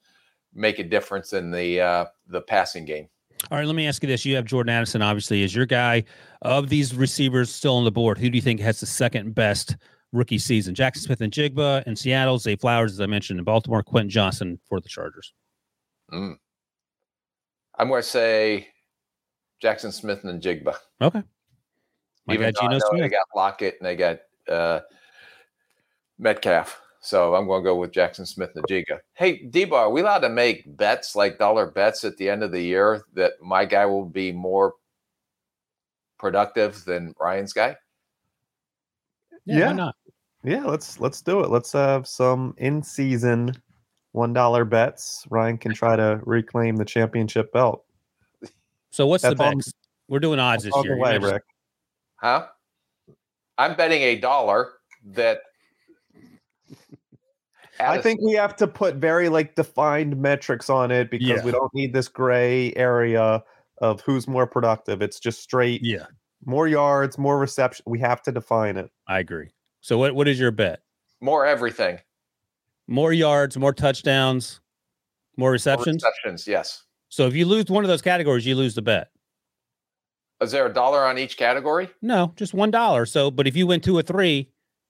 make 0.54 0.80
a 0.80 0.84
difference 0.84 1.34
in 1.34 1.52
the 1.52 1.82
uh, 1.82 2.06
the 2.28 2.42
passing 2.42 2.86
game. 2.86 3.08
All 3.52 3.58
right, 3.58 3.68
let 3.68 3.76
me 3.76 3.88
ask 3.88 4.02
you 4.04 4.08
this: 4.08 4.26
You 4.26 4.36
have 4.36 4.46
Jordan 4.46 4.74
Addison, 4.74 5.02
obviously, 5.02 5.44
as 5.44 5.56
your 5.56 5.66
guy 5.66 6.04
of 6.42 6.70
these 6.70 6.94
receivers 6.94 7.54
still 7.54 7.78
on 7.78 7.86
the 7.86 7.92
board. 7.92 8.18
Who 8.18 8.30
do 8.30 8.36
you 8.36 8.42
think 8.42 8.60
has 8.60 8.80
the 8.80 8.86
second 8.86 9.36
best 9.36 9.78
rookie 10.18 10.38
season. 10.38 10.76
Jaxon 10.76 10.98
Smith-Njigba 10.98 11.88
in 11.88 11.96
Seattle, 11.96 12.40
Zay 12.40 12.56
Flowers, 12.56 12.92
as 12.94 13.02
I 13.02 13.06
mentioned, 13.06 13.40
in 13.40 13.46
Baltimore, 13.46 13.84
Quentin 13.84 14.10
Johnson 14.10 14.60
for 14.68 14.80
the 14.80 14.90
Chargers. 14.90 15.34
Mm. 16.12 16.38
I'm 17.78 17.90
going 17.90 18.02
to 18.02 18.08
say 18.08 18.68
Jaxon 19.64 19.94
Smith-Njigba. 19.94 20.76
Okay. 21.02 21.24
My 22.26 22.34
Even 22.34 22.54
though 22.54 22.62
Geno 22.62 22.80
Smith. 22.80 23.02
they 23.02 23.10
got 23.10 23.26
Lockett 23.36 23.76
and 23.80 23.88
they 23.88 23.96
got 23.96 24.20
uh, 24.50 24.80
Metcalf. 26.20 26.82
So 27.00 27.36
I'm 27.36 27.46
going 27.46 27.64
to 27.64 27.70
go 27.70 27.76
with 27.76 27.92
Jaxon 27.92 28.28
Smith-Njigba. 28.28 29.00
Hey, 29.14 29.46
Debo, 29.48 29.74
are 29.74 29.90
we 29.92 30.02
allowed 30.02 30.20
to 30.20 30.30
make 30.30 30.78
bets, 30.78 31.16
like 31.16 31.38
dollar 31.38 31.68
bets 31.68 32.04
at 32.04 32.18
the 32.18 32.30
end 32.30 32.44
of 32.44 32.52
the 32.52 32.62
year 32.62 33.04
that 33.14 33.34
my 33.42 33.64
guy 33.64 33.86
will 33.86 34.06
be 34.06 34.32
more 34.32 34.74
productive 36.18 36.84
than 36.84 37.14
Ryan's 37.20 37.54
guy? 37.54 37.78
Yeah, 39.46 39.74
yeah. 39.74 39.92
Yeah, 40.48 40.64
let's 40.64 41.02
let's 41.02 41.22
do 41.22 41.42
it. 41.42 41.50
Let's 41.50 41.74
have 41.74 42.08
some 42.08 42.54
in 42.58 42.82
season 42.82 43.52
one 44.14 44.32
dollar 44.32 44.64
bets. 44.64 45.28
Ryan 45.30 45.58
can 45.58 45.74
try 45.74 45.98
to 45.98 46.22
reclaim 46.24 46.78
the 46.78 46.86
championship 46.86 47.52
belt. 47.52 47.84
So 48.90 49.08
what's 49.08 49.24
That's 49.24 49.38
the 49.38 49.44
bet? 49.44 49.74
We're 50.08 50.20
doing 50.20 50.40
odds 50.40 50.64
this 50.64 50.74
year. 50.84 50.98
Way, 50.98 51.18
Rick. 51.18 51.44
Huh? 52.16 52.48
I'm 53.58 53.76
betting 53.76 54.02
a 54.02 54.16
dollar 54.16 54.70
that 55.08 55.42
I 57.82 58.00
think 58.00 58.22
we 58.22 58.32
have 58.34 58.56
to 58.56 58.68
put 58.68 58.96
very 58.96 59.28
like 59.28 59.56
defined 59.56 60.16
metrics 60.16 60.70
on 60.70 60.92
it 60.92 61.12
because 61.12 61.28
yeah. 61.28 61.44
we 61.44 61.52
don't 61.52 61.74
need 61.74 61.92
this 61.92 62.08
gray 62.08 62.74
area 62.76 63.44
of 63.80 64.00
who's 64.00 64.30
more 64.30 64.48
productive. 64.48 65.02
It's 65.02 65.20
just 65.20 65.42
straight 65.42 65.84
yeah 65.84 66.06
more 66.46 66.68
yards, 66.68 67.18
more 67.18 67.38
reception. 67.38 67.84
We 67.86 68.00
have 68.00 68.22
to 68.24 68.32
define 68.32 68.78
it. 68.78 68.90
I 69.08 69.20
agree. 69.20 69.50
So 69.88 69.98
what 69.98 70.16
what 70.16 70.28
is 70.28 70.38
your 70.38 70.52
bet? 70.52 70.82
More 71.22 71.46
everything. 71.46 72.00
More 72.88 73.14
yards, 73.14 73.56
more 73.56 73.72
touchdowns, 73.72 74.60
more 75.38 75.50
receptions. 75.50 76.04
More 76.04 76.12
receptions, 76.12 76.46
yes. 76.46 76.84
So 77.08 77.26
if 77.26 77.34
you 77.34 77.46
lose 77.46 77.68
one 77.68 77.86
of 77.86 77.88
those 77.88 78.02
categories, 78.02 78.46
you 78.46 78.56
lose 78.56 78.76
the 78.76 78.82
bet. 78.82 79.12
Is 80.42 80.52
there 80.52 80.66
a 80.66 80.74
dollar 80.74 81.06
on 81.06 81.18
each 81.18 81.38
category? 81.38 81.90
No, 82.02 82.34
just 82.36 82.54
one 82.54 82.70
dollar. 82.70 83.06
So, 83.06 83.32
but 83.32 83.48
if 83.48 83.56
you 83.56 83.66
win 83.66 83.80
two 83.80 83.98
or 83.98 84.02
three, 84.02 84.50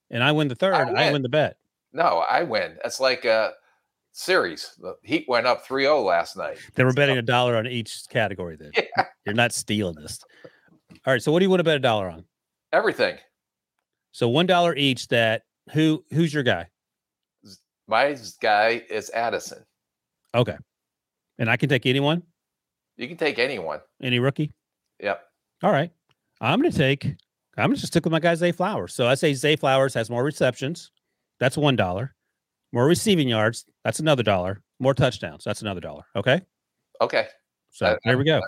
and 0.09 0.23
I 0.23 0.31
win 0.31 0.47
the 0.47 0.55
third, 0.55 0.73
I 0.73 0.85
win, 0.85 0.97
I 0.97 1.11
win 1.11 1.21
the 1.21 1.29
bet. 1.29 1.57
No, 1.93 2.25
I 2.27 2.41
win. 2.41 2.75
That's 2.81 2.99
like 2.99 3.23
a 3.23 3.51
series. 4.13 4.71
The 4.79 4.95
Heat 5.03 5.25
went 5.27 5.45
up 5.45 5.63
3-0 5.63 6.03
last 6.05 6.35
night. 6.35 6.57
They 6.73 6.83
were 6.83 6.93
betting 6.93 7.19
a 7.19 7.21
dollar 7.21 7.55
on 7.55 7.67
each 7.67 8.09
category. 8.09 8.55
Then 8.55 8.71
yeah. 8.75 9.05
you're 9.27 9.35
not 9.35 9.53
stealing 9.53 9.93
this. 9.93 10.19
All 11.05 11.13
right. 11.13 11.21
So 11.21 11.31
what 11.31 11.37
do 11.37 11.45
you 11.45 11.51
want 11.51 11.59
to 11.59 11.65
bet 11.65 11.75
a 11.75 11.79
dollar 11.79 12.09
on? 12.09 12.25
Everything. 12.73 13.17
So 14.11 14.29
one 14.29 14.45
dollar 14.45 14.75
each. 14.75 15.07
That 15.07 15.43
who 15.71 16.03
who's 16.11 16.33
your 16.33 16.43
guy? 16.43 16.67
My 17.87 18.17
guy 18.41 18.83
is 18.89 19.09
Addison. 19.11 19.63
Okay. 20.35 20.57
And 21.39 21.49
I 21.49 21.55
can 21.55 21.69
take 21.69 21.85
anyone. 21.85 22.23
You 22.97 23.07
can 23.07 23.17
take 23.17 23.39
anyone. 23.39 23.79
Any 24.01 24.19
rookie. 24.19 24.51
Yep. 24.99 25.23
All 25.63 25.71
right. 25.71 25.91
I'm 26.41 26.59
going 26.59 26.71
to 26.71 26.77
take. 26.77 27.05
I'm 27.57 27.69
going 27.69 27.77
to 27.77 27.87
stick 27.87 28.03
with 28.05 28.11
my 28.11 28.19
guy 28.19 28.35
Zay 28.35 28.51
Flowers. 28.51 28.93
So 28.93 29.07
I 29.07 29.15
say 29.15 29.33
Zay 29.33 29.55
Flowers 29.55 29.93
has 29.93 30.09
more 30.09 30.23
receptions. 30.23 30.91
That's 31.39 31.57
one 31.57 31.75
dollar. 31.75 32.13
More 32.73 32.85
receiving 32.85 33.29
yards. 33.29 33.65
That's 33.83 33.99
another 33.99 34.23
dollar. 34.23 34.61
More 34.79 34.93
touchdowns. 34.93 35.43
That's 35.43 35.61
another 35.61 35.79
dollar. 35.79 36.03
Okay. 36.15 36.41
Okay. 36.99 37.27
So 37.71 37.85
I, 37.85 37.97
there 38.03 38.17
we 38.17 38.25
go. 38.25 38.41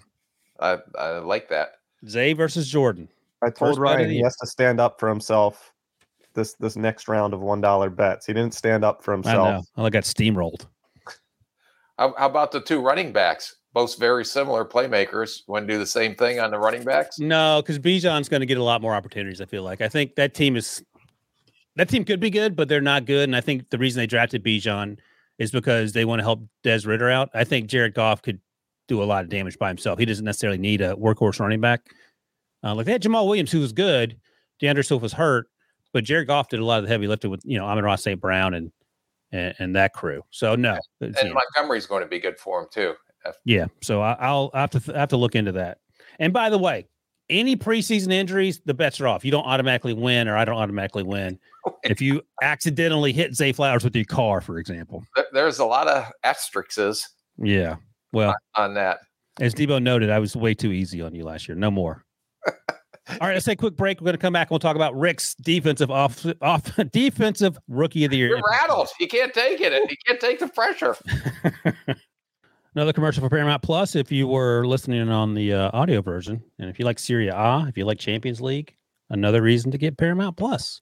I, 0.60 0.78
I 0.97 1.20
like 1.20 1.49
that. 1.49 1.76
Zay 2.07 2.34
versus 2.34 2.68
Jordan. 2.68 3.07
I 3.41 3.49
told 3.49 3.71
First 3.71 3.79
Ryan 3.79 4.09
he 4.09 4.21
has 4.21 4.35
to 4.37 4.47
stand 4.47 4.79
up 4.79 4.99
for 4.99 5.07
himself 5.07 5.73
this 6.33 6.53
this 6.59 6.75
next 6.75 7.07
round 7.07 7.33
of 7.33 7.41
one 7.41 7.61
dollar 7.61 7.89
bets. 7.89 8.25
He 8.25 8.33
didn't 8.33 8.53
stand 8.53 8.83
up 8.83 9.03
for 9.03 9.13
himself. 9.13 9.47
I 9.47 9.51
know. 9.51 9.63
I 9.77 9.87
oh, 9.87 9.89
got 9.89 10.03
steamrolled. 10.03 10.65
How, 11.97 12.13
how 12.17 12.27
about 12.27 12.51
the 12.51 12.61
two 12.61 12.81
running 12.81 13.11
backs? 13.11 13.55
Both 13.73 13.99
very 13.99 14.25
similar 14.25 14.65
playmakers. 14.65 15.41
Want 15.47 15.67
to 15.67 15.73
do 15.73 15.77
the 15.77 15.85
same 15.85 16.15
thing 16.15 16.39
on 16.39 16.49
the 16.49 16.57
running 16.57 16.83
backs? 16.83 17.19
No, 17.19 17.61
because 17.61 17.77
Bijan's 17.77 18.29
going 18.29 18.39
to 18.39 18.47
get 18.47 18.57
a 18.57 18.63
lot 18.63 18.81
more 18.81 18.95
opportunities. 18.95 19.41
I 19.41 19.45
feel 19.45 19.63
like. 19.63 19.81
I 19.81 19.89
think 19.89 20.15
that 20.15 20.33
team 20.33 20.55
is 20.55 20.83
that 21.75 21.89
team 21.89 22.03
could 22.03 22.19
be 22.19 22.29
good, 22.29 22.55
but 22.55 22.67
they're 22.67 22.81
not 22.81 23.05
good. 23.05 23.29
And 23.29 23.35
I 23.35 23.41
think 23.41 23.69
the 23.69 23.77
reason 23.77 23.99
they 23.99 24.07
drafted 24.07 24.43
Bijan 24.43 24.97
is 25.37 25.51
because 25.51 25.93
they 25.93 26.05
want 26.05 26.19
to 26.19 26.23
help 26.23 26.41
Des 26.63 26.81
Ridder 26.85 27.09
out. 27.09 27.29
I 27.33 27.43
think 27.43 27.67
Jared 27.67 27.93
Goff 27.93 28.21
could 28.21 28.39
do 28.87 29.03
a 29.03 29.05
lot 29.05 29.23
of 29.23 29.29
damage 29.29 29.57
by 29.57 29.67
himself. 29.67 29.99
He 29.99 30.05
doesn't 30.05 30.25
necessarily 30.25 30.57
need 30.57 30.81
a 30.81 30.95
workhorse 30.95 31.39
running 31.39 31.61
back. 31.61 31.93
Uh, 32.64 32.76
like 32.76 32.86
they 32.86 32.91
had 32.91 33.01
Jamaal 33.01 33.28
Williams, 33.28 33.51
who 33.51 33.60
was 33.60 33.72
good. 33.72 34.18
D'Andre 34.60 34.84
Swift 34.84 35.01
was 35.01 35.14
hurt, 35.14 35.47
but 35.93 36.03
Jared 36.03 36.28
Goff 36.28 36.49
did 36.49 36.60
a 36.60 36.66
lot 36.66 36.80
of 36.80 36.84
the 36.84 36.89
heavy 36.89 37.07
lifting 37.07 37.32
with 37.32 37.41
you 37.43 37.57
know 37.57 37.66
Amon-Ra 37.66 37.95
St. 37.95 38.20
Brown 38.20 38.53
and, 38.53 38.72
and, 39.32 39.55
and 39.60 39.76
that 39.76 39.93
crew. 39.93 40.22
So 40.32 40.55
no, 40.55 40.78
and 40.99 41.16
Montgomery's 41.34 41.86
going 41.86 42.03
to 42.03 42.10
be 42.10 42.20
good 42.20 42.38
for 42.38 42.62
him 42.62 42.68
too. 42.72 42.93
Yeah, 43.45 43.68
so 43.82 44.01
I, 44.01 44.32
will 44.32 44.51
I 44.53 44.62
have 44.62 44.70
to 44.72 44.95
I 44.95 44.99
have 44.99 45.10
to 45.10 45.18
look 45.18 45.36
into 45.36 45.51
that. 45.53 45.80
And 46.20 46.34
by 46.34 46.49
the 46.49 46.57
way, 46.57 46.88
any 47.30 47.55
preseason 47.55 48.12
injuries, 48.12 48.62
the 48.66 48.74
bets 48.74 48.99
are 48.99 49.07
off. 49.07 49.24
You 49.24 49.32
don't 49.32 49.45
automatically 49.45 49.93
win, 49.93 50.28
or 50.28 50.36
I 50.36 50.45
don't 50.45 50.57
automatically 50.57 51.03
win. 51.03 51.39
if 51.84 52.01
you 52.01 52.22
accidentally 52.41 53.14
hit 53.14 53.36
Zay 53.36 53.51
Flowers 53.51 53.84
with 53.84 53.95
your 53.95 54.05
car, 54.05 54.41
for 54.41 54.57
example, 54.57 55.03
there's 55.32 55.60
a 55.60 55.66
lot 55.66 55.88
of 55.88 56.12
asterisks. 56.24 57.10
Yeah, 57.38 57.76
well, 58.12 58.36
on 58.55 58.74
that. 58.74 58.99
As 59.39 59.55
Debo 59.55 59.82
noted, 59.82 60.10
I 60.10 60.20
was 60.20 60.36
way 60.36 60.53
too 60.53 60.74
easy 60.74 61.01
on 61.01 61.16
you 61.16 61.24
last 61.24 61.47
year. 61.47 61.55
No 61.55 61.72
more. 61.72 62.03
All 62.45 63.27
right, 63.27 63.33
let's 63.33 63.45
take 63.45 63.57
a 63.57 63.61
quick 63.61 63.75
break. 63.75 63.99
We're 63.99 64.05
going 64.05 64.13
to 64.13 64.19
come 64.19 64.33
back 64.33 64.47
and 64.47 64.51
we'll 64.51 64.59
talk 64.59 64.75
about 64.75 64.95
Rick's 64.95 65.33
defensive 65.35 65.89
off 65.89 66.25
off 66.41 66.71
defensive 66.91 67.57
rookie 67.67 68.05
of 68.05 68.11
the 68.11 68.17
year. 68.17 68.29
You're 68.29 68.43
rattled. 68.47 68.87
You 68.99 69.07
can't 69.07 69.33
take 69.33 69.59
it. 69.61 69.73
You 69.73 69.97
can't 70.05 70.19
take 70.19 70.39
the 70.39 70.47
pressure. 70.47 70.95
Another 72.75 72.93
commercial 72.93 73.23
for 73.23 73.29
Paramount 73.29 73.63
Plus. 73.63 73.95
If 73.95 74.11
you 74.11 74.27
were 74.27 74.65
listening 74.67 75.09
on 75.09 75.33
the 75.33 75.53
uh, 75.53 75.71
audio 75.73 76.01
version, 76.01 76.43
and 76.59 76.69
if 76.69 76.77
you 76.77 76.85
like 76.85 76.99
Serie 76.99 77.29
A, 77.29 77.65
if 77.67 77.77
you 77.77 77.83
like 77.83 77.97
Champions 77.97 78.41
League, 78.41 78.75
another 79.09 79.41
reason 79.41 79.71
to 79.71 79.79
get 79.79 79.97
Paramount 79.97 80.37
Plus. 80.37 80.81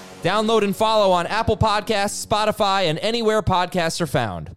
Download 0.21 0.63
and 0.63 0.75
follow 0.75 1.11
on 1.11 1.25
Apple 1.27 1.57
Podcasts, 1.57 2.25
Spotify, 2.25 2.83
and 2.83 2.99
anywhere 2.99 3.41
podcasts 3.41 3.99
are 4.01 4.07
found. 4.07 4.55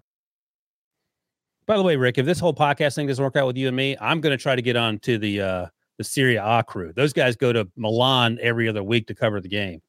By 1.67 1.79
the 1.79 1.83
way, 1.83 1.97
Rick, 1.97 2.19
if 2.19 2.27
this 2.27 2.39
whole 2.39 2.53
podcast 2.53 2.97
thing 2.97 3.07
doesn't 3.07 3.25
work 3.25 3.37
out 3.37 3.47
with 3.47 3.57
you 3.57 3.69
and 3.69 3.77
me, 3.77 3.97
I'm 3.99 4.21
going 4.21 4.37
to 4.37 4.43
try 4.43 4.55
to 4.55 4.61
get 4.61 4.77
on 4.77 4.99
to 5.01 5.17
the 5.17 5.41
uh, 5.41 5.67
the 5.97 6.05
Serie 6.05 6.37
A 6.37 6.63
crew. 6.63 6.93
Those 6.95 7.15
guys 7.15 7.37
go 7.37 7.53
to 7.53 7.67
Milan 7.77 8.39
every 8.43 8.69
other 8.69 8.83
week 8.83 9.07
to 9.07 9.15
cover 9.15 9.41
the 9.41 9.49
game. 9.49 9.81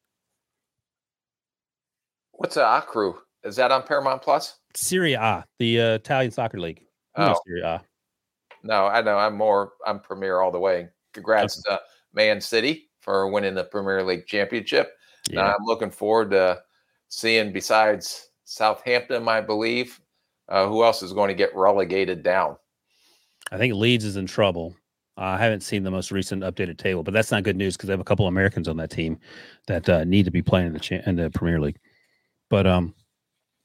What's 2.32 2.56
a 2.56 2.84
crew? 2.88 3.18
Is 3.44 3.58
that 3.58 3.72
on 3.72 3.84
Paramount 3.84 4.22
Plus? 4.22 4.58
Serie 4.76 5.14
A, 5.14 5.44
the 5.60 5.82
uh, 5.82 5.86
Italian 5.96 6.32
soccer 6.32 6.60
league. 6.60 6.80
You 7.18 7.26
Oh. 7.26 7.36
Serie 7.46 7.62
A. 7.62 7.82
No, 8.64 8.86
I 8.88 9.02
know. 9.02 9.18
I'm 9.18 9.36
more. 9.36 9.74
I'm 9.86 10.00
Premier 10.00 10.40
all 10.40 10.52
the 10.52 10.60
way. 10.60 10.88
Congrats 11.14 11.62
to 11.64 11.82
Man 12.14 12.40
City 12.40 12.90
for 13.02 13.28
winning 13.28 13.54
the 13.56 13.66
Premier 13.66 14.02
League 14.04 14.26
championship. 14.26 14.94
And 15.30 15.36
Yeah. 15.38 15.54
I'm 15.54 15.64
looking 15.66 15.90
forward 15.92 16.32
to 16.32 16.62
seeing, 17.10 17.52
besides 17.54 18.30
Southampton, 18.44 19.28
I 19.28 19.42
believe, 19.42 20.00
uh, 20.50 20.68
who 20.68 20.84
else 20.84 21.02
is 21.02 21.14
going 21.14 21.30
to 21.30 21.34
get 21.34 21.56
relegated 21.56 22.24
down. 22.24 22.58
I 23.52 23.58
think 23.58 23.74
Leeds 23.74 24.06
is 24.06 24.18
in 24.18 24.26
trouble. 24.26 24.76
Uh, 25.18 25.22
I 25.22 25.38
haven't 25.38 25.62
seen 25.62 25.84
the 25.84 25.92
most 25.92 26.12
recent 26.12 26.44
updated 26.44 26.78
table, 26.78 27.02
but 27.04 27.14
that's 27.14 27.32
not 27.32 27.44
good 27.44 27.56
news 27.56 27.78
because 27.78 27.88
they 27.88 27.94
have 27.94 28.00
a 28.02 28.04
couple 28.06 28.28
Americans 28.28 28.68
on 28.68 28.76
that 28.78 28.90
team 28.92 29.18
that 29.68 29.88
uh, 29.88 30.04
need 30.04 30.26
to 30.26 30.32
be 30.32 30.42
playing 30.42 30.68
in 30.68 30.74
the 30.74 30.80
cha- 30.80 31.02
in 31.06 31.16
the 31.16 31.30
Premier 31.30 31.60
League. 31.60 31.78
But 32.50 32.68
um, 32.68 32.94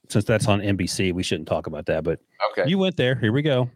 since 0.09 0.23
that's 0.25 0.47
on 0.47 0.61
NBC, 0.61 1.13
we 1.13 1.23
shouldn't 1.23 1.47
talk 1.49 1.67
about 1.67 1.85
that. 1.87 2.03
But 2.03 2.19
Okay. 2.51 2.69
you 2.69 2.77
went 2.77 2.95
there. 2.95 3.15
Here 3.15 3.31
we 3.33 3.41
go. 3.41 3.69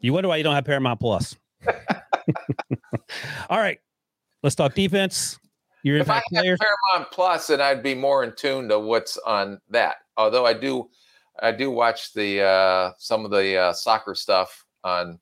You 0.00 0.12
wonder 0.12 0.28
why 0.28 0.36
you 0.36 0.42
don't 0.42 0.54
have 0.54 0.64
Paramount 0.64 0.98
Plus. 1.00 1.36
All 3.48 3.58
right, 3.58 3.78
let's 4.42 4.56
talk 4.56 4.74
defense. 4.74 5.38
Your 5.84 5.98
if 5.98 6.08
I 6.08 6.22
had. 6.32 6.42
Paramount 6.42 7.12
Plus, 7.12 7.48
then 7.48 7.60
I'd 7.60 7.82
be 7.82 7.94
more 7.94 8.24
in 8.24 8.32
tune 8.34 8.68
to 8.70 8.80
what's 8.80 9.18
on 9.18 9.60
that. 9.68 9.96
Although 10.16 10.46
I 10.46 10.54
do, 10.54 10.88
I 11.40 11.52
do 11.52 11.70
watch 11.70 12.14
the 12.14 12.40
uh, 12.40 12.92
some 12.98 13.26
of 13.26 13.30
the 13.30 13.56
uh, 13.56 13.72
soccer 13.74 14.14
stuff 14.14 14.64
on. 14.82 15.20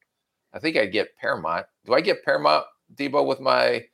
I 0.55 0.61
think 0.61 0.77
I'd 0.77 0.93
get 0.93 1.17
Paramount. 1.21 1.67
Do 1.85 1.95
I 1.95 2.01
get 2.01 2.25
Paramount 2.25 2.65
Debo 2.95 3.27
with 3.27 3.41
my 3.41 3.85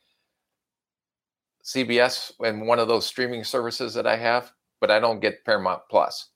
CBS 1.63 2.33
and 2.39 2.67
one 2.67 2.77
of 2.77 2.87
those 2.87 3.05
streaming 3.05 3.43
services 3.43 3.95
that 3.95 4.05
I 4.05 4.15
have? 4.17 4.51
But 4.79 4.91
I 4.91 4.99
don't 4.99 5.21
get 5.21 5.43
Paramount 5.45 5.81
Plus. 5.89 6.29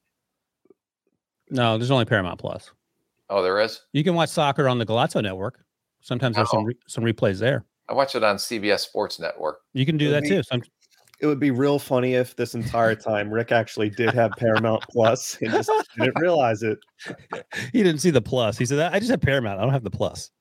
No, 1.52 1.78
there's 1.78 1.92
only 1.92 2.06
Paramount 2.06 2.40
Plus. 2.40 2.72
Oh, 3.30 3.44
there 3.44 3.60
is. 3.60 3.82
You 3.92 4.04
can 4.04 4.16
watch 4.16 4.30
soccer 4.30 4.68
on 4.68 4.80
the 4.80 4.86
Golazo 4.86 5.22
Network. 5.22 5.64
Sometimes 6.02 6.38
there's 6.38 6.50
some 6.50 6.66
re- 6.66 6.78
some 6.88 7.04
replays 7.04 7.40
there. 7.40 7.66
I 7.90 7.94
watch 7.94 8.16
it 8.16 8.24
on 8.24 8.38
CBS 8.38 8.80
Sports 8.80 9.20
Network. 9.20 9.60
You 9.74 9.86
can 9.86 9.98
do 9.98 10.06
Would 10.08 10.16
that 10.16 10.24
be- 10.24 10.30
too. 10.30 10.44
Some, 10.44 10.62
It 11.20 11.28
would 11.28 11.40
be 11.40 11.52
real 11.52 11.80
funny 11.80 12.14
if 12.16 12.36
this 12.36 12.56
entire 12.56 12.96
time 12.96 13.30
Rick 13.30 13.52
actually 13.52 13.90
did 13.90 14.14
have 14.14 14.32
Paramount 14.38 14.84
Plus 14.90 15.38
and 15.42 15.52
just 15.52 15.70
didn't 15.98 16.20
realize 16.20 16.64
it. 16.64 16.80
he 17.72 17.84
didn't 17.84 18.00
see 18.00 18.10
the 18.10 18.22
plus. 18.22 18.58
He 18.58 18.66
said, 18.66 18.80
"I 18.94 19.00
just 19.00 19.12
have 19.12 19.22
Paramount. 19.22 19.60
I 19.60 19.64
don't 19.64 19.74
have 19.74 19.84
the 19.84 19.92
plus." 19.92 20.32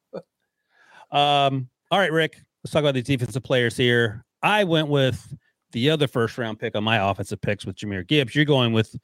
Um. 1.10 1.68
All 1.90 1.98
right, 1.98 2.12
Rick. 2.12 2.36
Let's 2.64 2.72
talk 2.72 2.80
about 2.80 2.94
these 2.94 3.04
defensive 3.04 3.42
players 3.42 3.76
here. 3.76 4.24
I 4.42 4.64
went 4.64 4.88
with 4.88 5.34
the 5.72 5.90
other 5.90 6.06
first 6.06 6.38
round 6.38 6.58
pick 6.58 6.74
on 6.76 6.84
my 6.84 7.10
offensive 7.10 7.40
picks 7.40 7.66
with 7.66 7.76
Jahmyr 7.76 8.06
Gibbs. 8.06 8.34
You're 8.34 8.44
going 8.44 8.72
with 8.72 8.94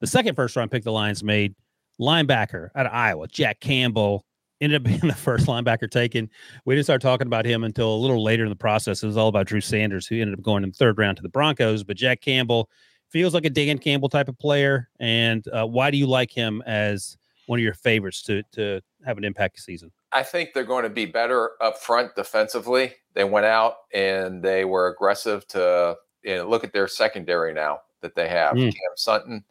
the 0.00 0.06
second 0.06 0.34
first 0.34 0.56
round 0.56 0.70
pick 0.70 0.84
the 0.84 0.92
Lions 0.92 1.22
made, 1.22 1.54
linebacker 2.00 2.70
out 2.74 2.86
of 2.86 2.92
Iowa, 2.92 3.28
Jack 3.28 3.60
Campbell. 3.60 4.24
Ended 4.60 4.80
up 4.80 4.82
being 4.84 4.98
the 5.02 5.14
first 5.14 5.46
linebacker 5.46 5.90
taken. 5.90 6.28
We 6.64 6.74
didn't 6.74 6.86
start 6.86 7.02
talking 7.02 7.26
about 7.26 7.46
him 7.46 7.64
until 7.64 7.94
a 7.94 7.98
little 7.98 8.22
later 8.22 8.44
in 8.44 8.50
the 8.50 8.56
process. 8.56 9.02
It 9.02 9.06
was 9.06 9.16
all 9.16 9.28
about 9.28 9.46
Drew 9.46 9.60
Sanders, 9.60 10.06
who 10.06 10.20
ended 10.20 10.38
up 10.38 10.42
going 10.42 10.62
in 10.62 10.70
the 10.70 10.76
third 10.76 10.98
round 10.98 11.16
to 11.18 11.22
the 11.22 11.28
Broncos. 11.28 11.84
But 11.84 11.96
Jack 11.96 12.20
Campbell 12.20 12.68
feels 13.08 13.34
like 13.34 13.44
a 13.44 13.50
Dan 13.50 13.78
Campbell 13.78 14.08
type 14.08 14.28
of 14.28 14.38
player. 14.38 14.88
And 15.00 15.46
uh, 15.48 15.66
why 15.66 15.90
do 15.90 15.96
you 15.96 16.06
like 16.06 16.30
him 16.30 16.62
as 16.66 17.16
one 17.46 17.58
of 17.58 17.62
your 17.62 17.74
favorites 17.74 18.22
to 18.22 18.42
to 18.52 18.80
have 19.04 19.18
an 19.18 19.24
impact 19.24 19.60
season? 19.60 19.90
I 20.12 20.22
think 20.22 20.50
they're 20.54 20.64
going 20.64 20.84
to 20.84 20.90
be 20.90 21.06
better 21.06 21.52
up 21.60 21.78
front 21.78 22.14
defensively. 22.16 22.94
They 23.14 23.24
went 23.24 23.46
out 23.46 23.74
and 23.92 24.42
they 24.42 24.64
were 24.64 24.88
aggressive 24.88 25.46
to 25.48 25.96
you 26.22 26.36
know, 26.36 26.48
look 26.48 26.64
at 26.64 26.72
their 26.72 26.88
secondary 26.88 27.52
now 27.52 27.80
that 28.00 28.14
they 28.14 28.28
have 28.28 28.54
Mm. 28.54 28.72
Cam 28.72 28.92
Sutton, 28.96 29.44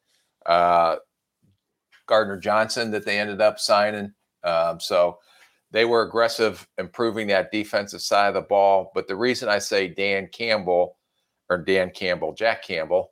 uh, 0.46 0.98
Gardner 2.08 2.38
Johnson 2.38 2.92
that 2.92 3.06
they 3.06 3.20
ended 3.20 3.42
up 3.42 3.60
signing. 3.60 4.14
Um, 4.44 4.80
so 4.80 5.20
they 5.72 5.86
were 5.86 6.04
aggressive 6.04 6.68
improving 6.78 7.28
that 7.28 7.52
defensive 7.52 8.02
side 8.02 8.30
of 8.30 8.34
the 8.36 8.42
ball. 8.42 8.92
But 8.94 9.08
the 9.08 9.16
reason 9.16 9.50
I 9.50 9.60
say 9.60 9.88
Dan 9.88 10.30
Campbell 10.32 10.98
or 11.50 11.58
Dan 11.58 11.92
Campbell, 11.92 12.34
Jack 12.34 12.64
Campbell, 12.64 13.12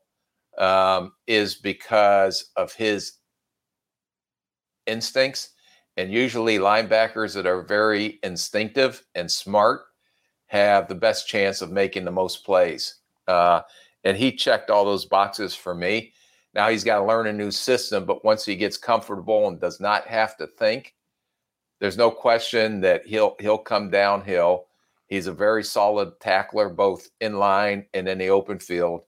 um, 0.57 1.13
is 1.27 1.55
because 1.55 2.51
of 2.55 2.73
his 2.73 3.13
instincts. 4.85 5.51
And 5.97 6.11
usually, 6.11 6.57
linebackers 6.57 7.33
that 7.35 7.45
are 7.45 7.61
very 7.61 8.19
instinctive 8.23 9.01
and 9.15 9.31
smart 9.31 9.83
have 10.47 10.87
the 10.87 10.95
best 10.95 11.27
chance 11.27 11.61
of 11.61 11.71
making 11.71 12.05
the 12.05 12.11
most 12.11 12.45
plays. 12.45 12.95
Uh, 13.27 13.61
and 14.03 14.15
he 14.15 14.31
checked 14.31 14.69
all 14.69 14.85
those 14.85 15.05
boxes 15.05 15.55
for 15.55 15.73
me. 15.73 16.13
Now 16.53 16.69
he's 16.69 16.83
got 16.83 16.99
to 16.99 17.05
learn 17.05 17.27
a 17.27 17.33
new 17.33 17.51
system, 17.51 18.05
but 18.05 18.23
once 18.23 18.45
he 18.45 18.55
gets 18.55 18.77
comfortable 18.77 19.47
and 19.47 19.59
does 19.59 19.79
not 19.79 20.07
have 20.07 20.37
to 20.37 20.47
think, 20.47 20.93
there's 21.79 21.97
no 21.97 22.11
question 22.11 22.81
that 22.81 23.05
he'll 23.05 23.35
he'll 23.39 23.57
come 23.57 23.89
downhill. 23.89 24.65
He's 25.07 25.27
a 25.27 25.33
very 25.33 25.63
solid 25.63 26.19
tackler, 26.19 26.69
both 26.69 27.09
in 27.21 27.37
line 27.37 27.85
and 27.93 28.07
in 28.07 28.17
the 28.17 28.29
open 28.29 28.59
field. 28.59 29.01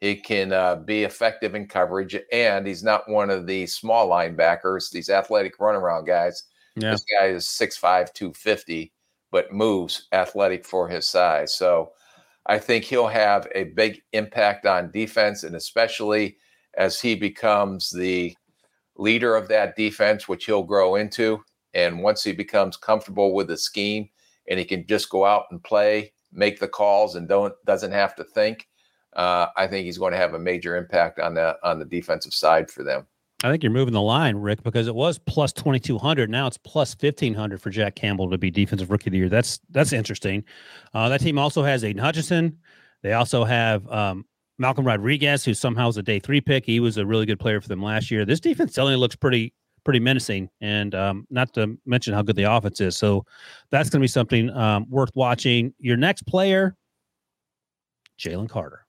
He 0.00 0.16
can 0.16 0.52
uh, 0.52 0.76
be 0.76 1.04
effective 1.04 1.54
in 1.54 1.66
coverage, 1.68 2.16
and 2.32 2.66
he's 2.66 2.82
not 2.82 3.08
one 3.08 3.30
of 3.30 3.46
the 3.46 3.66
small 3.66 4.08
linebackers, 4.08 4.90
these 4.90 5.08
athletic 5.08 5.58
runaround 5.58 6.06
guys. 6.06 6.42
Yeah. 6.74 6.90
This 6.90 7.04
guy 7.18 7.26
is 7.28 7.46
6'5, 7.46 8.12
250, 8.12 8.92
but 9.30 9.52
moves 9.52 10.08
athletic 10.12 10.66
for 10.66 10.86
his 10.86 11.08
size. 11.08 11.54
So 11.54 11.92
I 12.44 12.58
think 12.58 12.84
he'll 12.84 13.06
have 13.06 13.48
a 13.54 13.64
big 13.64 14.02
impact 14.12 14.66
on 14.66 14.90
defense, 14.90 15.44
and 15.44 15.56
especially 15.56 16.36
as 16.76 17.00
he 17.00 17.14
becomes 17.14 17.90
the 17.90 18.36
leader 18.96 19.34
of 19.34 19.48
that 19.48 19.76
defense, 19.76 20.28
which 20.28 20.44
he'll 20.44 20.62
grow 20.62 20.96
into. 20.96 21.42
And 21.76 22.02
once 22.02 22.24
he 22.24 22.32
becomes 22.32 22.76
comfortable 22.76 23.34
with 23.34 23.48
the 23.48 23.56
scheme 23.56 24.08
and 24.48 24.58
he 24.58 24.64
can 24.64 24.86
just 24.86 25.10
go 25.10 25.26
out 25.26 25.44
and 25.50 25.62
play, 25.62 26.12
make 26.32 26.58
the 26.58 26.66
calls, 26.66 27.14
and 27.16 27.28
don't 27.28 27.54
doesn't 27.66 27.92
have 27.92 28.16
to 28.16 28.24
think, 28.24 28.66
uh, 29.14 29.48
I 29.56 29.66
think 29.66 29.84
he's 29.84 29.98
going 29.98 30.12
to 30.12 30.18
have 30.18 30.32
a 30.34 30.38
major 30.38 30.76
impact 30.76 31.20
on 31.20 31.34
the 31.34 31.56
on 31.62 31.78
the 31.78 31.84
defensive 31.84 32.32
side 32.32 32.70
for 32.70 32.82
them. 32.82 33.06
I 33.44 33.50
think 33.50 33.62
you're 33.62 33.70
moving 33.70 33.92
the 33.92 34.00
line, 34.00 34.36
Rick, 34.36 34.62
because 34.62 34.88
it 34.88 34.94
was 34.94 35.18
plus 35.18 35.52
twenty 35.52 35.78
two 35.78 35.98
hundred. 35.98 36.30
Now 36.30 36.46
it's 36.46 36.56
plus 36.56 36.94
fifteen 36.94 37.34
hundred 37.34 37.60
for 37.60 37.68
Jack 37.68 37.94
Campbell 37.94 38.30
to 38.30 38.38
be 38.38 38.50
defensive 38.50 38.90
rookie 38.90 39.10
of 39.10 39.12
the 39.12 39.18
year. 39.18 39.28
That's 39.28 39.60
that's 39.70 39.92
interesting. 39.92 40.44
Uh, 40.94 41.10
that 41.10 41.20
team 41.20 41.38
also 41.38 41.62
has 41.62 41.84
Aidan 41.84 42.02
Hutchinson. 42.02 42.56
They 43.02 43.12
also 43.12 43.44
have 43.44 43.86
um, 43.92 44.24
Malcolm 44.58 44.86
Rodriguez, 44.86 45.44
who 45.44 45.52
somehow 45.52 45.88
was 45.88 45.98
a 45.98 46.02
day 46.02 46.18
three 46.20 46.40
pick. 46.40 46.64
He 46.64 46.80
was 46.80 46.96
a 46.96 47.04
really 47.04 47.26
good 47.26 47.38
player 47.38 47.60
for 47.60 47.68
them 47.68 47.82
last 47.82 48.10
year. 48.10 48.24
This 48.24 48.40
defense 48.40 48.74
suddenly 48.74 48.96
looks 48.96 49.14
pretty 49.14 49.52
pretty 49.86 50.00
menacing, 50.00 50.50
and 50.60 50.96
um, 50.96 51.26
not 51.30 51.54
to 51.54 51.78
mention 51.86 52.12
how 52.12 52.20
good 52.20 52.34
the 52.34 52.42
offense 52.42 52.80
is. 52.80 52.96
So 52.96 53.24
that's 53.70 53.88
going 53.88 54.00
to 54.00 54.04
be 54.04 54.08
something 54.08 54.50
um, 54.50 54.84
worth 54.90 55.10
watching. 55.14 55.72
Your 55.78 55.96
next 55.96 56.26
player, 56.26 56.76
Jalen 58.18 58.50
Carter. 58.50 58.84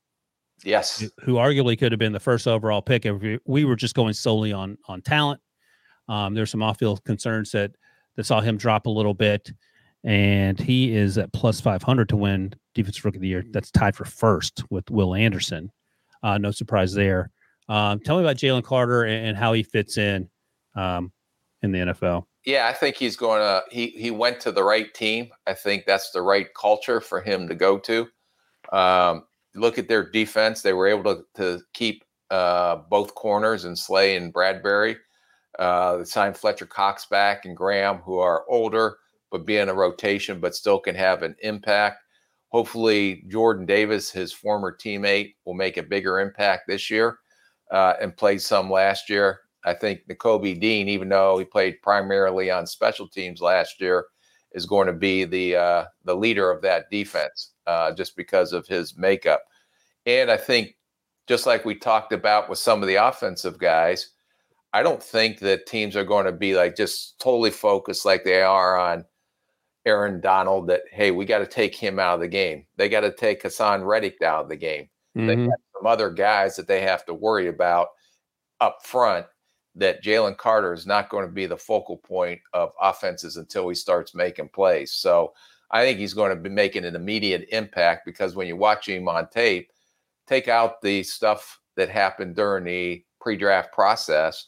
Yes. 0.64 1.08
Who 1.22 1.36
arguably 1.36 1.78
could 1.78 1.91
have 1.91 2.00
been 2.00 2.14
the 2.14 2.20
first 2.20 2.48
overall 2.48 2.82
pick 2.82 3.06
if 3.06 3.39
we 3.45 3.64
were 3.64 3.76
just 3.76 3.93
going 3.93 4.16
solely 4.16 4.52
on 4.52 4.76
on 4.88 5.04
talent. 5.04 5.39
Um, 6.10 6.34
there's 6.34 6.50
some 6.50 6.64
off-field 6.64 7.04
concerns 7.04 7.52
that 7.52 7.72
that 8.16 8.26
saw 8.26 8.41
him 8.41 8.58
drop 8.58 8.88
a 8.88 8.89
little 8.89 9.14
bit, 9.14 9.52
and 10.04 10.60
he 10.60 10.95
is 10.95 11.20
at 11.20 11.32
plus 11.32 11.62
500 11.62 12.10
to 12.10 12.18
win 12.18 12.54
Defensive 12.74 13.06
Rookie 13.06 13.18
of 13.18 13.22
the 13.22 13.28
Year. 13.28 13.45
That's 13.52 13.70
tied 13.70 13.95
for 13.95 14.06
first 14.06 14.64
with 14.72 14.89
Will 14.89 15.14
Anderson. 15.14 15.72
Uh, 16.24 16.39
no 16.39 16.50
surprise 16.50 16.91
there. 16.91 17.30
Um, 17.70 18.00
tell 18.00 18.18
me 18.18 18.24
about 18.24 18.38
Jalen 18.38 18.64
Carter 18.64 19.04
and, 19.04 19.28
and, 19.28 19.38
how 19.38 19.54
he 19.54 19.62
fits 19.62 19.98
in 19.98 20.30
um, 20.78 21.12
in 21.62 21.72
the 21.72 21.80
NFL. 21.80 22.26
Yeah, 22.46 22.68
I 22.68 22.74
think 22.74 22.96
he's 22.96 23.18
going 23.18 23.42
to. 23.42 23.64
He 23.70 23.88
he 23.88 24.12
went 24.12 24.40
to 24.42 24.52
the 24.52 24.64
right 24.64 24.94
team. 24.94 25.30
I 25.46 25.54
think 25.54 25.86
that's 25.86 26.12
the 26.12 26.22
right 26.22 26.48
culture 26.54 27.02
for 27.02 27.20
him 27.20 27.48
to 27.50 27.56
go 27.56 27.78
to. 27.80 28.08
Um, 28.72 29.26
look 29.56 29.78
at 29.78 29.90
their 29.90 30.10
defense; 30.10 30.62
they 30.62 30.74
were 30.74 30.88
able 30.88 31.16
to 31.16 31.24
to 31.36 31.62
keep 31.74 32.04
uh, 32.30 32.78
both 32.90 33.16
corners 33.16 33.66
and 33.66 33.78
Slay 33.78 34.16
and 34.16 34.34
Bradberry. 34.34 34.96
Uh, 35.60 35.98
they 35.98 36.04
signed 36.06 36.38
Fletcher 36.38 36.68
Cox 36.68 37.08
back 37.08 37.46
and 37.46 37.58
Graham, 37.58 37.98
who 37.98 38.20
are 38.20 38.46
older 38.48 38.98
but 39.32 39.46
be 39.46 39.58
in 39.58 39.70
a 39.70 39.74
rotation, 39.74 40.40
but 40.40 40.56
still 40.56 40.80
can 40.80 40.96
have 40.96 41.24
an 41.24 41.36
impact. 41.42 42.04
Hopefully, 42.50 43.24
Jordan 43.28 43.66
Davis, 43.66 44.10
his 44.10 44.32
former 44.32 44.76
teammate, 44.76 45.36
will 45.46 45.54
make 45.54 45.78
a 45.78 45.84
bigger 45.84 46.20
impact 46.20 46.64
this 46.68 46.90
year 46.90 47.20
uh, 47.72 47.94
and 48.00 48.16
played 48.16 48.42
some 48.42 48.72
last 48.72 49.10
year. 49.10 49.42
I 49.68 49.74
think 49.74 50.07
Nakobe 50.07 50.59
Dean, 50.61 50.88
even 50.88 51.09
though 51.09 51.38
he 51.38 51.43
played 51.43 51.82
primarily 51.82 52.49
on 52.49 52.65
special 52.65 53.07
teams 53.07 53.41
last 53.41 53.82
year, 53.82 54.05
is 54.53 54.65
going 54.65 54.88
to 54.88 54.93
be 54.93 55.26
the 55.26 55.57
uh, 55.57 55.86
the 56.05 56.15
leader 56.15 56.49
of 56.49 56.61
that 56.61 56.89
defense 56.89 57.51
uh, 57.68 57.91
just 57.91 58.15
because 58.15 58.53
of 58.53 58.65
his 58.65 58.97
makeup. 58.97 59.43
And 60.05 60.32
I 60.32 60.38
think, 60.38 60.78
just 61.28 61.45
like 61.45 61.65
we 61.65 61.76
talked 61.76 62.13
about 62.13 62.49
with 62.49 62.59
some 62.59 62.82
of 62.82 62.88
the 62.88 62.95
offensive 62.95 63.59
guys, 63.59 64.11
I 64.72 64.84
don't 64.84 65.03
think 65.03 65.39
that 65.39 65.65
teams 65.65 65.97
are 65.97 66.05
going 66.05 66.26
to 66.26 66.32
be 66.32 66.55
like 66.55 66.78
just 66.78 67.20
totally 67.20 67.51
focused 67.51 68.05
like 68.05 68.24
they 68.24 68.41
are 68.41 68.80
on 68.80 69.03
Aaron 69.86 70.22
Donald. 70.22 70.68
That 70.68 70.84
hey, 70.93 71.11
we 71.11 71.26
got 71.26 71.39
to 71.39 71.45
take 71.45 71.76
him 71.76 71.99
out 71.99 72.15
of 72.15 72.22
the 72.22 72.30
game. 72.30 72.65
They 72.78 72.88
got 72.88 73.01
to 73.01 73.11
take 73.11 73.43
Haason 73.43 73.86
Reddick 73.86 74.22
out 74.22 74.43
of 74.43 74.49
the 74.49 74.55
game. 74.55 74.88
Mm-hmm. 75.18 75.28
They 75.28 75.36
got 75.36 75.59
some 75.76 75.88
other 75.88 76.09
guys 76.09 76.55
that 76.55 76.70
they 76.70 76.80
have 76.84 77.05
to 77.07 77.13
worry 77.13 77.49
about 77.49 77.89
up 78.61 78.80
front 78.86 79.26
that 79.78 80.04
Jalen 80.04 80.38
Carter 80.38 80.74
is 80.74 80.86
not 80.86 81.10
going 81.10 81.26
to 81.26 81.32
be 81.32 81.46
the 81.46 81.58
focal 81.58 81.98
point 81.98 82.42
of 82.54 82.72
offenses 82.82 83.38
until 83.38 83.70
he 83.70 83.76
starts 83.76 84.16
making 84.16 84.50
plays. 84.50 84.94
So 84.94 85.34
I 85.72 85.84
think 85.84 86.00
he's 86.00 86.14
going 86.14 86.36
to 86.36 86.42
be 86.42 86.50
making 86.50 86.86
an 86.86 86.96
immediate 86.96 87.48
impact 87.52 88.06
because 88.06 88.36
when 88.36 88.48
you 88.48 88.56
watch 88.56 88.88
him 88.90 89.08
on 89.08 89.30
tape, 89.30 89.70
take 90.28 90.48
out 90.48 90.82
the 90.82 91.04
stuff 91.04 91.60
that 91.76 91.90
happened 91.90 92.36
during 92.36 92.64
the 92.64 93.04
pre-draft 93.22 93.72
process. 93.72 94.48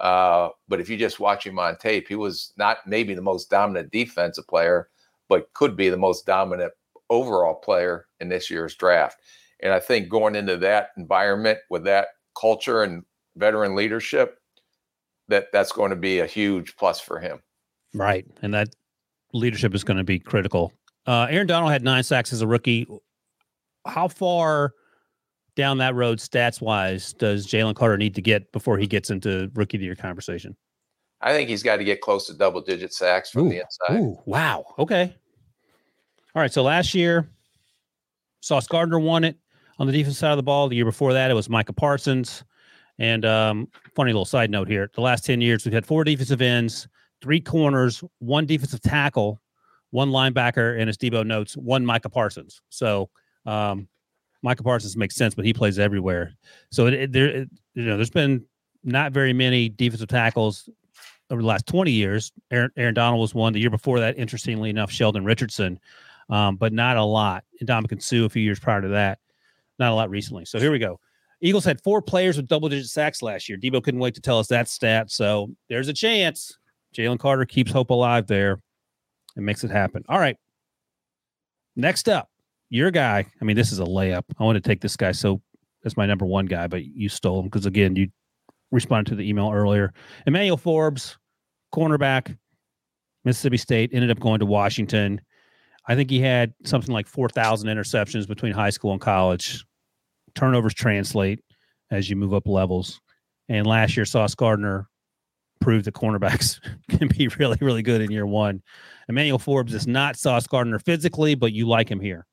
Uh, 0.00 0.48
but 0.68 0.80
if 0.80 0.88
you 0.88 0.96
just 0.96 1.20
watch 1.20 1.46
him 1.46 1.58
on 1.58 1.76
tape, 1.76 2.08
he 2.08 2.14
was 2.14 2.52
not 2.56 2.78
maybe 2.86 3.14
the 3.14 3.20
most 3.20 3.50
dominant 3.50 3.90
defensive 3.90 4.46
player, 4.48 4.88
but 5.28 5.52
could 5.52 5.76
be 5.76 5.90
the 5.90 5.96
most 5.96 6.24
dominant 6.24 6.72
overall 7.10 7.54
player 7.54 8.06
in 8.20 8.28
this 8.28 8.50
year's 8.50 8.74
draft. 8.76 9.20
And 9.62 9.72
I 9.72 9.80
think 9.80 10.08
going 10.08 10.36
into 10.36 10.56
that 10.58 10.90
environment 10.96 11.58
with 11.68 11.84
that 11.84 12.08
culture 12.40 12.82
and 12.82 13.04
veteran 13.36 13.74
leadership, 13.74 14.39
that 15.30 15.50
that's 15.52 15.72
going 15.72 15.90
to 15.90 15.96
be 15.96 16.20
a 16.20 16.26
huge 16.26 16.76
plus 16.76 17.00
for 17.00 17.18
him. 17.18 17.40
Right, 17.94 18.26
and 18.42 18.52
that 18.54 18.74
leadership 19.32 19.74
is 19.74 19.82
going 19.82 19.96
to 19.96 20.04
be 20.04 20.18
critical. 20.18 20.72
Uh, 21.06 21.26
Aaron 21.30 21.46
Donald 21.46 21.72
had 21.72 21.82
nine 21.82 22.02
sacks 22.02 22.32
as 22.32 22.42
a 22.42 22.46
rookie. 22.46 22.86
How 23.86 24.08
far 24.08 24.74
down 25.56 25.78
that 25.78 25.94
road, 25.94 26.18
stats 26.18 26.60
wise, 26.60 27.12
does 27.14 27.46
Jalen 27.46 27.74
Carter 27.74 27.96
need 27.96 28.14
to 28.14 28.22
get 28.22 28.52
before 28.52 28.78
he 28.78 28.86
gets 28.86 29.10
into 29.10 29.50
rookie 29.54 29.76
of 29.76 29.80
the 29.80 29.86
year 29.86 29.94
conversation? 29.94 30.56
I 31.20 31.32
think 31.32 31.48
he's 31.48 31.62
got 31.62 31.76
to 31.76 31.84
get 31.84 32.00
close 32.00 32.26
to 32.28 32.34
double 32.34 32.60
digit 32.60 32.92
sacks 32.92 33.30
from 33.30 33.46
ooh, 33.46 33.50
the 33.50 33.60
inside. 33.60 34.00
Ooh, 34.00 34.18
wow. 34.24 34.64
Okay. 34.78 35.14
All 36.34 36.42
right. 36.42 36.52
So 36.52 36.62
last 36.62 36.94
year, 36.94 37.28
Sauce 38.40 38.66
Gardner 38.66 38.98
won 38.98 39.24
it 39.24 39.36
on 39.78 39.86
the 39.86 39.92
defense 39.92 40.18
side 40.18 40.30
of 40.30 40.38
the 40.38 40.42
ball. 40.42 40.68
The 40.68 40.76
year 40.76 40.84
before 40.84 41.12
that, 41.12 41.30
it 41.30 41.34
was 41.34 41.48
Micah 41.48 41.72
Parsons. 41.72 42.44
And 43.00 43.24
um, 43.24 43.68
funny 43.96 44.12
little 44.12 44.24
side 44.24 44.50
note 44.50 44.68
here: 44.68 44.90
the 44.94 45.00
last 45.00 45.24
ten 45.24 45.40
years, 45.40 45.64
we've 45.64 45.74
had 45.74 45.86
four 45.86 46.04
defensive 46.04 46.42
ends, 46.42 46.86
three 47.20 47.40
corners, 47.40 48.04
one 48.18 48.46
defensive 48.46 48.82
tackle, 48.82 49.40
one 49.90 50.10
linebacker, 50.10 50.78
and 50.78 50.88
as 50.88 50.96
Debo 50.96 51.26
notes, 51.26 51.56
one 51.56 51.84
Micah 51.84 52.10
Parsons. 52.10 52.60
So 52.68 53.08
um, 53.46 53.88
Micah 54.42 54.62
Parsons 54.62 54.96
makes 54.96 55.16
sense, 55.16 55.34
but 55.34 55.44
he 55.44 55.52
plays 55.52 55.78
everywhere. 55.78 56.34
So 56.70 56.86
it, 56.86 56.94
it, 56.94 57.12
there, 57.12 57.28
it, 57.28 57.50
you 57.74 57.84
know, 57.84 57.96
there's 57.96 58.10
been 58.10 58.44
not 58.84 59.12
very 59.12 59.32
many 59.32 59.70
defensive 59.70 60.08
tackles 60.08 60.68
over 61.30 61.40
the 61.40 61.48
last 61.48 61.66
20 61.66 61.90
years. 61.90 62.32
Aaron, 62.50 62.70
Aaron 62.76 62.94
Donald 62.94 63.20
was 63.20 63.34
one. 63.34 63.52
The 63.52 63.60
year 63.60 63.70
before 63.70 64.00
that, 64.00 64.18
interestingly 64.18 64.70
enough, 64.70 64.90
Sheldon 64.90 65.24
Richardson, 65.24 65.78
um, 66.28 66.56
but 66.56 66.72
not 66.72 66.96
a 66.96 67.04
lot. 67.04 67.44
And 67.60 67.68
Ndamukong 67.68 68.02
Suh 68.02 68.24
a 68.24 68.28
few 68.28 68.42
years 68.42 68.60
prior 68.60 68.82
to 68.82 68.88
that, 68.88 69.20
not 69.78 69.92
a 69.92 69.94
lot 69.94 70.10
recently. 70.10 70.44
So 70.44 70.58
here 70.58 70.72
we 70.72 70.78
go. 70.78 71.00
Eagles 71.42 71.64
had 71.64 71.80
four 71.82 72.02
players 72.02 72.36
with 72.36 72.48
double 72.48 72.68
digit 72.68 72.88
sacks 72.88 73.22
last 73.22 73.48
year. 73.48 73.56
Debo 73.56 73.82
couldn't 73.82 74.00
wait 74.00 74.14
to 74.14 74.20
tell 74.20 74.38
us 74.38 74.48
that 74.48 74.68
stat. 74.68 75.10
So 75.10 75.50
there's 75.68 75.88
a 75.88 75.92
chance. 75.92 76.56
Jalen 76.94 77.18
Carter 77.18 77.46
keeps 77.46 77.72
hope 77.72 77.90
alive 77.90 78.26
there 78.26 78.60
and 79.36 79.46
makes 79.46 79.64
it 79.64 79.70
happen. 79.70 80.04
All 80.08 80.18
right. 80.18 80.36
Next 81.76 82.08
up, 82.08 82.28
your 82.68 82.90
guy. 82.90 83.24
I 83.40 83.44
mean, 83.44 83.56
this 83.56 83.72
is 83.72 83.78
a 83.78 83.84
layup. 83.84 84.24
I 84.38 84.44
want 84.44 84.56
to 84.56 84.60
take 84.60 84.80
this 84.80 84.96
guy. 84.96 85.12
So 85.12 85.40
that's 85.82 85.96
my 85.96 86.04
number 86.04 86.26
one 86.26 86.46
guy, 86.46 86.66
but 86.66 86.84
you 86.84 87.08
stole 87.08 87.40
him 87.40 87.46
because, 87.46 87.64
again, 87.64 87.96
you 87.96 88.08
responded 88.70 89.10
to 89.10 89.16
the 89.16 89.28
email 89.28 89.50
earlier. 89.50 89.92
Emmanuel 90.26 90.56
Forbes, 90.56 91.16
cornerback, 91.74 92.36
Mississippi 93.24 93.56
State, 93.56 93.90
ended 93.92 94.10
up 94.10 94.20
going 94.20 94.40
to 94.40 94.46
Washington. 94.46 95.20
I 95.86 95.94
think 95.94 96.10
he 96.10 96.20
had 96.20 96.52
something 96.64 96.92
like 96.92 97.06
4,000 97.06 97.68
interceptions 97.68 98.28
between 98.28 98.52
high 98.52 98.70
school 98.70 98.92
and 98.92 99.00
college 99.00 99.64
turnovers 100.34 100.74
translate 100.74 101.40
as 101.90 102.08
you 102.08 102.16
move 102.16 102.34
up 102.34 102.46
levels. 102.46 103.00
And 103.48 103.66
last 103.66 103.96
year, 103.96 104.06
Sauce 104.06 104.34
Gardner 104.34 104.88
proved 105.60 105.84
that 105.84 105.94
cornerbacks 105.94 106.60
can 106.88 107.08
be 107.08 107.28
really, 107.38 107.58
really 107.60 107.82
good 107.82 108.00
in 108.00 108.10
year 108.10 108.26
one. 108.26 108.62
Emmanuel 109.08 109.38
Forbes 109.38 109.74
is 109.74 109.86
not 109.86 110.16
Sauce 110.16 110.46
Gardner 110.46 110.78
physically, 110.78 111.34
but 111.34 111.52
you 111.52 111.66
like 111.66 111.90
him 111.90 112.00
here. 112.00 112.26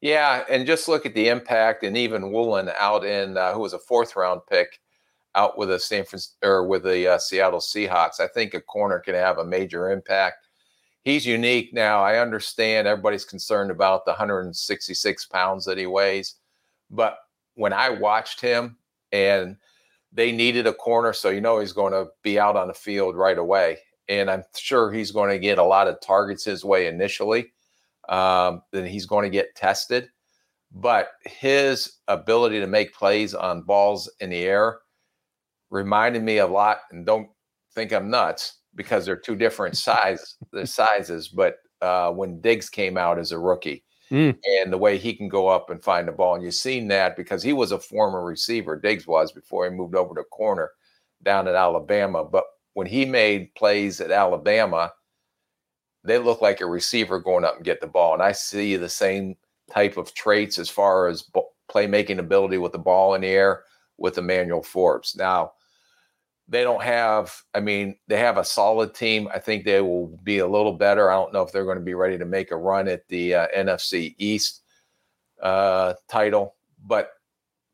Yeah, 0.00 0.42
and 0.50 0.66
just 0.66 0.88
look 0.88 1.06
at 1.06 1.14
the 1.14 1.28
impact, 1.28 1.84
and 1.84 1.96
even 1.96 2.32
Woolen 2.32 2.70
out 2.76 3.04
in 3.04 3.36
uh, 3.36 3.52
who 3.52 3.60
was 3.60 3.72
a 3.72 3.78
fourth 3.78 4.16
round 4.16 4.40
pick 4.50 4.80
out 5.34 5.56
with 5.56 5.68
the 5.68 5.78
San 5.78 6.04
Francisco 6.04 6.36
or 6.42 6.66
with 6.66 6.82
the 6.82 7.06
uh, 7.06 7.18
Seattle 7.18 7.60
Seahawks. 7.60 8.20
I 8.20 8.26
think 8.26 8.52
a 8.52 8.60
corner 8.60 8.98
can 8.98 9.14
have 9.14 9.38
a 9.38 9.44
major 9.44 9.90
impact. 9.90 10.48
He's 11.04 11.24
unique 11.26 11.72
now. 11.72 12.02
I 12.02 12.18
understand 12.18 12.86
everybody's 12.86 13.24
concerned 13.24 13.70
about 13.70 14.04
the 14.04 14.12
166 14.12 15.26
pounds 15.26 15.64
that 15.64 15.78
he 15.78 15.86
weighs. 15.86 16.34
But 16.92 17.18
when 17.54 17.72
I 17.72 17.88
watched 17.88 18.40
him 18.40 18.76
and 19.10 19.56
they 20.12 20.30
needed 20.30 20.66
a 20.66 20.74
corner, 20.74 21.12
so 21.12 21.30
you 21.30 21.40
know 21.40 21.58
he's 21.58 21.72
going 21.72 21.92
to 21.92 22.08
be 22.22 22.38
out 22.38 22.56
on 22.56 22.68
the 22.68 22.74
field 22.74 23.16
right 23.16 23.38
away. 23.38 23.78
And 24.08 24.30
I'm 24.30 24.44
sure 24.54 24.92
he's 24.92 25.10
going 25.10 25.30
to 25.30 25.38
get 25.38 25.58
a 25.58 25.64
lot 25.64 25.88
of 25.88 26.00
targets 26.00 26.44
his 26.44 26.64
way 26.64 26.86
initially. 26.86 27.52
Um, 28.08 28.62
then 28.72 28.86
he's 28.86 29.06
going 29.06 29.24
to 29.24 29.30
get 29.30 29.56
tested. 29.56 30.08
But 30.74 31.10
his 31.24 31.98
ability 32.08 32.60
to 32.60 32.66
make 32.66 32.94
plays 32.94 33.34
on 33.34 33.62
balls 33.62 34.10
in 34.20 34.30
the 34.30 34.42
air 34.42 34.78
reminded 35.70 36.22
me 36.22 36.38
a 36.38 36.46
lot, 36.46 36.80
and 36.90 37.04
don't 37.04 37.28
think 37.74 37.92
I'm 37.92 38.10
nuts 38.10 38.58
because 38.74 39.04
they're 39.04 39.16
two 39.16 39.36
different 39.36 39.76
size 39.76 40.36
the 40.52 40.66
sizes. 40.66 41.28
But 41.28 41.56
uh, 41.80 42.10
when 42.12 42.40
Diggs 42.40 42.68
came 42.70 42.96
out 42.96 43.18
as 43.18 43.32
a 43.32 43.38
rookie, 43.38 43.84
mm. 44.12 44.36
and 44.60 44.72
the 44.72 44.78
way 44.78 44.98
he 44.98 45.14
can 45.14 45.28
go 45.28 45.48
up 45.48 45.70
and 45.70 45.82
find 45.82 46.06
the 46.06 46.12
ball. 46.12 46.34
And 46.34 46.44
you've 46.44 46.54
seen 46.54 46.86
that 46.88 47.16
because 47.16 47.42
he 47.42 47.52
was 47.52 47.72
a 47.72 47.78
former 47.78 48.22
receiver, 48.22 48.76
Diggs 48.76 49.06
was 49.06 49.32
before 49.32 49.64
he 49.64 49.74
moved 49.74 49.96
over 49.96 50.14
to 50.14 50.22
corner 50.24 50.70
down 51.22 51.48
at 51.48 51.54
Alabama. 51.54 52.24
But 52.24 52.44
when 52.74 52.86
he 52.86 53.04
made 53.04 53.54
plays 53.54 54.00
at 54.00 54.10
Alabama, 54.10 54.92
they 56.04 56.18
look 56.18 56.42
like 56.42 56.60
a 56.60 56.66
receiver 56.66 57.18
going 57.18 57.44
up 57.44 57.56
and 57.56 57.64
get 57.64 57.80
the 57.80 57.86
ball. 57.86 58.12
And 58.12 58.22
I 58.22 58.32
see 58.32 58.76
the 58.76 58.88
same 58.88 59.36
type 59.72 59.96
of 59.96 60.14
traits 60.14 60.58
as 60.58 60.68
far 60.68 61.08
as 61.08 61.24
playmaking 61.70 62.18
ability 62.18 62.58
with 62.58 62.72
the 62.72 62.78
ball 62.78 63.14
in 63.14 63.22
the 63.22 63.28
air 63.28 63.64
with 63.98 64.18
Emmanuel 64.18 64.62
Forbes. 64.62 65.16
Now, 65.16 65.52
they 66.48 66.62
don't 66.62 66.82
have, 66.82 67.34
I 67.54 67.60
mean, 67.60 67.96
they 68.08 68.18
have 68.18 68.36
a 68.36 68.44
solid 68.44 68.94
team. 68.94 69.28
I 69.32 69.38
think 69.38 69.64
they 69.64 69.80
will 69.80 70.08
be 70.22 70.38
a 70.38 70.46
little 70.46 70.72
better. 70.72 71.10
I 71.10 71.14
don't 71.14 71.32
know 71.32 71.42
if 71.42 71.52
they're 71.52 71.64
going 71.64 71.78
to 71.78 71.84
be 71.84 71.94
ready 71.94 72.18
to 72.18 72.24
make 72.24 72.50
a 72.50 72.56
run 72.56 72.88
at 72.88 73.06
the 73.08 73.34
uh, 73.34 73.46
NFC 73.56 74.14
East 74.18 74.62
uh, 75.42 75.94
title, 76.08 76.56
but 76.86 77.12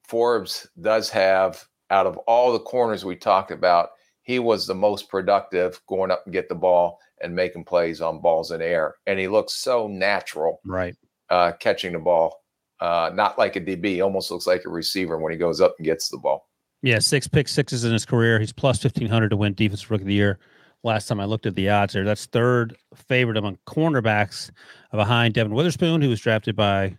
Forbes 0.06 0.68
does 0.80 1.10
have, 1.10 1.66
out 1.90 2.06
of 2.06 2.18
all 2.18 2.52
the 2.52 2.60
corners 2.60 3.04
we 3.04 3.16
talked 3.16 3.50
about, 3.50 3.90
he 4.22 4.38
was 4.38 4.66
the 4.66 4.74
most 4.74 5.08
productive 5.08 5.80
going 5.86 6.10
up 6.10 6.22
and 6.24 6.32
get 6.32 6.48
the 6.48 6.54
ball 6.54 6.98
and 7.20 7.34
making 7.34 7.64
plays 7.64 8.00
on 8.00 8.20
balls 8.20 8.52
in 8.52 8.62
air. 8.62 8.94
And 9.06 9.18
he 9.18 9.26
looks 9.28 9.54
so 9.54 9.88
natural, 9.88 10.60
right? 10.64 10.94
Uh, 11.30 11.52
catching 11.58 11.92
the 11.92 11.98
ball 11.98 12.42
Uh, 12.80 13.10
not 13.12 13.38
like 13.38 13.56
a 13.56 13.60
DB. 13.60 14.02
Almost 14.02 14.30
looks 14.30 14.46
like 14.46 14.64
a 14.64 14.68
receiver 14.68 15.18
when 15.18 15.32
he 15.32 15.38
goes 15.38 15.60
up 15.60 15.74
and 15.78 15.84
gets 15.84 16.08
the 16.08 16.16
ball. 16.18 16.47
Yeah, 16.82 17.00
six 17.00 17.26
pick 17.26 17.48
sixes 17.48 17.84
in 17.84 17.92
his 17.92 18.06
career. 18.06 18.38
He's 18.38 18.52
plus 18.52 18.80
fifteen 18.80 19.08
hundred 19.08 19.30
to 19.30 19.36
win 19.36 19.54
defensive 19.54 19.90
rookie 19.90 20.04
of 20.04 20.08
the 20.08 20.14
year. 20.14 20.38
Last 20.84 21.08
time 21.08 21.18
I 21.18 21.24
looked 21.24 21.44
at 21.44 21.56
the 21.56 21.68
odds 21.70 21.94
there, 21.94 22.04
that's 22.04 22.26
third 22.26 22.76
favorite 22.94 23.36
among 23.36 23.58
cornerbacks 23.66 24.52
behind 24.92 25.34
Devon 25.34 25.52
Witherspoon, 25.52 26.00
who 26.00 26.08
was 26.08 26.20
drafted 26.20 26.54
by 26.54 26.96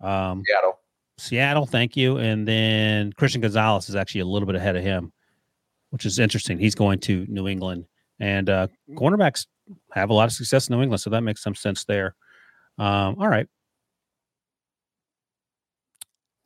um, 0.00 0.42
Seattle. 0.46 0.78
Seattle, 1.18 1.66
thank 1.66 1.98
you. 1.98 2.16
And 2.16 2.48
then 2.48 3.12
Christian 3.12 3.42
Gonzalez 3.42 3.90
is 3.90 3.94
actually 3.94 4.22
a 4.22 4.26
little 4.26 4.46
bit 4.46 4.56
ahead 4.56 4.74
of 4.74 4.82
him, 4.82 5.12
which 5.90 6.06
is 6.06 6.18
interesting. 6.18 6.58
He's 6.58 6.74
going 6.74 6.98
to 7.00 7.26
New 7.28 7.46
England, 7.46 7.84
and 8.20 8.48
uh, 8.48 8.68
cornerbacks 8.92 9.46
have 9.92 10.08
a 10.08 10.14
lot 10.14 10.24
of 10.24 10.32
success 10.32 10.68
in 10.68 10.76
New 10.76 10.82
England, 10.82 11.02
so 11.02 11.10
that 11.10 11.20
makes 11.20 11.42
some 11.42 11.54
sense 11.54 11.84
there. 11.84 12.14
Um, 12.78 13.16
all 13.20 13.28
right, 13.28 13.46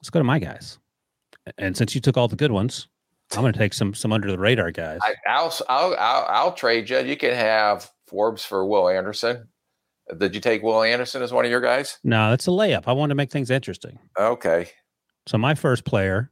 let's 0.01 0.11
go 0.11 0.19
to 0.19 0.25
my 0.25 0.41
guys. 0.41 0.81
And 1.59 1.77
since 1.77 1.95
you 1.95 2.01
took 2.01 2.17
all 2.17 2.29
the 2.29 2.37
good 2.37 2.53
ones, 2.53 2.89
I'm 3.33 3.41
going 3.41 3.53
to 3.53 3.59
take 3.59 3.75
some 3.75 3.95
some 3.95 4.13
under 4.13 4.31
the 4.31 4.39
radar 4.39 4.71
guys. 4.71 5.01
I, 5.03 5.15
I'll, 5.29 5.55
I'll 5.69 5.95
I'll 5.99 6.27
I'll 6.29 6.53
trade 6.53 6.89
you. 6.91 6.99
You 7.01 7.17
can 7.17 7.35
have 7.35 7.91
Forbes 8.07 8.45
for 8.45 8.65
Will 8.67 8.89
Anderson. 8.89 9.49
Did 10.19 10.35
you 10.35 10.41
take 10.41 10.63
Will 10.63 10.83
Anderson 10.83 11.23
as 11.23 11.33
one 11.33 11.45
of 11.45 11.51
your 11.51 11.61
guys? 11.63 11.99
no, 12.05 12.31
that's 12.31 12.47
a 12.47 12.51
layup. 12.51 12.85
I 12.87 12.93
want 12.93 13.11
to 13.11 13.15
make 13.15 13.31
things 13.31 13.51
interesting. 13.51 13.99
Okay. 14.19 14.69
So 15.27 15.39
my 15.39 15.55
first 15.55 15.85
player, 15.85 16.31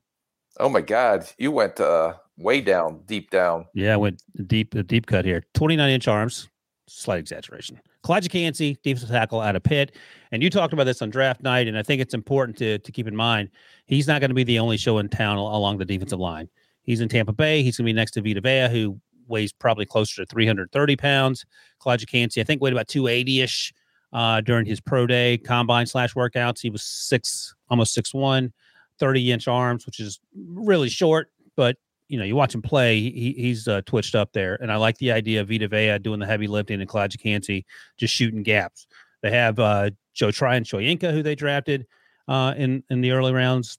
Oh 0.61 0.69
my 0.69 0.83
God, 0.83 1.27
you 1.39 1.51
went 1.51 1.81
uh, 1.81 2.13
way 2.37 2.61
down, 2.61 3.01
deep 3.07 3.31
down. 3.31 3.65
yeah, 3.73 3.95
I 3.95 3.97
went 3.97 4.23
deep 4.47 4.75
a 4.75 4.83
deep 4.83 5.07
cut 5.07 5.25
here. 5.25 5.43
29 5.55 5.91
inch 5.91 6.07
arms, 6.09 6.49
slight 6.89 7.19
exaggeration. 7.19 7.81
Calijah 8.05 8.31
Kancey, 8.31 8.77
defensive 8.83 9.09
tackle 9.09 9.41
out 9.41 9.57
of 9.57 9.63
Pitt. 9.63 9.97
And 10.33 10.43
you 10.43 10.51
talked 10.51 10.73
about 10.73 10.85
this 10.85 11.03
on 11.03 11.11
draft 11.11 11.43
night, 11.43 11.69
and 11.69 11.79
I 11.79 11.83
think 11.83 12.01
it's 12.01 12.15
important 12.15 12.59
to 12.59 12.79
to 12.79 12.93
keep 12.93 13.07
in 13.07 13.17
mind 13.17 13.51
he's 13.87 14.07
not 14.07 14.21
going 14.21 14.31
to 14.31 14.35
be 14.35 14.45
the 14.45 14.59
only 14.59 14.77
show 14.77 14.99
in 14.99 15.09
town 15.09 15.37
along 15.37 15.79
the 15.79 15.85
defensive 15.85 16.19
line. 16.19 16.49
He's 16.83 17.01
in 17.01 17.09
Tampa 17.09 17.33
Bay. 17.33 17.63
He's 17.63 17.77
going 17.77 17.85
to 17.85 17.89
be 17.89 17.93
next 17.93 18.13
to 18.13 18.23
Vita 18.23 18.41
Vea, 18.41 18.69
who 18.69 19.01
weighs 19.29 19.53
probably 19.53 19.87
closer 19.87 20.23
to 20.23 20.27
330 20.27 20.97
pounds. 20.97 21.45
Calijah 21.81 22.09
Kancey, 22.09 22.41
I 22.41 22.45
think, 22.45 22.61
weighed 22.61 22.73
about 22.73 22.89
280 22.89 23.41
ish 23.41 23.73
uh, 24.13 24.41
during 24.41 24.67
his 24.67 24.81
pro 24.81 25.07
day 25.07 25.39
combine 25.39 25.87
slash 25.87 26.15
workouts. 26.15 26.61
He 26.61 26.71
was 26.71 26.83
six, 26.83 27.55
almost 27.69 27.95
six 27.95 28.13
one, 28.13 28.53
30 28.99 29.33
inch 29.33 29.49
arms, 29.49 29.87
which 29.87 30.01
is 30.01 30.21
really 30.35 30.89
short, 30.89 31.31
but 31.57 31.77
you 32.13 32.19
know, 32.19 32.25
you 32.25 32.37
watch 32.37 32.55
him 32.55 32.61
play, 32.61 33.01
he, 33.01 33.35
he's 33.39 33.67
uh, 33.67 33.81
twitched 33.87 34.15
up 34.15 34.35
there. 34.35 34.59
And 34.61 34.71
I 34.71 34.77
like 34.77 34.99
the 34.99 35.13
idea 35.13 35.41
of 35.41 35.49
Vita 35.49 35.67
Vea 35.67 35.99
doing 35.99 36.21
the 36.21 36.27
heavy 36.27 36.47
lifting 36.47 36.79
and 36.79 37.19
Kancey 37.19 37.65
just 37.97 38.13
shooting 38.13 38.43
gaps. 38.43 38.87
They 39.23 39.31
have 39.31 39.59
uh, 39.59 39.91
Joe 40.13 40.31
Tryon 40.31 40.63
Shoyinka, 40.63 41.11
who 41.11 41.23
they 41.23 41.35
drafted 41.35 41.87
uh, 42.29 42.53
in, 42.55 42.85
in 42.91 43.01
the 43.01 43.13
early 43.13 43.33
rounds. 43.33 43.79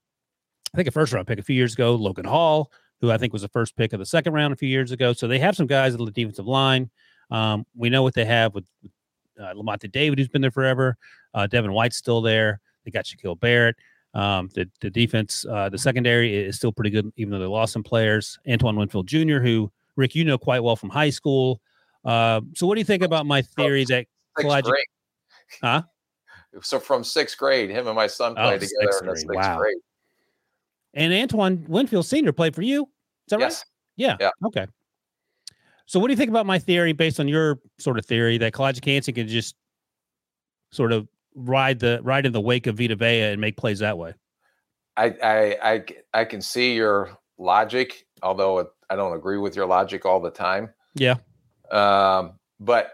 I 0.74 0.78
think 0.78 0.88
a 0.88 0.92
first 0.92 1.14
round 1.14 1.28
pick 1.28 1.38
a 1.38 1.44
few 1.44 1.56
years 1.56 1.74
ago, 1.74 1.94
Logan 1.94 2.26
Hall, 2.26 2.72
who 3.02 3.12
I 3.12 3.20
think 3.20 3.34
was 3.34 3.44
the 3.44 3.50
first 3.50 3.76
pick 3.76 3.94
of 3.94 4.00
the 4.00 4.06
second 4.06 4.34
round 4.34 4.52
a 4.52 4.58
few 4.58 4.70
years 4.70 4.92
ago. 4.92 5.14
So 5.14 5.28
they 5.28 5.38
have 5.38 5.56
some 5.56 5.68
guys 5.68 5.94
on 5.94 6.04
the 6.04 6.12
defensive 6.12 6.48
line. 6.48 6.90
Um, 7.30 7.68
we 7.76 7.92
know 7.92 8.02
what 8.02 8.16
they 8.16 8.26
have 8.26 8.56
with 8.56 8.66
uh, 9.40 9.54
Lavonte 9.54 9.92
David, 9.92 10.18
who's 10.18 10.28
been 10.28 10.42
there 10.42 10.50
forever. 10.50 10.98
Uh, 11.36 11.46
Devin 11.46 11.72
White's 11.72 11.98
still 11.98 12.24
there. 12.24 12.62
They 12.84 12.90
got 12.90 13.06
Shaquille 13.06 13.40
Barrett. 13.40 13.76
Um, 14.14 14.49
the, 14.53 14.70
the 14.82 14.89
defense, 14.91 15.43
uh, 15.49 15.70
the 15.70 15.78
secondary 15.78 16.36
is 16.36 16.55
still 16.55 16.72
pretty 16.72 16.91
good, 16.91 17.11
even 17.18 17.32
though 17.32 17.39
they 17.39 17.45
lost 17.45 17.74
some 17.74 17.84
players. 17.84 18.38
Antoine 18.47 18.76
Winfield 18.76 19.07
Jr., 19.07 19.39
who 19.39 19.72
Rick, 19.95 20.14
you 20.16 20.24
know 20.24 20.38
quite 20.38 20.61
well 20.64 20.76
from 20.76 20.89
high 20.89 21.09
school. 21.09 21.61
Uh, 22.05 22.41
so, 22.55 22.68
what 22.68 22.76
do 22.76 22.82
you 22.82 22.86
think 22.86 23.01
about 23.03 23.26
my 23.26 23.41
theory 23.41 23.86
that 23.86 24.05
Sixth 24.38 24.64
grade. 24.64 24.86
huh? 25.61 25.84
So 26.61 26.80
from 26.80 27.03
sixth 27.03 27.38
grade, 27.38 27.70
him 27.70 27.88
and 27.88 27.95
my 27.95 28.07
son 28.07 28.34
Oh, 28.38 28.43
played 28.43 28.61
together 28.61 28.91
sixth 28.91 29.01
in 29.01 29.05
the 29.07 29.11
grade. 29.14 29.22
sixth 29.22 29.36
Wow. 29.36 29.57
grade. 29.57 29.78
And 30.93 31.14
Antoine 31.14 31.66
Winfield 31.68 32.05
Sr. 32.05 32.32
played 32.32 32.53
for 32.53 32.61
you. 32.61 32.84
Is 32.84 32.89
that 33.30 33.38
right? 33.38 33.45
Yes. 33.45 33.66
Yeah. 33.95 34.18
Yeah. 34.20 34.30
Okay. 34.45 34.68
So, 35.86 35.99
what 35.99 36.07
do 36.07 36.14
you 36.14 36.18
think 36.18 36.30
about 36.30 36.45
my 36.45 36.59
theory 36.59 36.93
based 36.93 37.20
on 37.20 37.28
your 37.28 37.59
sort 37.80 37.97
of 37.97 38.05
theory 38.05 38.38
that 38.38 38.53
Calijah 38.53 38.82
Kancey 38.82 39.11
can 39.14 39.28
just 39.28 39.55
sort 40.72 40.91
of 40.91 41.07
ride 41.36 41.80
the 41.80 42.00
ride 42.04 42.26
in 42.26 42.34
the 42.34 42.42
wake 42.42 42.68
of 42.68 42.78
Vita 42.78 42.96
Vea 42.96 43.22
and 43.22 43.42
make 43.42 43.58
plays 43.58 43.80
that 43.80 43.98
way? 43.98 44.14
I 44.98 45.56
I 45.64 45.86
I 46.14 46.26
can 46.26 46.42
see 46.42 46.76
your 46.76 47.18
logic, 47.38 48.06
although 48.22 48.60
it, 48.60 48.68
I 48.90 48.96
don't 48.96 49.16
agree 49.16 49.38
with 49.38 49.56
your 49.56 49.66
logic 49.66 50.06
all 50.06 50.20
the 50.20 50.32
time. 50.32 50.70
Yeah. 50.96 51.16
Um, 51.72 52.34
but 52.60 52.92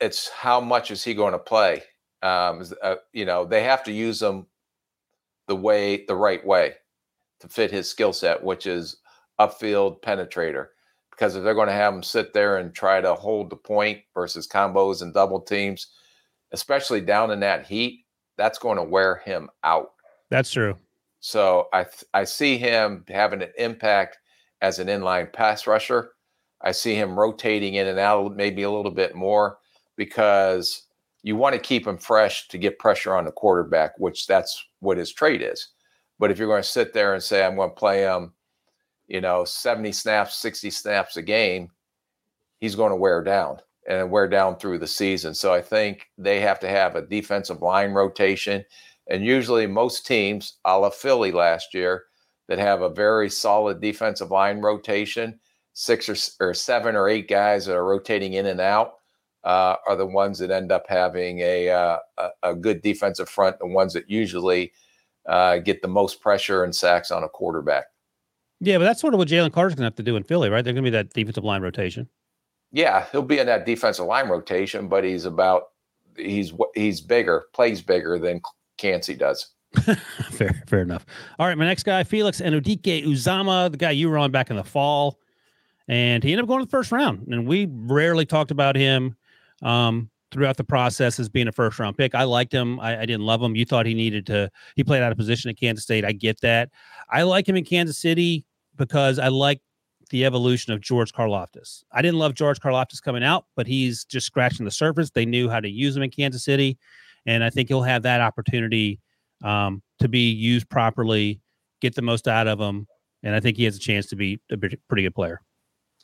it's 0.00 0.28
how 0.28 0.60
much 0.60 0.90
is 0.90 1.02
he 1.02 1.14
going 1.14 1.32
to 1.32 1.38
play? 1.38 1.82
Um, 2.22 2.64
uh, 2.82 2.96
you 3.12 3.24
know, 3.24 3.44
they 3.44 3.62
have 3.62 3.84
to 3.84 3.92
use 3.92 4.20
him 4.20 4.46
the 5.46 5.56
way, 5.56 6.04
the 6.06 6.16
right 6.16 6.44
way, 6.44 6.74
to 7.40 7.48
fit 7.48 7.70
his 7.70 7.88
skill 7.88 8.12
set, 8.12 8.42
which 8.42 8.66
is 8.66 8.96
upfield 9.40 10.02
penetrator. 10.02 10.68
Because 11.10 11.34
if 11.34 11.42
they're 11.42 11.54
going 11.54 11.68
to 11.68 11.72
have 11.72 11.94
him 11.94 12.02
sit 12.02 12.32
there 12.32 12.58
and 12.58 12.72
try 12.72 13.00
to 13.00 13.14
hold 13.14 13.50
the 13.50 13.56
point 13.56 14.00
versus 14.14 14.46
combos 14.46 15.02
and 15.02 15.14
double 15.14 15.40
teams, 15.40 15.88
especially 16.52 17.00
down 17.00 17.30
in 17.30 17.40
that 17.40 17.66
heat, 17.66 18.04
that's 18.36 18.58
going 18.58 18.76
to 18.76 18.84
wear 18.84 19.16
him 19.24 19.50
out. 19.64 19.92
That's 20.30 20.50
true. 20.50 20.76
So 21.20 21.68
I 21.72 21.84
th- 21.84 22.04
I 22.14 22.24
see 22.24 22.56
him 22.56 23.04
having 23.08 23.42
an 23.42 23.50
impact 23.58 24.18
as 24.62 24.78
an 24.78 24.88
inline 24.88 25.32
pass 25.32 25.66
rusher. 25.66 26.12
I 26.60 26.72
see 26.72 26.94
him 26.94 27.18
rotating 27.18 27.74
in 27.74 27.86
and 27.86 27.98
out 27.98 28.36
maybe 28.36 28.62
a 28.62 28.70
little 28.70 28.90
bit 28.90 29.14
more 29.14 29.58
because 29.96 30.86
you 31.22 31.36
want 31.36 31.54
to 31.54 31.60
keep 31.60 31.86
him 31.86 31.98
fresh 31.98 32.48
to 32.48 32.58
get 32.58 32.78
pressure 32.78 33.14
on 33.14 33.24
the 33.24 33.32
quarterback, 33.32 33.98
which 33.98 34.26
that's 34.26 34.64
what 34.80 34.96
his 34.96 35.12
trade 35.12 35.42
is. 35.42 35.68
But 36.18 36.30
if 36.30 36.38
you're 36.38 36.48
going 36.48 36.62
to 36.62 36.68
sit 36.68 36.92
there 36.92 37.14
and 37.14 37.22
say 37.22 37.44
I'm 37.44 37.56
going 37.56 37.70
to 37.70 37.76
play 37.76 38.02
him, 38.02 38.32
you 39.08 39.20
know, 39.20 39.44
70 39.44 39.92
snaps, 39.92 40.36
60 40.38 40.70
snaps 40.70 41.16
a 41.16 41.22
game, 41.22 41.70
he's 42.60 42.74
going 42.74 42.90
to 42.90 42.96
wear 42.96 43.22
down 43.22 43.58
and 43.88 44.10
wear 44.10 44.28
down 44.28 44.56
through 44.56 44.78
the 44.78 44.86
season. 44.86 45.34
So 45.34 45.52
I 45.52 45.62
think 45.62 46.08
they 46.18 46.40
have 46.40 46.60
to 46.60 46.68
have 46.68 46.94
a 46.94 47.06
defensive 47.06 47.62
line 47.62 47.92
rotation. 47.92 48.64
And 49.10 49.24
usually, 49.24 49.66
most 49.66 50.06
teams, 50.06 50.58
a 50.66 50.78
la 50.78 50.90
Philly 50.90 51.32
last 51.32 51.72
year, 51.72 52.04
that 52.48 52.58
have 52.58 52.82
a 52.82 52.90
very 52.90 53.30
solid 53.30 53.80
defensive 53.80 54.30
line 54.30 54.60
rotation, 54.60 55.40
six 55.72 56.08
or, 56.08 56.16
or 56.46 56.54
seven 56.54 56.94
or 56.94 57.08
eight 57.08 57.28
guys 57.28 57.66
that 57.66 57.76
are 57.76 57.86
rotating 57.86 58.34
in 58.34 58.46
and 58.46 58.60
out, 58.60 58.94
uh, 59.44 59.76
are 59.86 59.96
the 59.96 60.06
ones 60.06 60.38
that 60.38 60.50
end 60.50 60.70
up 60.70 60.84
having 60.88 61.40
a, 61.40 61.70
uh, 61.70 61.98
a 62.42 62.54
good 62.54 62.82
defensive 62.82 63.28
front. 63.28 63.58
The 63.58 63.66
ones 63.66 63.94
that 63.94 64.10
usually 64.10 64.72
uh, 65.26 65.58
get 65.58 65.80
the 65.80 65.88
most 65.88 66.20
pressure 66.20 66.64
and 66.64 66.74
sacks 66.74 67.10
on 67.10 67.24
a 67.24 67.28
quarterback. 67.28 67.86
Yeah, 68.60 68.76
but 68.78 68.84
that's 68.84 69.00
sort 69.00 69.14
of 69.14 69.18
what 69.18 69.28
Jalen 69.28 69.52
Carter's 69.52 69.74
going 69.74 69.82
to 69.82 69.86
have 69.86 69.94
to 69.96 70.02
do 70.02 70.16
in 70.16 70.24
Philly, 70.24 70.50
right? 70.50 70.64
They're 70.64 70.74
going 70.74 70.84
to 70.84 70.90
be 70.90 70.96
that 70.96 71.10
defensive 71.10 71.44
line 71.44 71.62
rotation. 71.62 72.08
Yeah, 72.72 73.06
he'll 73.12 73.22
be 73.22 73.38
in 73.38 73.46
that 73.46 73.66
defensive 73.66 74.06
line 74.06 74.28
rotation, 74.28 74.88
but 74.88 75.04
he's 75.04 75.24
about 75.24 75.68
he's 76.16 76.52
he's 76.74 77.00
bigger, 77.00 77.46
plays 77.52 77.80
bigger 77.80 78.18
than 78.18 78.40
Kancey 78.76 79.14
does. 79.14 79.48
fair, 80.30 80.62
fair 80.66 80.80
enough. 80.80 81.04
All 81.38 81.46
right, 81.46 81.56
my 81.56 81.66
next 81.66 81.82
guy, 81.82 82.02
Felix 82.04 82.40
Anudike-Uzomah, 82.40 83.70
the 83.70 83.76
guy 83.76 83.90
you 83.90 84.08
were 84.08 84.18
on 84.18 84.30
back 84.30 84.50
in 84.50 84.56
the 84.56 84.64
fall, 84.64 85.18
and 85.88 86.22
he 86.22 86.32
ended 86.32 86.44
up 86.44 86.48
going 86.48 86.60
to 86.60 86.66
the 86.66 86.70
first 86.70 86.90
round. 86.90 87.28
And 87.28 87.46
we 87.46 87.68
rarely 87.70 88.24
talked 88.24 88.50
about 88.50 88.76
him 88.76 89.14
um, 89.62 90.10
throughout 90.30 90.56
the 90.56 90.64
process 90.64 91.18
as 91.18 91.28
being 91.28 91.48
a 91.48 91.52
first 91.52 91.78
round 91.78 91.96
pick. 91.96 92.14
I 92.14 92.24
liked 92.24 92.52
him. 92.52 92.80
I, 92.80 93.00
I 93.00 93.06
didn't 93.06 93.26
love 93.26 93.42
him. 93.42 93.56
You 93.56 93.64
thought 93.64 93.86
he 93.86 93.94
needed 93.94 94.26
to. 94.26 94.50
He 94.74 94.84
played 94.84 95.02
out 95.02 95.12
of 95.12 95.18
position 95.18 95.50
at 95.50 95.58
Kansas 95.58 95.84
State. 95.84 96.04
I 96.04 96.12
get 96.12 96.40
that. 96.40 96.70
I 97.10 97.22
like 97.22 97.48
him 97.48 97.56
in 97.56 97.64
Kansas 97.64 97.98
City 97.98 98.44
because 98.76 99.18
I 99.18 99.28
like 99.28 99.60
the 100.10 100.24
evolution 100.24 100.72
of 100.72 100.80
George 100.80 101.12
Karlaftis. 101.12 101.84
I 101.92 102.02
didn't 102.02 102.18
love 102.18 102.34
George 102.34 102.60
Karlaftis 102.60 103.02
coming 103.02 103.22
out, 103.22 103.46
but 103.56 103.66
he's 103.66 104.04
just 104.04 104.26
scratching 104.26 104.64
the 104.64 104.70
surface. 104.70 105.10
They 105.10 105.26
knew 105.26 105.48
how 105.48 105.60
to 105.60 105.68
use 105.68 105.96
him 105.96 106.02
in 106.02 106.10
Kansas 106.10 106.44
City, 106.44 106.78
and 107.26 107.44
I 107.44 107.50
think 107.50 107.68
he'll 107.68 107.82
have 107.82 108.02
that 108.02 108.20
opportunity 108.20 109.00
um, 109.44 109.82
to 110.00 110.08
be 110.08 110.30
used 110.30 110.68
properly, 110.68 111.40
get 111.80 111.94
the 111.94 112.02
most 112.02 112.26
out 112.28 112.46
of 112.46 112.58
him, 112.60 112.86
and 113.22 113.34
I 113.34 113.40
think 113.40 113.56
he 113.56 113.64
has 113.64 113.76
a 113.76 113.80
chance 113.80 114.06
to 114.06 114.16
be 114.16 114.40
a 114.50 114.56
pretty 114.56 115.02
good 115.02 115.14
player. 115.14 115.40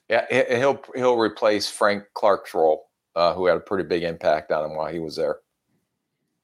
Yeah, 0.08 0.26
he- 0.30 0.56
he'll 0.58 0.82
he'll 0.94 1.16
replace 1.16 1.70
Frank 1.70 2.04
Clark's 2.14 2.52
role, 2.54 2.90
uh, 3.16 3.34
who 3.34 3.46
had 3.46 3.56
a 3.56 3.60
pretty 3.60 3.84
big 3.88 4.02
impact 4.02 4.52
on 4.52 4.70
him 4.70 4.76
while 4.76 4.92
he 4.92 4.98
was 4.98 5.16
there. 5.16 5.38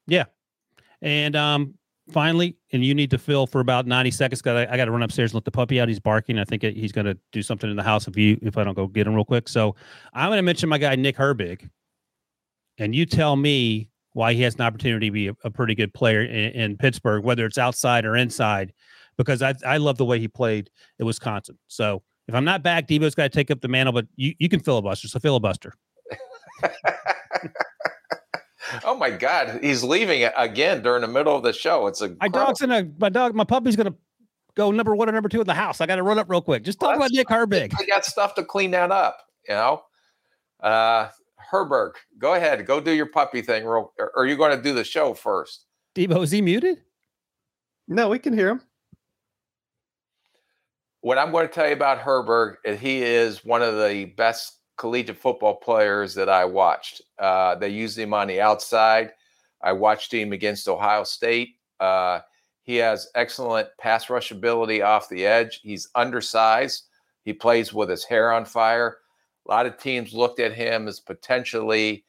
Yeah, 0.06 0.24
and 1.02 1.36
um, 1.36 1.74
finally, 2.10 2.56
and 2.72 2.84
you 2.84 2.94
need 2.94 3.10
to 3.10 3.18
fill 3.18 3.46
for 3.46 3.60
about 3.60 3.86
ninety 3.86 4.10
seconds. 4.10 4.42
Got 4.42 4.68
I 4.68 4.76
got 4.76 4.84
to 4.86 4.90
run 4.90 5.02
upstairs 5.02 5.30
and 5.30 5.34
let 5.36 5.44
the 5.44 5.50
puppy 5.50 5.80
out. 5.80 5.88
He's 5.88 5.98
barking. 6.00 6.38
I 6.38 6.44
think 6.44 6.64
it- 6.64 6.76
he's 6.76 6.92
going 6.92 7.06
to 7.06 7.16
do 7.32 7.42
something 7.42 7.70
in 7.70 7.76
the 7.76 7.82
house 7.82 8.06
if 8.08 8.16
you 8.16 8.38
if 8.42 8.56
I 8.58 8.64
don't 8.64 8.74
go 8.74 8.86
get 8.86 9.06
him 9.06 9.14
real 9.14 9.24
quick. 9.24 9.48
So 9.48 9.74
I'm 10.12 10.28
going 10.28 10.38
to 10.38 10.42
mention 10.42 10.68
my 10.68 10.78
guy 10.78 10.94
Nick 10.96 11.16
Herbig, 11.16 11.68
and 12.78 12.94
you 12.94 13.06
tell 13.06 13.36
me 13.36 13.88
why 14.12 14.32
he 14.34 14.42
has 14.42 14.56
an 14.56 14.62
opportunity 14.62 15.06
to 15.08 15.12
be 15.12 15.28
a, 15.28 15.34
a 15.44 15.50
pretty 15.50 15.74
good 15.74 15.94
player 15.94 16.22
in, 16.22 16.52
in 16.52 16.76
Pittsburgh, 16.76 17.24
whether 17.24 17.46
it's 17.46 17.58
outside 17.58 18.04
or 18.04 18.16
inside, 18.16 18.72
because 19.16 19.42
I 19.42 19.54
I 19.66 19.76
love 19.78 19.96
the 19.98 20.04
way 20.04 20.18
he 20.18 20.28
played 20.28 20.70
at 20.98 21.06
Wisconsin. 21.06 21.58
So 21.68 22.02
if 22.28 22.34
I'm 22.34 22.44
not 22.44 22.62
back, 22.62 22.86
Debo's 22.86 23.14
got 23.14 23.24
to 23.24 23.28
take 23.28 23.50
up 23.50 23.60
the 23.60 23.68
mantle, 23.68 23.92
but 23.92 24.06
you, 24.16 24.34
you 24.38 24.48
can 24.48 24.60
filibuster. 24.60 25.08
So 25.08 25.18
filibuster. 25.18 25.74
oh 28.84 28.96
my 28.96 29.10
God, 29.10 29.60
he's 29.62 29.82
leaving 29.82 30.28
again 30.36 30.82
during 30.82 31.02
the 31.02 31.08
middle 31.08 31.36
of 31.36 31.42
the 31.42 31.52
show. 31.52 31.86
It's 31.86 32.00
a 32.00 32.14
my 32.20 32.28
dog's 32.28 32.60
in 32.60 32.70
a 32.70 32.88
my 32.98 33.08
dog. 33.08 33.34
My 33.34 33.44
puppy's 33.44 33.76
gonna 33.76 33.94
go 34.54 34.70
number 34.70 34.94
one 34.94 35.08
or 35.08 35.12
number 35.12 35.28
two 35.28 35.40
in 35.40 35.46
the 35.46 35.54
house. 35.54 35.80
I 35.80 35.86
got 35.86 35.96
to 35.96 36.02
run 36.02 36.18
up 36.18 36.28
real 36.28 36.42
quick. 36.42 36.64
Just 36.64 36.80
talk 36.80 36.96
about 36.96 37.10
Nick 37.12 37.28
Herbig. 37.28 37.72
I 37.78 37.84
got 37.84 38.04
stuff 38.04 38.34
to 38.34 38.44
clean 38.44 38.72
that 38.72 38.90
up. 38.90 39.18
You 39.48 39.54
know, 39.54 39.82
uh, 40.60 41.08
Herbig, 41.52 41.92
go 42.18 42.34
ahead, 42.34 42.64
go 42.66 42.80
do 42.80 42.92
your 42.92 43.06
puppy 43.06 43.42
thing. 43.42 43.64
Real, 43.64 43.92
or 43.98 44.12
are 44.16 44.26
you 44.26 44.36
going 44.36 44.56
to 44.56 44.62
do 44.62 44.74
the 44.74 44.84
show 44.84 45.14
first? 45.14 45.66
Debo, 45.94 46.22
is 46.22 46.30
he 46.30 46.42
muted? 46.42 46.82
No, 47.88 48.08
we 48.08 48.18
can 48.18 48.32
hear 48.32 48.50
him. 48.50 48.62
What 51.00 51.18
I'm 51.18 51.32
going 51.32 51.48
to 51.48 51.52
tell 51.52 51.66
you 51.66 51.72
about 51.72 51.98
Herbig 52.00 52.56
is 52.64 52.78
he 52.78 53.02
is 53.02 53.44
one 53.44 53.62
of 53.62 53.74
the 53.76 54.04
best 54.16 54.59
collegiate 54.80 55.18
football 55.18 55.56
players 55.56 56.14
that 56.14 56.30
I 56.30 56.46
watched. 56.46 57.02
Uh, 57.18 57.54
they 57.54 57.68
used 57.68 57.98
him 57.98 58.14
on 58.14 58.28
the 58.28 58.40
outside. 58.40 59.10
I 59.60 59.72
watched 59.72 60.12
him 60.12 60.32
against 60.32 60.68
Ohio 60.68 61.04
State. 61.04 61.56
Uh, 61.78 62.20
he 62.62 62.76
has 62.76 63.08
excellent 63.14 63.68
pass 63.78 64.08
rush 64.08 64.30
ability 64.30 64.80
off 64.80 65.10
the 65.10 65.26
edge. 65.26 65.60
He's 65.62 65.90
undersized. 65.94 66.84
He 67.24 67.34
plays 67.34 67.74
with 67.74 67.90
his 67.90 68.04
hair 68.04 68.32
on 68.32 68.46
fire. 68.46 68.96
A 69.46 69.50
lot 69.50 69.66
of 69.66 69.76
teams 69.76 70.14
looked 70.14 70.40
at 70.40 70.54
him 70.54 70.88
as 70.88 70.98
potentially 70.98 72.06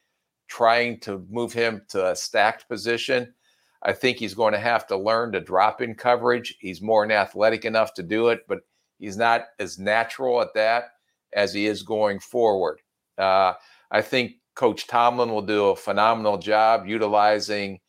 trying 0.48 0.98
to 1.00 1.26
move 1.28 1.52
him 1.52 1.82
to 1.90 2.10
a 2.10 2.16
stacked 2.16 2.70
position. 2.70 3.34
I 3.82 3.92
think 3.92 4.16
he's 4.16 4.32
going 4.34 4.54
to 4.54 4.58
have 4.58 4.86
to 4.86 4.96
learn 4.96 5.32
to 5.32 5.40
drop 5.40 5.82
in 5.82 5.94
coverage. 5.94 6.56
He's 6.58 6.80
more 6.80 7.04
than 7.04 7.14
athletic 7.14 7.66
enough 7.66 7.92
to 7.94 8.02
do 8.02 8.28
it, 8.28 8.46
but 8.48 8.60
he's 8.98 9.18
not 9.18 9.48
as 9.58 9.78
natural 9.78 10.40
at 10.40 10.54
that 10.54 10.92
as 11.34 11.52
he 11.52 11.66
is 11.66 11.82
going 11.82 12.20
forward. 12.20 12.80
Uh, 13.18 13.54
I 13.90 14.02
think 14.02 14.32
Coach 14.54 14.86
Tomlin 14.86 15.30
will 15.30 15.42
do 15.42 15.66
a 15.66 15.76
phenomenal 15.76 16.38
job 16.38 16.86
utilizing 16.86 17.80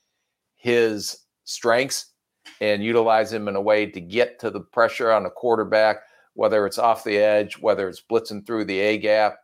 his 0.56 1.18
strengths 1.44 2.14
and 2.62 2.84
utilize 2.84 3.32
him 3.32 3.48
in 3.48 3.56
a 3.56 3.62
way 3.62 3.86
to 3.86 4.00
get 4.00 4.40
to 4.40 4.50
the 4.50 4.62
pressure 4.62 5.12
on 5.12 5.24
the 5.24 5.30
quarterback, 5.30 5.98
whether 6.34 6.66
it's 6.66 6.78
off 6.78 7.04
the 7.04 7.18
edge, 7.18 7.58
whether 7.58 7.88
it's 7.88 8.02
blitzing 8.02 8.46
through 8.46 8.66
the 8.66 8.80
A 8.80 8.98
gap. 8.98 9.38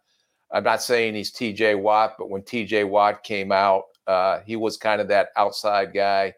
I'm 0.51 0.63
not 0.63 0.81
saying 0.81 1.15
he's 1.15 1.31
TJ 1.31 1.79
Watt, 1.79 2.15
but 2.17 2.29
when 2.29 2.41
TJ 2.41 2.87
Watt 2.87 3.23
came 3.23 3.51
out, 3.51 3.83
uh, 4.07 4.39
he 4.45 4.55
was 4.55 4.77
kind 4.77 4.99
of 4.99 5.07
that 5.09 5.29
outside 5.37 5.93
guy 5.93 6.33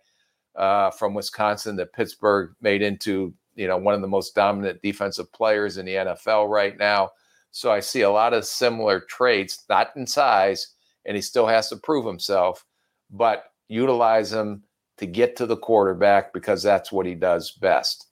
uh, 0.55 0.91
from 0.91 1.13
Wisconsin 1.13 1.75
that 1.77 1.93
Pittsburgh 1.93 2.53
made 2.61 2.81
into 2.81 3.33
you 3.55 3.67
know 3.67 3.77
one 3.77 3.93
of 3.93 4.01
the 4.01 4.07
most 4.07 4.35
dominant 4.35 4.81
defensive 4.81 5.31
players 5.31 5.77
in 5.77 5.85
the 5.85 5.93
NFL 5.93 6.49
right 6.49 6.77
now. 6.77 7.11
So 7.51 7.71
I 7.71 7.81
see 7.81 8.01
a 8.01 8.09
lot 8.09 8.33
of 8.33 8.45
similar 8.45 9.01
traits, 9.01 9.63
not 9.69 9.91
in 9.95 10.07
size, 10.07 10.75
and 11.05 11.15
he 11.15 11.21
still 11.21 11.47
has 11.47 11.69
to 11.69 11.77
prove 11.77 12.05
himself, 12.05 12.65
but 13.09 13.45
utilize 13.67 14.31
him 14.31 14.63
to 14.97 15.05
get 15.05 15.35
to 15.35 15.45
the 15.45 15.57
quarterback 15.57 16.33
because 16.33 16.63
that's 16.63 16.91
what 16.91 17.05
he 17.05 17.15
does 17.15 17.51
best. 17.51 18.07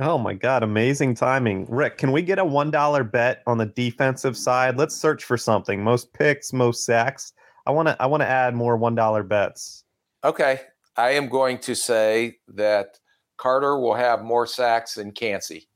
Oh 0.00 0.18
my 0.18 0.34
God, 0.34 0.64
amazing 0.64 1.14
timing. 1.14 1.66
Rick, 1.68 1.98
can 1.98 2.10
we 2.10 2.22
get 2.22 2.40
a 2.40 2.44
$1 2.44 3.12
bet 3.12 3.42
on 3.46 3.58
the 3.58 3.66
defensive 3.66 4.36
side? 4.36 4.76
Let's 4.76 4.96
search 4.96 5.22
for 5.22 5.36
something. 5.36 5.84
Most 5.84 6.12
picks, 6.12 6.52
most 6.52 6.84
sacks. 6.84 7.32
I 7.66 7.70
want 7.70 7.88
to 7.88 7.96
I 8.02 8.06
want 8.06 8.22
to 8.22 8.28
add 8.28 8.54
more 8.54 8.76
$1 8.76 9.28
bets. 9.28 9.84
Okay. 10.24 10.62
I 10.96 11.10
am 11.10 11.28
going 11.28 11.58
to 11.58 11.74
say 11.74 12.38
that 12.48 12.98
Carter 13.36 13.78
will 13.78 13.94
have 13.94 14.22
more 14.22 14.46
sacks 14.46 14.94
than 14.94 15.12
Kancey. 15.12 15.68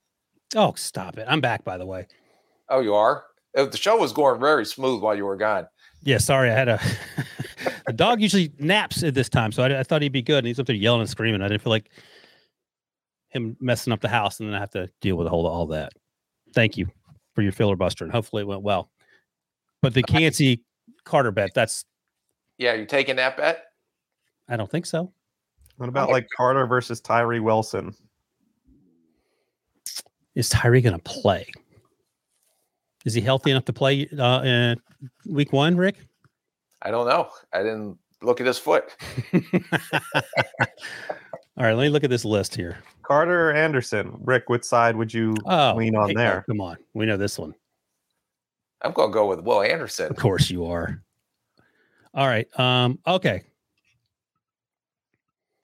Oh, 0.57 0.75
stop 0.77 1.19
it. 1.19 1.27
I'm 1.29 1.41
back 1.41 1.65
by 1.65 1.79
the 1.79 1.87
way. 1.87 2.07
Oh, 2.69 2.81
you 2.81 2.95
are? 2.95 3.25
Uh, 3.57 3.65
the 3.65 3.77
show 3.77 3.97
was 3.97 4.13
going 4.13 4.41
very 4.41 4.65
smooth 4.65 5.03
while 5.03 5.17
you 5.17 5.25
were 5.25 5.37
gone. 5.37 5.67
Yeah, 6.03 6.19
sorry, 6.19 6.51
I 6.51 6.55
had 6.55 6.69
a 6.69 6.81
the 7.87 7.93
dog 7.93 8.21
usually 8.21 8.53
naps 8.59 9.03
at 9.03 9.15
this 9.15 9.29
time, 9.29 9.53
so 9.53 9.63
I, 9.63 9.81
I, 9.81 9.83
thought 9.83 10.03
he'd 10.03 10.13
be 10.13 10.23
good. 10.23 10.39
And 10.39 10.47
he's 10.47 10.59
up 10.59 10.67
there 10.67 10.77
yelling 10.77 11.01
and 11.01 11.11
screaming. 11.11 11.43
I 11.43 11.49
didn't 11.49 11.63
feel 11.63 11.71
like 11.71 11.91
him 13.31 13.57
messing 13.61 13.93
up 13.93 14.01
the 14.01 14.09
house, 14.09 14.41
and 14.41 14.49
then 14.49 14.55
I 14.55 14.61
have 14.61 14.71
to 14.71 14.89
deal 15.01 15.17
with 15.17 15.27
all, 15.27 15.47
all 15.47 15.67
that. 15.69 15.93
Thank 16.55 16.77
you 16.77 16.87
for 17.35 17.43
your 17.43 17.53
filibuster, 17.53 18.05
and 18.05 18.13
hopefully 18.13 18.43
it 18.43 18.47
went 18.47 18.63
well. 18.63 18.91
But 19.83 19.95
the 19.95 20.03
Kancey 20.03 20.63
Carter 21.05 21.31
bet, 21.31 21.51
that's 21.55 21.85
yeah, 22.59 22.75
you 22.75 22.87
taking 22.87 23.17
that 23.17 23.37
bet? 23.37 23.65
I 24.49 24.57
don't 24.57 24.71
think 24.71 24.87
so. 24.87 25.13
What 25.77 25.89
about 25.89 26.11
like 26.11 26.27
Carter 26.37 26.67
versus 26.67 27.01
Tyree 27.01 27.41
Wilson? 27.41 27.95
Is 30.39 30.49
Tyree 30.51 30.81
going 30.81 30.95
to 30.95 31.03
play? 31.03 31.51
Is 33.05 33.13
he 33.13 33.21
healthy 33.21 33.51
enough 33.51 33.65
to 33.65 33.73
play 33.73 34.09
uh, 34.17 34.43
in 34.43 34.81
week 35.27 35.53
one, 35.53 35.77
Rick? 35.77 35.97
I 36.81 36.93
don't 36.93 37.09
know. 37.09 37.29
I 37.53 37.65
didn't 37.65 37.99
look 38.23 38.41
at 38.41 38.47
his 38.47 38.57
foot. 38.57 38.85
All 39.35 39.43
right, 41.57 41.75
let 41.75 41.83
me 41.83 41.89
look 41.89 42.05
at 42.05 42.11
this 42.11 42.25
list 42.25 42.55
here. 42.55 42.79
Carter 43.03 43.51
or 43.51 43.53
Anderson. 43.53 44.17
Rick, 44.21 44.49
which 44.49 44.63
side 44.63 44.95
would 44.95 45.13
you 45.13 45.35
oh, 45.45 45.75
lean 45.75 45.97
on 45.97 46.11
hey, 46.11 46.15
there? 46.15 46.45
come 46.49 46.61
on. 46.61 46.77
We 46.95 47.05
know 47.05 47.17
this 47.17 47.37
one. 47.37 47.53
I'm 48.83 48.93
going 48.93 49.11
to 49.11 49.13
go 49.13 49.27
with 49.27 49.41
Will 49.41 49.63
Anderson. 49.63 50.09
Of 50.09 50.17
course 50.19 50.51
you 50.51 50.67
are. 50.67 51.03
All 52.15 52.29
right. 52.29 52.47
Um, 52.61 53.01
okay. 53.09 53.43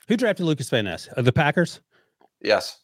Who 0.08 0.16
drafted 0.16 0.46
Lucas 0.46 0.68
Van 0.68 0.86
Ness? 0.86 1.08
Uh, 1.16 1.22
the 1.22 1.32
Packers? 1.32 1.80
Yes. 2.40 2.80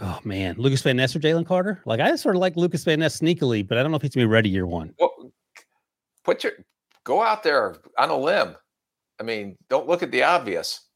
Oh 0.00 0.20
man, 0.22 0.54
Lucas 0.58 0.82
Van 0.82 0.96
Ness 0.96 1.16
or 1.16 1.18
Jalen 1.18 1.46
Carter? 1.46 1.82
Like 1.84 2.00
I 2.00 2.14
sort 2.16 2.36
of 2.36 2.40
like 2.40 2.56
Lucas 2.56 2.84
Van 2.84 3.00
Ness 3.00 3.18
sneakily, 3.18 3.66
but 3.66 3.78
I 3.78 3.82
don't 3.82 3.90
know 3.90 3.96
if 3.96 4.02
he's 4.02 4.14
gonna 4.14 4.26
be 4.26 4.32
ready 4.32 4.48
year 4.48 4.66
one. 4.66 4.94
Well, 4.98 5.32
put 6.24 6.44
your 6.44 6.52
go 7.04 7.22
out 7.22 7.42
there 7.42 7.76
on 7.98 8.10
a 8.10 8.16
limb. 8.16 8.54
I 9.20 9.24
mean, 9.24 9.56
don't 9.68 9.88
look 9.88 10.02
at 10.02 10.12
the 10.12 10.22
obvious. 10.22 10.88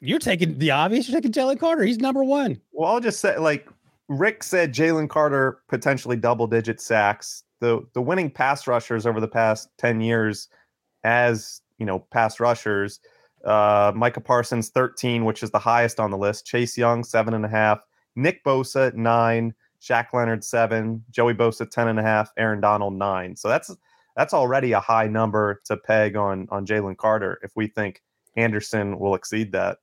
You're 0.00 0.20
taking 0.20 0.58
the 0.58 0.70
obvious. 0.70 1.08
You're 1.08 1.20
taking 1.20 1.32
Jalen 1.32 1.58
Carter. 1.58 1.82
He's 1.82 1.98
number 1.98 2.24
one. 2.24 2.60
Well, 2.72 2.90
I'll 2.90 3.00
just 3.00 3.20
say, 3.20 3.36
like 3.36 3.68
Rick 4.08 4.42
said, 4.42 4.72
Jalen 4.72 5.10
Carter 5.10 5.58
potentially 5.68 6.16
double 6.16 6.46
digit 6.46 6.80
sacks. 6.80 7.42
The 7.60 7.84
the 7.92 8.00
winning 8.00 8.30
pass 8.30 8.66
rushers 8.66 9.06
over 9.06 9.20
the 9.20 9.28
past 9.28 9.68
ten 9.76 10.00
years, 10.00 10.48
as 11.04 11.60
you 11.78 11.84
know, 11.84 12.06
pass 12.10 12.40
rushers. 12.40 13.00
Uh, 13.44 13.92
Micah 13.94 14.20
Parsons, 14.20 14.70
13, 14.70 15.24
which 15.24 15.44
is 15.44 15.50
the 15.52 15.60
highest 15.60 16.00
on 16.00 16.10
the 16.10 16.18
list. 16.18 16.44
Chase 16.44 16.76
Young, 16.76 17.04
seven 17.04 17.34
and 17.34 17.44
a 17.44 17.48
half. 17.48 17.80
Nick 18.18 18.44
Bosa, 18.44 18.92
nine. 18.94 19.54
Shaq 19.80 20.12
Leonard, 20.12 20.42
seven. 20.42 21.04
Joey 21.10 21.34
Bosa, 21.34 21.68
10 21.70 21.88
and 21.88 22.00
a 22.00 22.02
half. 22.02 22.32
Aaron 22.36 22.60
Donald, 22.60 22.94
nine. 22.94 23.36
So 23.36 23.48
that's 23.48 23.74
that's 24.16 24.34
already 24.34 24.72
a 24.72 24.80
high 24.80 25.06
number 25.06 25.62
to 25.66 25.76
peg 25.76 26.16
on 26.16 26.48
on 26.50 26.66
Jalen 26.66 26.96
Carter 26.96 27.38
if 27.42 27.52
we 27.54 27.68
think 27.68 28.02
Anderson 28.36 28.98
will 28.98 29.14
exceed 29.14 29.52
that. 29.52 29.78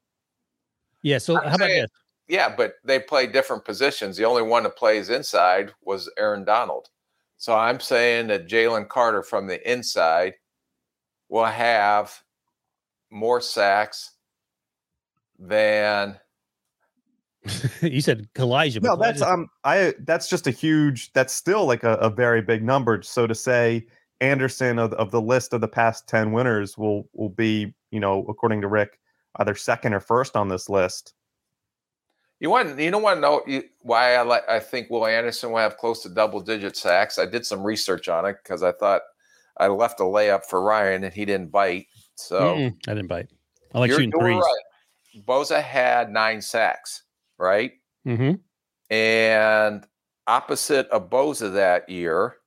Yeah. 1.02 1.18
So 1.20 1.36
how 1.36 1.56
about 1.56 1.68
this? 1.68 1.90
Yeah, 2.28 2.54
but 2.54 2.74
they 2.84 3.00
play 3.00 3.28
different 3.28 3.64
positions. 3.64 4.18
The 4.18 4.26
only 4.26 4.42
one 4.42 4.64
that 4.64 4.76
plays 4.76 5.10
inside 5.10 5.72
was 5.84 6.12
Aaron 6.18 6.44
Donald. 6.44 6.90
So 7.38 7.56
I'm 7.56 7.80
saying 7.80 8.28
that 8.28 8.48
Jalen 8.48 8.90
Carter 8.90 9.22
from 9.22 9.48
the 9.48 9.72
inside 9.72 10.34
will 11.30 11.46
have 11.46 12.20
more 13.12 13.40
sacks 13.42 14.12
than 15.38 16.20
you 17.82 18.02
said 18.02 18.28
Elijah. 18.38 18.80
No, 18.80 18.96
that's 18.96 19.22
um, 19.22 19.48
I 19.64 19.94
that's 20.00 20.30
just 20.30 20.48
a 20.48 20.52
huge. 20.52 21.14
That's 21.14 21.34
still 21.34 21.66
like 21.66 21.84
a, 21.84 21.94
a 21.96 22.10
very 22.10 22.42
big 22.42 22.64
number. 22.64 23.02
So 23.02 23.28
to 23.28 23.36
say 23.36 23.86
Anderson 24.22 24.80
of, 24.80 24.94
of 24.94 25.12
the 25.12 25.22
list 25.22 25.54
of 25.54 25.62
the 25.62 25.68
past 25.68 26.08
ten 26.08 26.32
winners 26.32 26.78
will 26.78 27.08
will 27.14 27.30
be, 27.30 27.74
you 27.92 28.00
know, 28.00 28.26
according 28.30 28.62
to 28.62 28.68
Rick, 28.68 29.00
either 29.38 29.56
second 29.56 29.94
or 29.94 30.00
first 30.00 30.36
on 30.36 30.48
this 30.48 30.70
list. 30.70 31.14
You 32.40 32.50
want 32.50 32.78
you 32.80 32.92
don't 32.92 33.02
want 33.02 33.18
to 33.18 33.22
know 33.22 33.62
why 33.82 34.16
I 34.16 34.22
like 34.24 34.48
I 34.50 34.60
think 34.60 34.90
Will 34.90 35.06
Anderson 35.06 35.52
will 35.52 35.60
have 35.60 35.78
close 35.78 36.02
to 36.04 36.10
double 36.10 36.42
digit 36.42 36.76
sacks. 36.76 37.18
I 37.18 37.26
did 37.26 37.46
some 37.46 37.64
research 37.64 38.10
on 38.10 38.26
it 38.26 38.38
because 38.44 38.62
I 38.62 38.72
thought 38.72 39.02
I 39.58 39.68
left 39.68 40.00
a 40.00 40.04
layup 40.04 40.46
for 40.46 40.62
Ryan 40.62 41.04
and 41.06 41.14
he 41.14 41.26
didn't 41.26 41.52
bite. 41.52 41.88
So 42.16 42.40
Mm-mm, 42.40 42.76
I 42.88 42.94
didn't 42.94 43.08
bite. 43.08 43.30
I 43.74 43.80
like 43.80 43.92
shooting 43.92 44.12
threes. 44.12 44.42
Right. 44.42 45.24
Bosa 45.26 45.62
had 45.62 46.12
nine 46.12 46.42
sacks, 46.42 47.04
right? 47.38 47.74
Mm-hmm. 48.08 48.36
And 48.94 49.86
opposite 50.28 50.88
of 50.90 51.10
Bosa 51.10 51.54
that 51.54 51.90
year, 51.90 52.38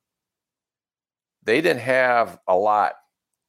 they 1.43 1.61
didn't 1.61 1.81
have 1.81 2.39
a 2.47 2.55
lot. 2.55 2.93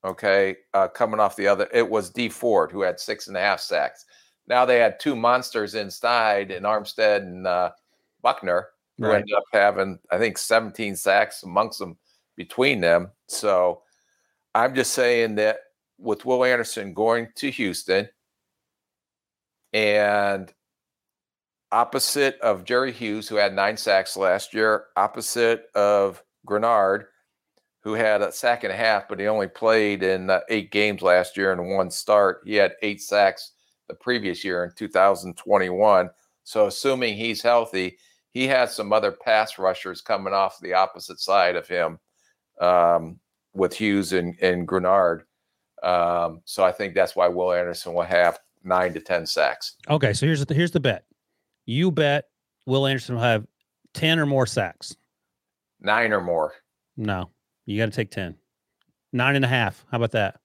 Okay, 0.03 0.57
uh, 0.72 0.88
coming 0.88 1.20
off 1.20 1.36
the 1.36 1.47
other, 1.47 1.68
it 1.74 1.88
was 1.88 2.09
Dee 2.09 2.30
Ford 2.30 2.72
who 2.72 2.80
had 2.80 2.99
six 2.99 3.28
and 3.28 3.36
a 3.36 3.41
half 3.41 3.61
sacks. 3.61 4.07
Now 4.47 4.64
they 4.64 4.78
had 4.78 4.99
two 4.99 5.14
monsters 5.14 5.74
inside 5.74 6.51
in 6.51 6.62
Armstead 6.62 7.18
and 7.18 7.47
uh, 7.47 7.70
Buckner, 8.22 8.68
who 8.97 9.07
right. 9.07 9.16
ended 9.16 9.36
up 9.36 9.45
having, 9.53 9.99
I 10.11 10.18
think, 10.18 10.38
17 10.38 10.97
sacks 10.97 11.43
amongst 11.43 11.78
them 11.78 11.99
between 12.36 12.80
them. 12.80 13.11
So 13.28 13.82
I'm 14.55 14.74
just 14.74 14.93
saying 14.93 15.34
that 15.34 15.59
with 15.99 16.24
Will 16.24 16.45
Anderson 16.45 16.95
going 16.95 17.28
to 17.36 17.51
Houston 17.51 18.09
and 19.72 20.53
opposite 21.72 22.38
of 22.40 22.64
Jerry 22.64 22.92
Hughes, 22.92 23.28
who 23.28 23.36
had 23.36 23.54
nine 23.54 23.76
sacks 23.76 24.16
last 24.16 24.54
year, 24.54 24.86
opposite 24.96 25.66
of 25.74 26.22
Greenard, 26.46 27.04
who 27.82 27.94
had 27.94 28.22
a 28.22 28.32
sack 28.32 28.64
and 28.64 28.72
a 28.72 28.76
half, 28.76 29.08
but 29.08 29.18
he 29.18 29.26
only 29.26 29.48
played 29.48 30.02
in 30.02 30.30
uh, 30.30 30.40
eight 30.48 30.70
games 30.70 31.02
last 31.02 31.36
year 31.36 31.52
and 31.52 31.70
one 31.76 31.90
start. 31.90 32.42
He 32.44 32.54
had 32.54 32.74
eight 32.82 33.00
sacks 33.00 33.52
the 33.88 33.94
previous 33.94 34.44
year 34.44 34.64
in 34.64 34.72
2021. 34.76 36.10
So, 36.44 36.66
assuming 36.66 37.16
he's 37.16 37.42
healthy, 37.42 37.98
he 38.32 38.46
has 38.48 38.74
some 38.74 38.92
other 38.92 39.12
pass 39.12 39.58
rushers 39.58 40.00
coming 40.00 40.32
off 40.32 40.60
the 40.60 40.74
opposite 40.74 41.20
side 41.20 41.56
of 41.56 41.66
him 41.66 41.98
um, 42.60 43.18
with 43.54 43.74
Hughes 43.74 44.12
and, 44.12 44.36
and 44.40 44.66
Greenard. 44.66 45.22
Um, 45.82 46.42
so, 46.44 46.64
I 46.64 46.72
think 46.72 46.94
that's 46.94 47.16
why 47.16 47.28
Will 47.28 47.52
Anderson 47.52 47.94
will 47.94 48.02
have 48.02 48.38
nine 48.62 48.92
to 48.94 49.00
10 49.00 49.26
sacks. 49.26 49.76
Okay, 49.88 50.12
so 50.12 50.26
here's 50.26 50.44
the 50.44 50.54
here's 50.54 50.70
the 50.70 50.80
bet. 50.80 51.04
You 51.70 51.92
bet 51.92 52.24
Will 52.66 52.84
Anderson 52.84 53.14
will 53.14 53.22
have 53.22 53.46
ten 53.94 54.18
or 54.18 54.26
more 54.26 54.44
sacks. 54.44 54.96
Nine 55.80 56.12
or 56.12 56.20
more. 56.20 56.52
No, 56.96 57.30
you 57.64 57.78
got 57.78 57.86
to 57.86 57.92
take 57.92 58.10
ten. 58.10 58.34
Nine 59.12 59.36
and 59.36 59.44
a 59.44 59.48
half. 59.48 59.84
How 59.88 59.98
about 59.98 60.10
that? 60.10 60.40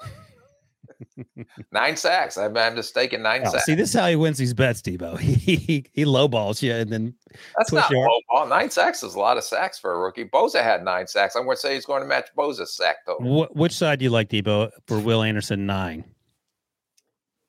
nine 1.72 1.96
sacks. 1.98 2.38
I'm, 2.38 2.56
I'm 2.56 2.74
just 2.76 2.94
taking 2.94 3.20
nine 3.22 3.42
Oh, 3.44 3.50
sacks. 3.50 3.66
see, 3.66 3.74
this 3.74 3.90
is 3.90 3.94
how 4.00 4.08
he 4.08 4.16
wins 4.16 4.38
these 4.38 4.54
bets, 4.54 4.80
Debo. 4.80 5.18
He 5.38 5.56
he, 5.56 5.84
he 5.92 6.04
lowballs 6.06 6.62
you 6.62 6.72
and 6.72 6.90
then 6.90 7.14
That's 7.58 7.70
not 7.70 7.90
your 7.90 8.00
arm. 8.00 8.08
low 8.10 8.20
ball. 8.30 8.46
Nine 8.46 8.70
sacks 8.70 9.02
is 9.02 9.14
a 9.14 9.18
lot 9.18 9.36
of 9.36 9.44
sacks 9.44 9.78
for 9.78 9.92
a 9.92 9.98
rookie. 9.98 10.24
Bosa 10.24 10.62
had 10.62 10.82
nine 10.82 11.06
sacks. 11.06 11.36
I'm 11.36 11.44
going 11.44 11.56
to 11.56 11.60
say 11.60 11.74
he's 11.74 11.84
going 11.84 12.00
to 12.02 12.08
match 12.08 12.28
Bosa's 12.36 12.74
sack 12.74 13.04
total. 13.04 13.44
Wh- 13.44 13.54
which 13.54 13.72
side 13.74 13.98
do 13.98 14.04
you 14.06 14.10
like, 14.10 14.30
Debo, 14.30 14.70
for 14.86 14.98
Will 14.98 15.22
Anderson 15.22 15.66
nine? 15.66 16.04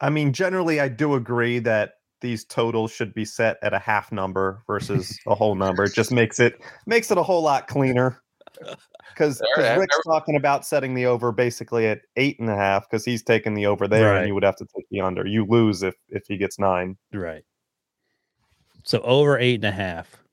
I 0.02 0.10
mean, 0.10 0.34
generally, 0.34 0.82
I 0.82 0.90
do 0.90 1.16
agree 1.16 1.60
that 1.60 1.94
these 2.22 2.44
totals 2.46 2.92
should 2.92 3.14
be 3.14 3.26
set 3.26 3.58
at 3.62 3.74
a 3.74 3.80
half 3.80 4.12
number 4.12 4.62
versus 4.68 5.18
a 5.28 5.36
whole 5.36 5.56
number. 5.56 5.84
It 5.84 5.94
just 5.94 6.12
makes 6.12 6.40
it 6.40 6.60
makes 6.86 7.12
it 7.12 7.18
a 7.18 7.24
whole 7.24 7.42
lot 7.42 7.68
cleaner. 7.68 8.22
Because 9.14 9.42
there, 9.58 9.78
Rick's 9.78 9.98
talking 10.06 10.38
about 10.38 10.66
setting 10.66 10.94
the 10.94 11.06
over 11.06 11.34
basically 11.34 11.88
at 11.88 12.00
eight 12.16 12.40
and 12.40 12.50
a 12.50 12.56
half 12.56 12.90
because 12.90 13.04
he's 13.04 13.22
taking 13.22 13.54
the 13.54 13.66
over 13.66 13.86
there, 13.86 14.12
Right. 14.12 14.20
and 14.20 14.28
you 14.28 14.34
would 14.34 14.44
have 14.44 14.56
to 14.58 14.66
take 14.74 14.86
the 14.92 15.02
under. 15.02 15.26
You 15.28 15.46
lose 15.46 15.84
if 15.84 15.94
if 16.08 16.24
he 16.28 16.38
gets 16.38 16.58
nine. 16.58 16.96
Right. 17.14 17.44
So 18.86 19.00
over 19.02 19.38
eight 19.38 19.56
and 19.56 19.66
a 19.66 19.72
half. 19.72 20.24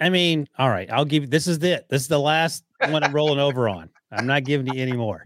I 0.00 0.10
mean, 0.10 0.48
all 0.58 0.68
right, 0.68 0.90
I'll 0.92 1.06
give 1.06 1.22
you 1.22 1.28
this 1.28 1.46
is 1.46 1.62
it. 1.62 1.86
This 1.88 2.02
is 2.02 2.08
the 2.08 2.18
last 2.20 2.62
one 2.90 3.02
I'm 3.02 3.14
rolling 3.14 3.38
over 3.38 3.70
on. 3.70 3.88
I'm 4.12 4.26
not 4.26 4.44
giving 4.44 4.66
you 4.74 4.82
any 4.82 4.92
more. 4.92 5.24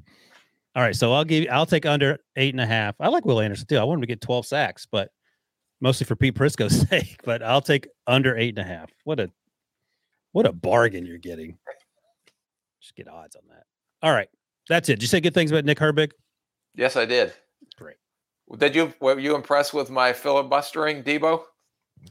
All 0.76 0.83
right, 0.85 0.95
so 0.95 1.12
I'll 1.12 1.24
give 1.24 1.43
you 1.45 1.51
I'll 1.51 1.66
take 1.66 1.85
under 1.87 2.18
eight 2.37 2.55
and 2.55 2.61
a 2.61 2.66
half. 2.66 2.95
I 3.01 3.09
like 3.09 3.24
Will 3.24 3.41
Anderson 3.41 3.66
too. 3.66 3.78
I 3.78 3.83
want 3.83 3.99
him 3.99 4.03
to 4.03 4.07
get 4.07 4.20
12 4.20 4.47
sacks, 4.47 4.87
but 4.89 5.11
mostly 5.81 6.05
for 6.07 6.16
Pete 6.16 6.35
Prisco's 6.35 6.81
sake. 6.89 7.20
But 7.24 7.43
I'll 7.43 7.61
take 7.61 7.89
under 8.07 8.37
eight 8.37 8.59
and 8.59 8.59
a 8.59 8.64
half. 8.64 8.91
What 9.05 9.20
a 9.20 9.31
what 10.33 10.47
a 10.47 10.53
bargain 10.53 11.07
you're 11.07 11.18
getting. 11.18 11.59
Just 12.81 12.95
get 12.95 13.09
odds 13.09 13.37
on 13.37 13.43
that. 13.51 13.64
All 14.03 14.12
right. 14.12 14.28
That's 14.68 14.89
it. 14.89 14.95
Did 14.95 15.03
you 15.03 15.09
say 15.09 15.20
good 15.20 15.35
things 15.35 15.51
about 15.51 15.64
Nick 15.64 15.78
Herbig? 15.78 16.12
Yes, 16.74 16.97
I 16.97 17.05
did. 17.05 17.33
Great. 17.76 17.97
Did 18.59 18.74
you 18.74 18.93
were 19.01 19.18
you 19.18 19.35
impressed 19.35 19.74
with 19.74 19.91
my 19.91 20.12
filibustering, 20.12 21.03
Debo? 21.03 21.43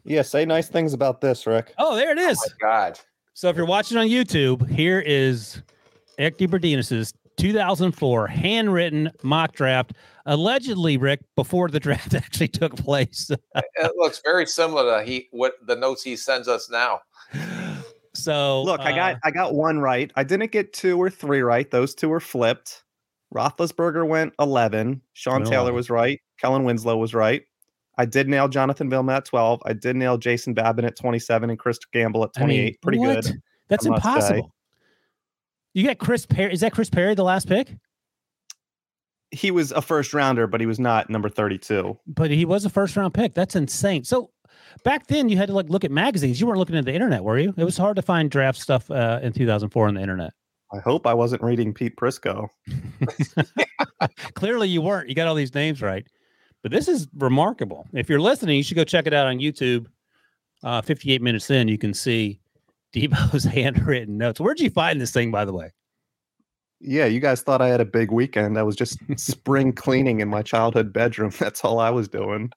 Yeah, 0.03 0.21
say 0.21 0.45
nice 0.45 0.67
things 0.67 0.93
about 0.93 1.21
this, 1.21 1.47
Rick. 1.47 1.73
Oh, 1.77 1.95
there 1.95 2.11
it 2.11 2.19
oh 2.19 2.29
is. 2.29 2.53
God. 2.61 2.99
So 3.33 3.49
if 3.49 3.55
you're 3.55 3.65
watching 3.65 3.97
on 3.97 4.07
YouTube, 4.07 4.69
here 4.69 4.99
is 4.99 5.61
Eric 6.17 6.37
DeBerardinis' 6.37 7.13
2004 7.37 8.27
handwritten 8.27 9.11
mock 9.23 9.53
draft, 9.53 9.93
allegedly, 10.29 10.95
Rick, 10.95 11.21
before 11.35 11.67
the 11.69 11.79
draft 11.81 12.13
actually 12.13 12.47
took 12.47 12.75
place. 12.77 13.29
it 13.55 13.91
looks 13.97 14.21
very 14.23 14.45
similar 14.45 14.99
to 14.99 15.05
he 15.05 15.27
what 15.31 15.55
the 15.65 15.75
notes 15.75 16.03
he 16.03 16.15
sends 16.15 16.47
us 16.47 16.69
now. 16.69 17.01
So 18.15 18.63
Look, 18.63 18.81
I 18.81 18.91
uh, 18.91 18.95
got 18.95 19.19
I 19.23 19.31
got 19.31 19.53
one 19.53 19.79
right. 19.79 20.11
I 20.15 20.23
didn't 20.23 20.51
get 20.51 20.73
two 20.73 20.99
or 21.01 21.11
three 21.11 21.41
right. 21.41 21.69
Those 21.69 21.93
two 21.93 22.09
were 22.09 22.19
flipped. 22.19 22.83
Roethlisberger 23.33 24.05
went 24.05 24.33
eleven. 24.39 25.01
Sean 25.13 25.41
Went 25.41 25.47
Taylor 25.47 25.71
was 25.71 25.89
right. 25.91 26.19
Kellen 26.41 26.63
Winslow 26.63 26.97
was 26.97 27.13
right. 27.13 27.43
I 27.97 28.05
did 28.05 28.27
nail 28.27 28.47
Jonathan 28.47 28.89
Vilma 28.89 29.13
at 29.13 29.25
twelve. 29.25 29.61
I 29.63 29.73
did 29.73 29.95
nail 29.95 30.17
Jason 30.17 30.55
Babin 30.55 30.85
at 30.85 30.97
twenty-seven 30.97 31.51
and 31.51 31.59
Chris 31.59 31.77
Gamble 31.93 32.23
at 32.23 32.31
I 32.35 32.39
mean, 32.39 32.47
twenty-eight. 32.47 32.81
Pretty 32.81 32.97
what? 32.97 33.23
good. 33.23 33.41
That's 33.67 33.85
I 33.85 33.89
must 33.89 34.03
say. 34.03 34.09
impossible. 34.09 34.55
You 35.73 35.85
got 35.85 35.99
Chris 35.99 36.25
Perry. 36.25 36.51
Is 36.51 36.61
that 36.61 36.73
Chris 36.73 36.89
Perry, 36.89 37.13
the 37.13 37.23
last 37.23 37.47
pick? 37.47 37.75
He 39.31 39.51
was 39.51 39.71
a 39.71 39.81
first 39.81 40.13
rounder, 40.13 40.47
but 40.47 40.59
he 40.59 40.65
was 40.65 40.79
not 40.79 41.09
number 41.09 41.29
thirty-two. 41.29 41.97
But 42.07 42.31
he 42.31 42.45
was 42.45 42.65
a 42.65 42.69
first 42.69 42.95
round 42.95 43.13
pick. 43.13 43.33
That's 43.33 43.55
insane. 43.55 44.03
So 44.03 44.31
back 44.83 45.07
then, 45.07 45.29
you 45.29 45.37
had 45.37 45.47
to 45.47 45.53
like 45.53 45.69
look 45.69 45.83
at 45.83 45.91
magazines. 45.91 46.39
You 46.39 46.47
weren't 46.47 46.59
looking 46.59 46.77
at 46.77 46.85
the 46.85 46.93
internet, 46.93 47.23
were 47.23 47.37
you? 47.37 47.53
It 47.57 47.63
was 47.63 47.77
hard 47.77 47.95
to 47.97 48.01
find 48.01 48.29
draft 48.31 48.59
stuff 48.59 48.89
uh, 48.89 49.19
in 49.21 49.33
2004 49.33 49.87
on 49.87 49.93
the 49.93 50.01
internet. 50.01 50.33
I 50.71 50.79
hope 50.79 51.07
I 51.07 51.13
wasn't 51.13 51.41
reading 51.41 51.73
Pete 51.73 51.95
Prisco. 51.95 52.47
Clearly, 54.35 54.69
you 54.69 54.81
weren't. 54.81 55.09
You 55.09 55.15
got 55.15 55.27
all 55.27 55.35
these 55.35 55.55
names 55.55 55.81
right. 55.81 56.05
But 56.61 56.71
this 56.71 56.87
is 56.87 57.07
remarkable. 57.15 57.87
If 57.93 58.09
you're 58.09 58.19
listening, 58.19 58.57
you 58.57 58.63
should 58.63 58.75
go 58.77 58.83
check 58.83 59.07
it 59.07 59.13
out 59.13 59.27
on 59.27 59.39
YouTube. 59.39 59.87
Uh, 60.61 60.81
58 60.81 61.21
minutes 61.21 61.49
in, 61.49 61.69
you 61.69 61.77
can 61.77 61.93
see 61.93 62.39
Debo's 62.93 63.43
handwritten 63.45 64.17
notes. 64.17 64.39
Where'd 64.39 64.59
you 64.59 64.69
find 64.69 64.99
this 64.99 65.11
thing, 65.11 65.31
by 65.31 65.45
the 65.45 65.53
way? 65.53 65.71
Yeah, 66.81 67.05
you 67.05 67.19
guys 67.19 67.41
thought 67.41 67.61
I 67.61 67.67
had 67.67 67.81
a 67.81 67.85
big 67.85 68.11
weekend. 68.11 68.57
I 68.57 68.63
was 68.63 68.75
just 68.75 68.97
spring 69.17 69.73
cleaning 69.73 70.21
in 70.21 70.29
my 70.29 70.41
childhood 70.41 70.93
bedroom. 70.93 71.31
That's 71.39 71.63
all 71.63 71.79
I 71.79 71.89
was 71.89 72.07
doing. 72.07 72.51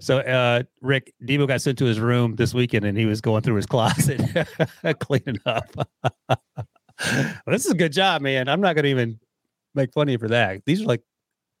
So, 0.00 0.18
uh, 0.18 0.64
Rick, 0.80 1.14
Debo 1.24 1.46
got 1.46 1.62
sent 1.62 1.78
to 1.78 1.84
his 1.84 2.00
room 2.00 2.34
this 2.34 2.52
weekend 2.52 2.84
and 2.84 2.98
he 2.98 3.06
was 3.06 3.20
going 3.20 3.42
through 3.42 3.54
his 3.54 3.66
closet, 3.74 4.20
cleaning 4.98 5.38
up. 5.46 5.64
well, 6.28 6.36
this 7.46 7.64
is 7.64 7.70
a 7.70 7.76
good 7.76 7.92
job, 7.92 8.20
man. 8.20 8.48
I'm 8.48 8.60
not 8.60 8.74
going 8.74 8.84
to 8.84 8.90
even 8.90 9.20
make 9.74 9.92
fun 9.92 10.08
of 10.08 10.12
you 10.12 10.18
for 10.18 10.28
that. 10.28 10.64
These 10.66 10.82
are 10.82 10.86
like, 10.86 11.02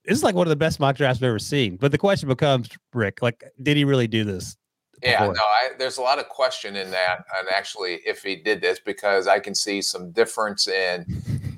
this 0.04 0.18
is 0.18 0.24
like 0.24 0.34
one 0.34 0.48
of 0.48 0.50
the 0.50 0.56
best 0.56 0.80
mock 0.80 0.96
drafts 0.96 1.20
I've 1.22 1.28
ever 1.28 1.38
seen. 1.38 1.76
But 1.76 1.92
the 1.92 1.98
question 1.98 2.28
becomes, 2.28 2.68
Rick, 2.92 3.22
like, 3.22 3.44
did 3.62 3.76
he 3.76 3.84
really 3.84 4.08
do 4.08 4.24
this? 4.24 4.56
Yeah, 5.02 5.20
before? 5.20 5.34
no, 5.34 5.42
I, 5.42 5.68
there's 5.78 5.98
a 5.98 6.02
lot 6.02 6.18
of 6.18 6.28
question 6.28 6.76
in 6.76 6.90
that, 6.92 7.24
and 7.38 7.48
actually, 7.48 8.00
if 8.06 8.22
he 8.22 8.36
did 8.36 8.60
this, 8.60 8.78
because 8.78 9.26
I 9.26 9.38
can 9.40 9.54
see 9.54 9.82
some 9.82 10.12
difference 10.12 10.68
in 10.68 11.04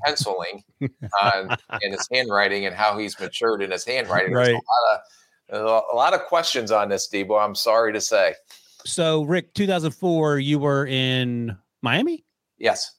penciling 0.05 0.63
on 1.23 1.57
in 1.83 1.93
his 1.93 2.07
handwriting 2.13 2.67
and 2.67 2.75
how 2.75 2.97
he's 2.99 3.19
matured 3.21 3.63
in 3.63 3.71
his 3.71 3.85
handwriting. 3.85 4.33
There's 4.35 4.49
Right. 4.49 4.55
a 5.51 5.57
lot 5.57 5.81
of 5.81 5.93
a 5.93 5.97
lot 5.97 6.15
of 6.15 6.23
questions 6.25 6.71
on 6.71 6.89
this, 6.89 7.09
Debo. 7.09 7.43
I'm 7.43 7.55
sorry 7.55 7.93
to 7.93 8.01
say. 8.01 8.35
So, 8.87 9.23
Rick, 9.25 9.53
2004, 9.55 10.39
you 10.39 10.59
were 10.59 10.87
in 10.87 11.57
Miami. 11.83 12.25
Yes. 12.59 12.93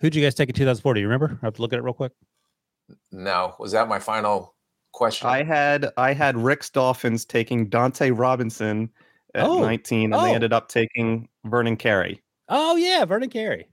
Who'd 0.00 0.14
you 0.14 0.22
guys 0.22 0.34
take 0.34 0.48
in 0.48 0.54
2004? 0.54 0.94
Do 0.94 1.00
you 1.00 1.06
remember? 1.08 1.38
I 1.42 1.46
have 1.46 1.54
to 1.54 1.62
look 1.62 1.72
at 1.72 1.78
it 1.78 1.82
real 1.82 1.94
quick. 1.94 2.12
No. 3.10 3.54
Was 3.58 3.72
that 3.72 3.88
my 3.88 3.98
final 3.98 4.54
question? 4.92 5.28
I 5.28 5.42
had 5.42 5.90
I 5.96 6.12
had 6.12 6.36
Rick's 6.36 6.70
Dolphins 6.70 7.24
taking 7.24 7.68
Dunta 7.68 8.16
Robinson 8.16 8.90
at 9.36 9.46
Oh, 9.46 9.60
19, 9.60 10.04
and 10.04 10.14
oh. 10.14 10.22
they 10.24 10.34
ended 10.34 10.52
up 10.52 10.68
taking 10.68 11.28
Vernon 11.44 11.76
Carey. 11.76 12.22
Oh 12.48 12.76
yeah, 12.76 13.04
Vernon 13.04 13.30
Carey. 13.30 13.68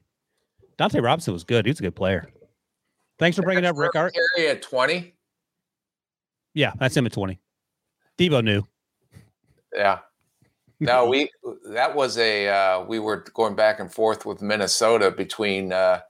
Dunta 0.77 1.01
Robinson 1.03 1.33
was 1.33 1.43
good. 1.43 1.65
He 1.65 1.71
was 1.71 1.79
a 1.79 1.83
good 1.83 1.95
player. 1.95 2.27
Thanks 3.19 3.37
for 3.37 3.43
bringing 3.43 3.63
it 3.63 3.67
up, 3.67 3.77
Rick. 3.77 3.95
Our- 3.95 4.11
Carey 4.11 4.49
at 4.49 4.61
20. 4.61 5.13
yeah, 6.55 6.73
that's 6.79 6.97
him 6.97 7.05
at 7.05 7.13
20. 7.13 7.39
Debo 8.17 8.43
knew. 8.43 8.63
Yeah. 9.75 9.99
No, 10.79 11.07
we 11.07 11.29
that 11.69 11.95
was 11.95 12.17
a 12.17 12.49
uh, 12.49 12.83
we 12.83 12.99
were 12.99 13.23
going 13.33 13.55
back 13.55 13.79
and 13.79 13.89
forth 13.93 14.25
with 14.25 14.41
Minnesota 14.41 15.11
between 15.11 15.71
uh, 15.71 16.01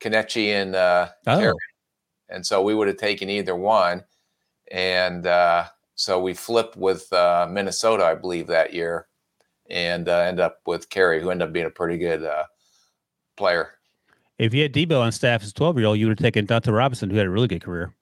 Kenechi 0.00 0.48
and 0.48 0.74
uh, 0.76 1.08
Oh. 1.26 1.38
Carey. 1.38 1.54
and 2.28 2.44
so 2.44 2.60
we 2.62 2.74
would 2.74 2.88
have 2.88 2.98
taken 2.98 3.30
either 3.30 3.56
one, 3.56 4.04
and 4.70 5.26
uh, 5.26 5.64
so 6.02 6.18
we 6.18 6.34
flipped 6.34 6.76
with 6.76 7.10
uh, 7.12 7.46
Minnesota, 7.48 8.04
I 8.04 8.16
believe, 8.16 8.48
that 8.48 8.74
year, 8.74 9.06
and 9.70 10.08
uh, 10.08 10.18
end 10.18 10.40
up 10.40 10.58
with 10.66 10.90
Carey, 10.90 11.22
who 11.22 11.30
ended 11.30 11.46
up 11.46 11.52
being 11.52 11.66
a 11.66 11.70
pretty 11.70 11.96
good 11.96 12.24
uh, 12.24 12.42
player. 13.36 13.74
If 14.36 14.52
you 14.52 14.62
had 14.62 14.72
Debo 14.72 15.00
on 15.00 15.12
staff 15.12 15.44
as 15.44 15.50
a 15.50 15.54
12 15.54 15.78
year 15.78 15.86
old, 15.86 15.98
you 16.00 16.08
would 16.08 16.18
have 16.18 16.24
taken 16.24 16.44
Dunta 16.44 16.76
Robinson, 16.76 17.08
who 17.08 17.16
had 17.16 17.26
a 17.26 17.30
really 17.30 17.46
good 17.46 17.62
career. 17.62 17.94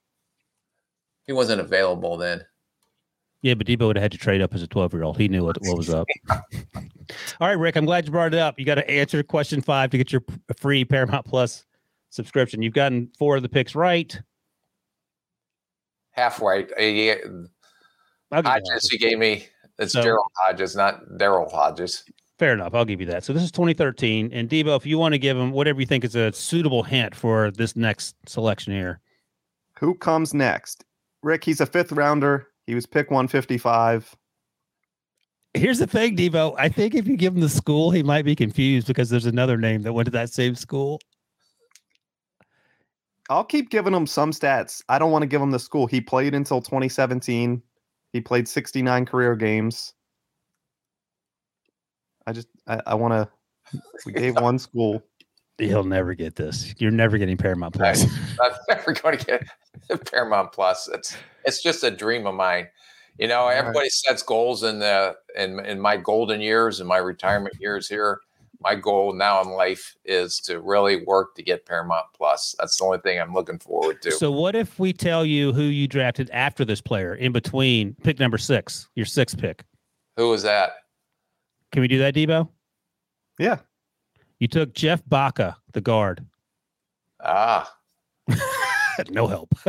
He 1.26 1.34
wasn't 1.34 1.60
available 1.60 2.16
then. 2.16 2.42
Yeah, 3.42 3.52
but 3.52 3.66
Debo 3.66 3.88
would 3.88 3.96
have 3.96 4.02
had 4.02 4.12
to 4.12 4.18
trade 4.18 4.40
up 4.40 4.54
as 4.54 4.62
a 4.62 4.66
12 4.66 4.94
year 4.94 5.02
old. 5.02 5.18
He 5.18 5.28
knew 5.28 5.44
what, 5.44 5.58
what 5.60 5.76
was 5.76 5.90
up. 5.90 6.08
All 6.30 7.48
right, 7.48 7.58
Rick, 7.58 7.76
I'm 7.76 7.84
glad 7.84 8.06
you 8.06 8.12
brought 8.12 8.32
it 8.32 8.40
up. 8.40 8.58
You 8.58 8.64
got 8.64 8.76
to 8.76 8.90
answer 8.90 9.22
question 9.22 9.60
five 9.60 9.90
to 9.90 9.98
get 9.98 10.10
your 10.10 10.22
free 10.56 10.86
Paramount 10.86 11.26
Plus 11.26 11.66
subscription. 12.08 12.62
You've 12.62 12.72
gotten 12.72 13.10
four 13.18 13.36
of 13.36 13.42
the 13.42 13.48
picks 13.50 13.74
right. 13.74 14.18
Half 16.12 16.40
right. 16.40 16.70
I'll 18.32 18.42
give 18.42 18.52
you 18.52 18.60
Hodges, 18.72 18.88
he 18.90 18.98
gave 18.98 19.18
me. 19.18 19.46
It's 19.78 19.92
So- 19.92 20.02
Gerald 20.02 20.28
Hodges, 20.36 20.76
not 20.76 21.04
Daryl 21.18 21.50
Hodges. 21.50 22.04
Fair 22.38 22.54
enough. 22.54 22.74
I'll 22.74 22.86
give 22.86 23.00
you 23.00 23.06
that. 23.06 23.22
So 23.22 23.34
this 23.34 23.42
is 23.42 23.50
2013. 23.52 24.30
And 24.32 24.48
Debo, 24.48 24.74
if 24.76 24.86
you 24.86 24.96
want 24.98 25.12
to 25.12 25.18
give 25.18 25.36
him 25.36 25.50
whatever 25.50 25.78
you 25.78 25.86
think 25.86 26.04
is 26.04 26.14
a 26.14 26.32
suitable 26.32 26.82
hint 26.82 27.14
for 27.14 27.50
this 27.50 27.76
next 27.76 28.16
selection 28.26 28.72
here. 28.72 29.00
Who 29.78 29.94
comes 29.94 30.32
next? 30.32 30.84
Rick, 31.22 31.44
he's 31.44 31.60
a 31.60 31.66
fifth 31.66 31.92
rounder. 31.92 32.48
He 32.66 32.74
was 32.74 32.86
pick 32.86 33.10
155. 33.10 34.16
Here's 35.52 35.78
the 35.78 35.86
thing, 35.86 36.16
Debo. 36.16 36.54
I 36.56 36.68
think 36.70 36.94
if 36.94 37.06
you 37.06 37.16
give 37.16 37.34
him 37.34 37.40
the 37.40 37.48
school, 37.48 37.90
he 37.90 38.02
might 38.02 38.24
be 38.24 38.36
confused 38.36 38.86
because 38.86 39.10
there's 39.10 39.26
another 39.26 39.58
name 39.58 39.82
that 39.82 39.92
went 39.92 40.06
to 40.06 40.12
that 40.12 40.30
same 40.30 40.54
school. 40.54 40.98
I'll 43.28 43.44
keep 43.44 43.68
giving 43.70 43.92
him 43.94 44.06
some 44.06 44.30
stats. 44.32 44.82
I 44.88 44.98
don't 44.98 45.12
want 45.12 45.22
to 45.22 45.28
give 45.28 45.42
him 45.42 45.50
the 45.50 45.58
school. 45.58 45.86
He 45.86 46.00
played 46.00 46.34
until 46.34 46.60
2017. 46.62 47.62
He 48.12 48.20
played 48.20 48.48
69 48.48 49.06
career 49.06 49.36
games. 49.36 49.94
I 52.26 52.32
just 52.32 52.48
I, 52.66 52.80
I 52.86 52.94
want 52.94 53.12
to. 53.12 53.80
We 54.04 54.12
gave 54.12 54.36
one 54.36 54.58
school. 54.58 55.02
He'll 55.58 55.84
never 55.84 56.14
get 56.14 56.36
this. 56.36 56.74
You're 56.78 56.90
never 56.90 57.18
getting 57.18 57.36
Paramount 57.36 57.74
Plus. 57.74 58.04
I'm 58.42 58.52
never 58.68 58.92
going 58.92 59.18
to 59.18 59.24
get 59.24 60.06
Paramount 60.10 60.52
Plus. 60.52 60.88
It's 60.88 61.16
it's 61.44 61.62
just 61.62 61.84
a 61.84 61.90
dream 61.90 62.26
of 62.26 62.34
mine. 62.34 62.68
You 63.18 63.28
know, 63.28 63.44
right. 63.44 63.56
everybody 63.56 63.90
sets 63.90 64.22
goals 64.22 64.62
in 64.62 64.78
the 64.78 65.14
in 65.36 65.64
in 65.64 65.80
my 65.80 65.96
golden 65.96 66.40
years 66.40 66.80
and 66.80 66.88
my 66.88 66.96
retirement 66.96 67.54
years 67.60 67.88
here. 67.88 68.20
My 68.62 68.74
goal 68.74 69.14
now 69.14 69.40
in 69.40 69.48
life 69.50 69.96
is 70.04 70.38
to 70.40 70.60
really 70.60 71.04
work 71.04 71.34
to 71.36 71.42
get 71.42 71.64
Paramount 71.64 72.06
Plus. 72.14 72.54
That's 72.58 72.76
the 72.76 72.84
only 72.84 72.98
thing 72.98 73.18
I'm 73.18 73.32
looking 73.32 73.58
forward 73.58 74.02
to. 74.02 74.12
So, 74.12 74.30
what 74.30 74.54
if 74.54 74.78
we 74.78 74.92
tell 74.92 75.24
you 75.24 75.52
who 75.52 75.62
you 75.62 75.88
drafted 75.88 76.30
after 76.30 76.64
this 76.64 76.80
player 76.80 77.14
in 77.14 77.32
between 77.32 77.94
pick 78.02 78.18
number 78.18 78.36
six, 78.36 78.88
your 78.94 79.06
sixth 79.06 79.38
pick? 79.38 79.64
Who 80.16 80.28
was 80.28 80.42
that? 80.42 80.72
Can 81.72 81.80
we 81.80 81.88
do 81.88 81.98
that, 81.98 82.14
Debo? 82.14 82.48
Yeah. 83.38 83.58
You 84.38 84.48
took 84.48 84.74
Jeff 84.74 85.02
Baca, 85.06 85.56
the 85.72 85.80
guard. 85.80 86.24
Ah, 87.22 87.72
no 89.10 89.26
help. 89.26 89.48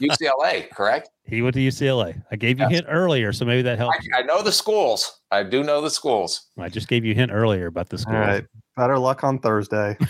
UCLA, 0.00 0.70
correct? 0.70 1.10
He 1.24 1.42
went 1.42 1.54
to 1.54 1.60
UCLA. 1.60 2.22
I 2.30 2.36
gave 2.36 2.58
you 2.58 2.64
a 2.66 2.68
Yes. 2.70 2.78
hint 2.80 2.86
earlier, 2.90 3.32
so 3.32 3.44
maybe 3.44 3.62
that 3.62 3.78
helped. 3.78 3.98
I, 4.14 4.20
I 4.20 4.22
know 4.22 4.42
the 4.42 4.52
schools. 4.52 5.20
I 5.30 5.42
do 5.42 5.62
know 5.62 5.80
the 5.80 5.90
schools. 5.90 6.48
I 6.58 6.68
just 6.68 6.88
gave 6.88 7.04
you 7.04 7.12
a 7.12 7.14
hint 7.14 7.30
earlier 7.32 7.66
about 7.66 7.88
the 7.88 7.98
school. 7.98 8.14
All 8.14 8.20
right. 8.20 8.44
Better 8.76 8.98
luck 8.98 9.24
on 9.24 9.38
Thursday. 9.40 9.96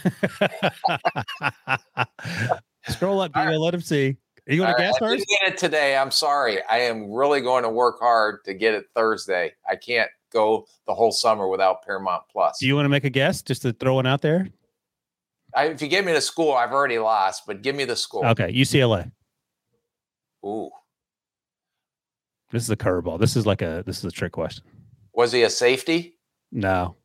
Scroll 2.89 3.21
up, 3.21 3.33
Debo. 3.33 3.59
Let 3.59 3.75
him 3.75 3.81
see. 3.81 4.17
Are 4.49 4.53
you 4.53 4.59
going 4.59 4.69
All 4.71 4.77
to 4.77 4.83
right, 4.83 4.89
guess 4.93 4.97
I 5.03 5.07
didn't 5.11 5.19
first? 5.19 5.27
get 5.41 5.53
it 5.53 5.59
today. 5.59 5.97
I'm 5.97 6.11
sorry. 6.11 6.63
I 6.65 6.79
am 6.79 7.11
really 7.13 7.41
going 7.41 7.63
to 7.65 7.69
work 7.69 7.99
hard 8.01 8.45
to 8.47 8.55
get 8.55 8.75
it 8.75 8.87
Thursday. 8.95 9.53
I 9.69 9.77
can't 9.77 10.11
go 10.33 10.67
the 10.87 10.95
whole 10.95 11.13
summer 11.13 11.49
without 11.49 11.83
Paramount 11.85 12.23
Plus. 12.33 12.59
Do 12.61 12.67
you 12.67 12.75
want 12.75 12.85
to 12.87 12.89
make 12.91 13.05
a 13.05 13.11
guess 13.11 13.43
just 13.43 13.63
to 13.63 13.73
throw 13.73 13.95
one 13.95 14.07
out 14.07 14.23
there? 14.23 14.49
I, 15.55 15.67
if 15.67 15.83
you 15.83 15.89
give 15.89 16.05
me 16.05 16.13
the 16.13 16.21
school, 16.21 16.53
I've 16.53 16.73
already 16.73 16.99
lost, 16.99 17.43
but 17.47 17.63
give 17.63 17.75
me 17.75 17.85
the 17.85 17.97
school. 17.97 18.25
Okay, 18.25 18.53
UCLA. 18.53 19.11
Ooh, 20.45 20.71
This 22.51 22.63
is 22.63 22.71
a 22.71 22.77
curveball. 22.77 23.19
This 23.21 23.37
is 23.37 23.47
like 23.47 23.61
a 23.63 23.83
this 23.87 23.99
is 23.99 24.05
a 24.05 24.11
trick 24.11 24.33
question. 24.33 24.65
was 25.13 25.33
he 25.33 25.43
a 25.43 25.51
safety? 25.51 26.19
No. 26.53 26.97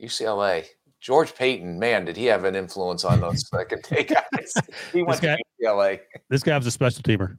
UCLA. 0.00 0.64
George 1.00 1.34
Paton, 1.34 1.78
man, 1.78 2.04
did 2.04 2.16
he 2.16 2.26
have 2.26 2.44
an 2.44 2.54
influence 2.56 3.04
on 3.04 3.20
those 3.20 3.48
second 3.54 3.82
take 3.84 4.08
guys? 4.08 4.52
He 4.92 5.02
went 5.02 5.20
guy- 5.20 5.36
to 5.36 5.42
UCLA. 5.66 6.00
This 6.28 6.42
guy 6.42 6.56
was 6.56 6.66
a 6.66 6.70
special 6.70 7.02
teamer. 7.02 7.38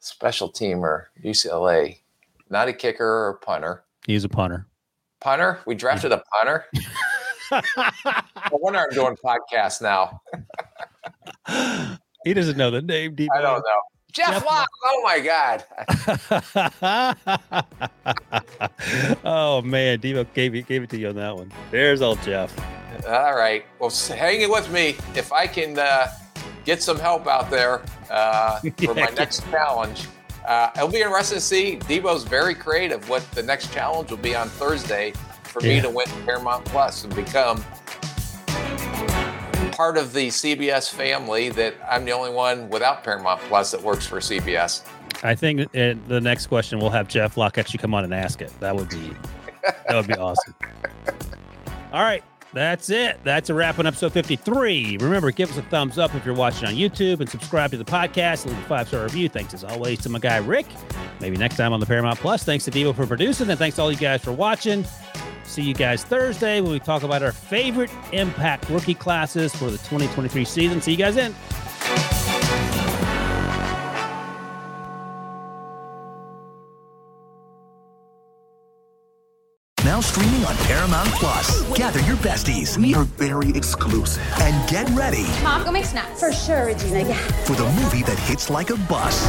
Special 0.00 0.52
teamer, 0.52 1.04
UCLA. 1.24 1.98
Not 2.50 2.68
a 2.68 2.72
kicker 2.72 3.06
or 3.06 3.38
punter. 3.42 3.84
He's 4.06 4.24
a 4.24 4.28
punter. 4.28 4.66
Punter? 5.20 5.60
We 5.66 5.74
drafted 5.74 6.12
a 6.12 6.22
punter? 6.32 6.66
no 7.50 7.62
wonder 8.52 8.80
I'm 8.80 8.90
doing 8.90 9.16
podcasts 9.16 9.82
now. 9.82 10.20
he 12.24 12.34
doesn't 12.34 12.56
know 12.56 12.70
the 12.70 12.82
name, 12.82 13.14
Debo. 13.16 13.28
I 13.34 13.42
don't 13.42 13.60
know. 13.60 13.80
Jeff, 14.14 14.30
Jeff 14.30 14.46
Locke. 14.46 14.68
Oh 14.84 15.02
my 15.02 15.18
God. 15.20 15.64
oh 19.24 19.60
man, 19.62 19.98
Debo 19.98 20.24
gave 20.34 20.54
it 20.54 20.68
gave 20.68 20.84
it 20.84 20.90
to 20.90 20.98
you 20.98 21.08
on 21.08 21.16
that 21.16 21.34
one. 21.34 21.52
There's 21.72 22.00
old 22.00 22.22
Jeff. 22.22 22.56
All 23.08 23.34
right. 23.34 23.64
Well, 23.80 23.90
hang 23.90 24.40
it 24.40 24.48
with 24.48 24.70
me. 24.70 24.90
If 25.16 25.32
I 25.32 25.48
can 25.48 25.78
uh, 25.78 26.12
get 26.64 26.80
some 26.80 26.98
help 26.98 27.26
out 27.26 27.50
there 27.50 27.82
uh, 28.08 28.60
for 28.84 28.94
my 28.94 29.10
next 29.16 29.42
challenge, 29.50 30.06
uh, 30.46 30.70
it'll 30.76 30.88
be 30.88 31.00
interesting 31.00 31.38
to 31.38 31.44
see. 31.44 31.76
Debo's 31.80 32.22
very 32.22 32.54
creative. 32.54 33.08
What 33.08 33.28
the 33.32 33.42
next 33.42 33.72
challenge 33.72 34.10
will 34.10 34.18
be 34.18 34.36
on 34.36 34.48
Thursday 34.48 35.12
for 35.54 35.60
me 35.60 35.80
to 35.80 35.88
win 35.88 36.06
Paramount 36.26 36.64
Plus 36.64 37.04
and 37.04 37.14
become 37.14 37.64
part 39.70 39.96
of 39.96 40.12
the 40.12 40.28
CBS 40.28 40.92
family. 40.92 41.48
That 41.48 41.74
I'm 41.88 42.04
the 42.04 42.10
only 42.10 42.30
one 42.30 42.68
without 42.68 43.04
Paramount 43.04 43.40
Plus 43.42 43.70
that 43.70 43.80
works 43.80 44.04
for 44.04 44.18
CBS. 44.18 44.84
I 45.22 45.34
think 45.36 45.70
the 45.72 46.20
next 46.20 46.48
question 46.48 46.80
we'll 46.80 46.90
have 46.90 47.08
Jeff 47.08 47.36
Locke 47.36 47.56
actually 47.56 47.78
come 47.78 47.94
on 47.94 48.02
and 48.02 48.12
ask 48.12 48.42
it. 48.42 48.52
That 48.58 48.74
would 48.74 48.88
be 48.88 49.12
that 49.62 49.94
would 49.94 50.08
be 50.08 50.14
awesome. 50.14 50.54
All 51.92 52.02
right. 52.02 52.24
That's 52.52 52.88
it. 52.88 53.18
That's 53.24 53.50
a 53.50 53.54
wrap 53.54 53.80
on 53.80 53.86
episode 53.86 54.12
53. 54.12 54.98
Remember, 54.98 55.32
give 55.32 55.50
us 55.50 55.56
a 55.56 55.62
thumbs 55.62 55.98
up 55.98 56.14
if 56.14 56.24
you're 56.24 56.36
watching 56.36 56.68
on 56.68 56.74
YouTube 56.74 57.18
and 57.18 57.28
subscribe 57.28 57.72
to 57.72 57.76
the 57.76 57.84
podcast. 57.84 58.46
Leave 58.46 58.56
a 58.56 58.62
five 58.62 58.86
star 58.86 59.02
review. 59.02 59.28
Thanks 59.28 59.54
as 59.54 59.64
always 59.64 60.00
to 60.02 60.08
my 60.08 60.20
guy 60.20 60.36
Rick. 60.36 60.66
Maybe 61.20 61.36
next 61.36 61.56
time 61.56 61.72
on 61.72 61.80
the 61.80 61.86
Paramount 61.86 62.20
Plus. 62.20 62.44
Thanks 62.44 62.64
to 62.66 62.70
Debo 62.70 62.94
for 62.94 63.06
producing, 63.06 63.50
and 63.50 63.58
thanks 63.58 63.74
to 63.76 63.82
all 63.82 63.90
you 63.90 63.98
guys 63.98 64.22
for 64.22 64.30
watching. 64.30 64.84
See 65.44 65.62
you 65.62 65.74
guys 65.74 66.02
Thursday 66.04 66.60
when 66.60 66.72
we 66.72 66.80
talk 66.80 67.02
about 67.02 67.22
our 67.22 67.32
favorite 67.32 67.90
impact 68.12 68.68
rookie 68.70 68.94
classes 68.94 69.54
for 69.54 69.66
the 69.66 69.78
2023 69.78 70.44
season. 70.44 70.80
See 70.80 70.92
you 70.92 70.96
guys 70.96 71.14
then. 71.14 71.34
Now 79.84 80.00
streaming 80.00 80.42
on 80.46 80.56
Paramount 80.64 81.08
Plus. 81.10 81.62
Gather 81.76 82.00
your 82.00 82.16
besties. 82.16 82.78
We 82.78 82.94
are 82.94 83.04
very 83.04 83.50
exclusive. 83.50 84.22
And 84.40 84.68
get 84.68 84.88
ready 84.90 85.24
Mom, 85.42 85.62
go 85.62 85.70
make 85.70 85.84
snacks. 85.84 86.18
For 86.20 86.32
sure, 86.32 86.66
Regina. 86.66 87.00
Yeah. 87.06 87.18
for 87.44 87.52
the 87.52 87.64
movie 87.82 88.02
that 88.04 88.18
hits 88.20 88.48
like 88.48 88.70
a 88.70 88.76
bus. 88.88 89.26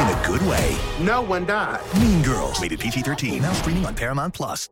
In 0.00 0.08
a 0.08 0.22
good 0.26 0.40
way. 0.48 0.76
No 1.00 1.20
one 1.20 1.44
died. 1.44 1.80
Mean 2.00 2.22
Girls. 2.22 2.58
Rated 2.60 2.80
PG 2.80 3.02
13. 3.02 3.42
Now 3.42 3.52
streaming 3.52 3.84
on 3.84 3.94
Paramount 3.94 4.32
Plus. 4.32 4.64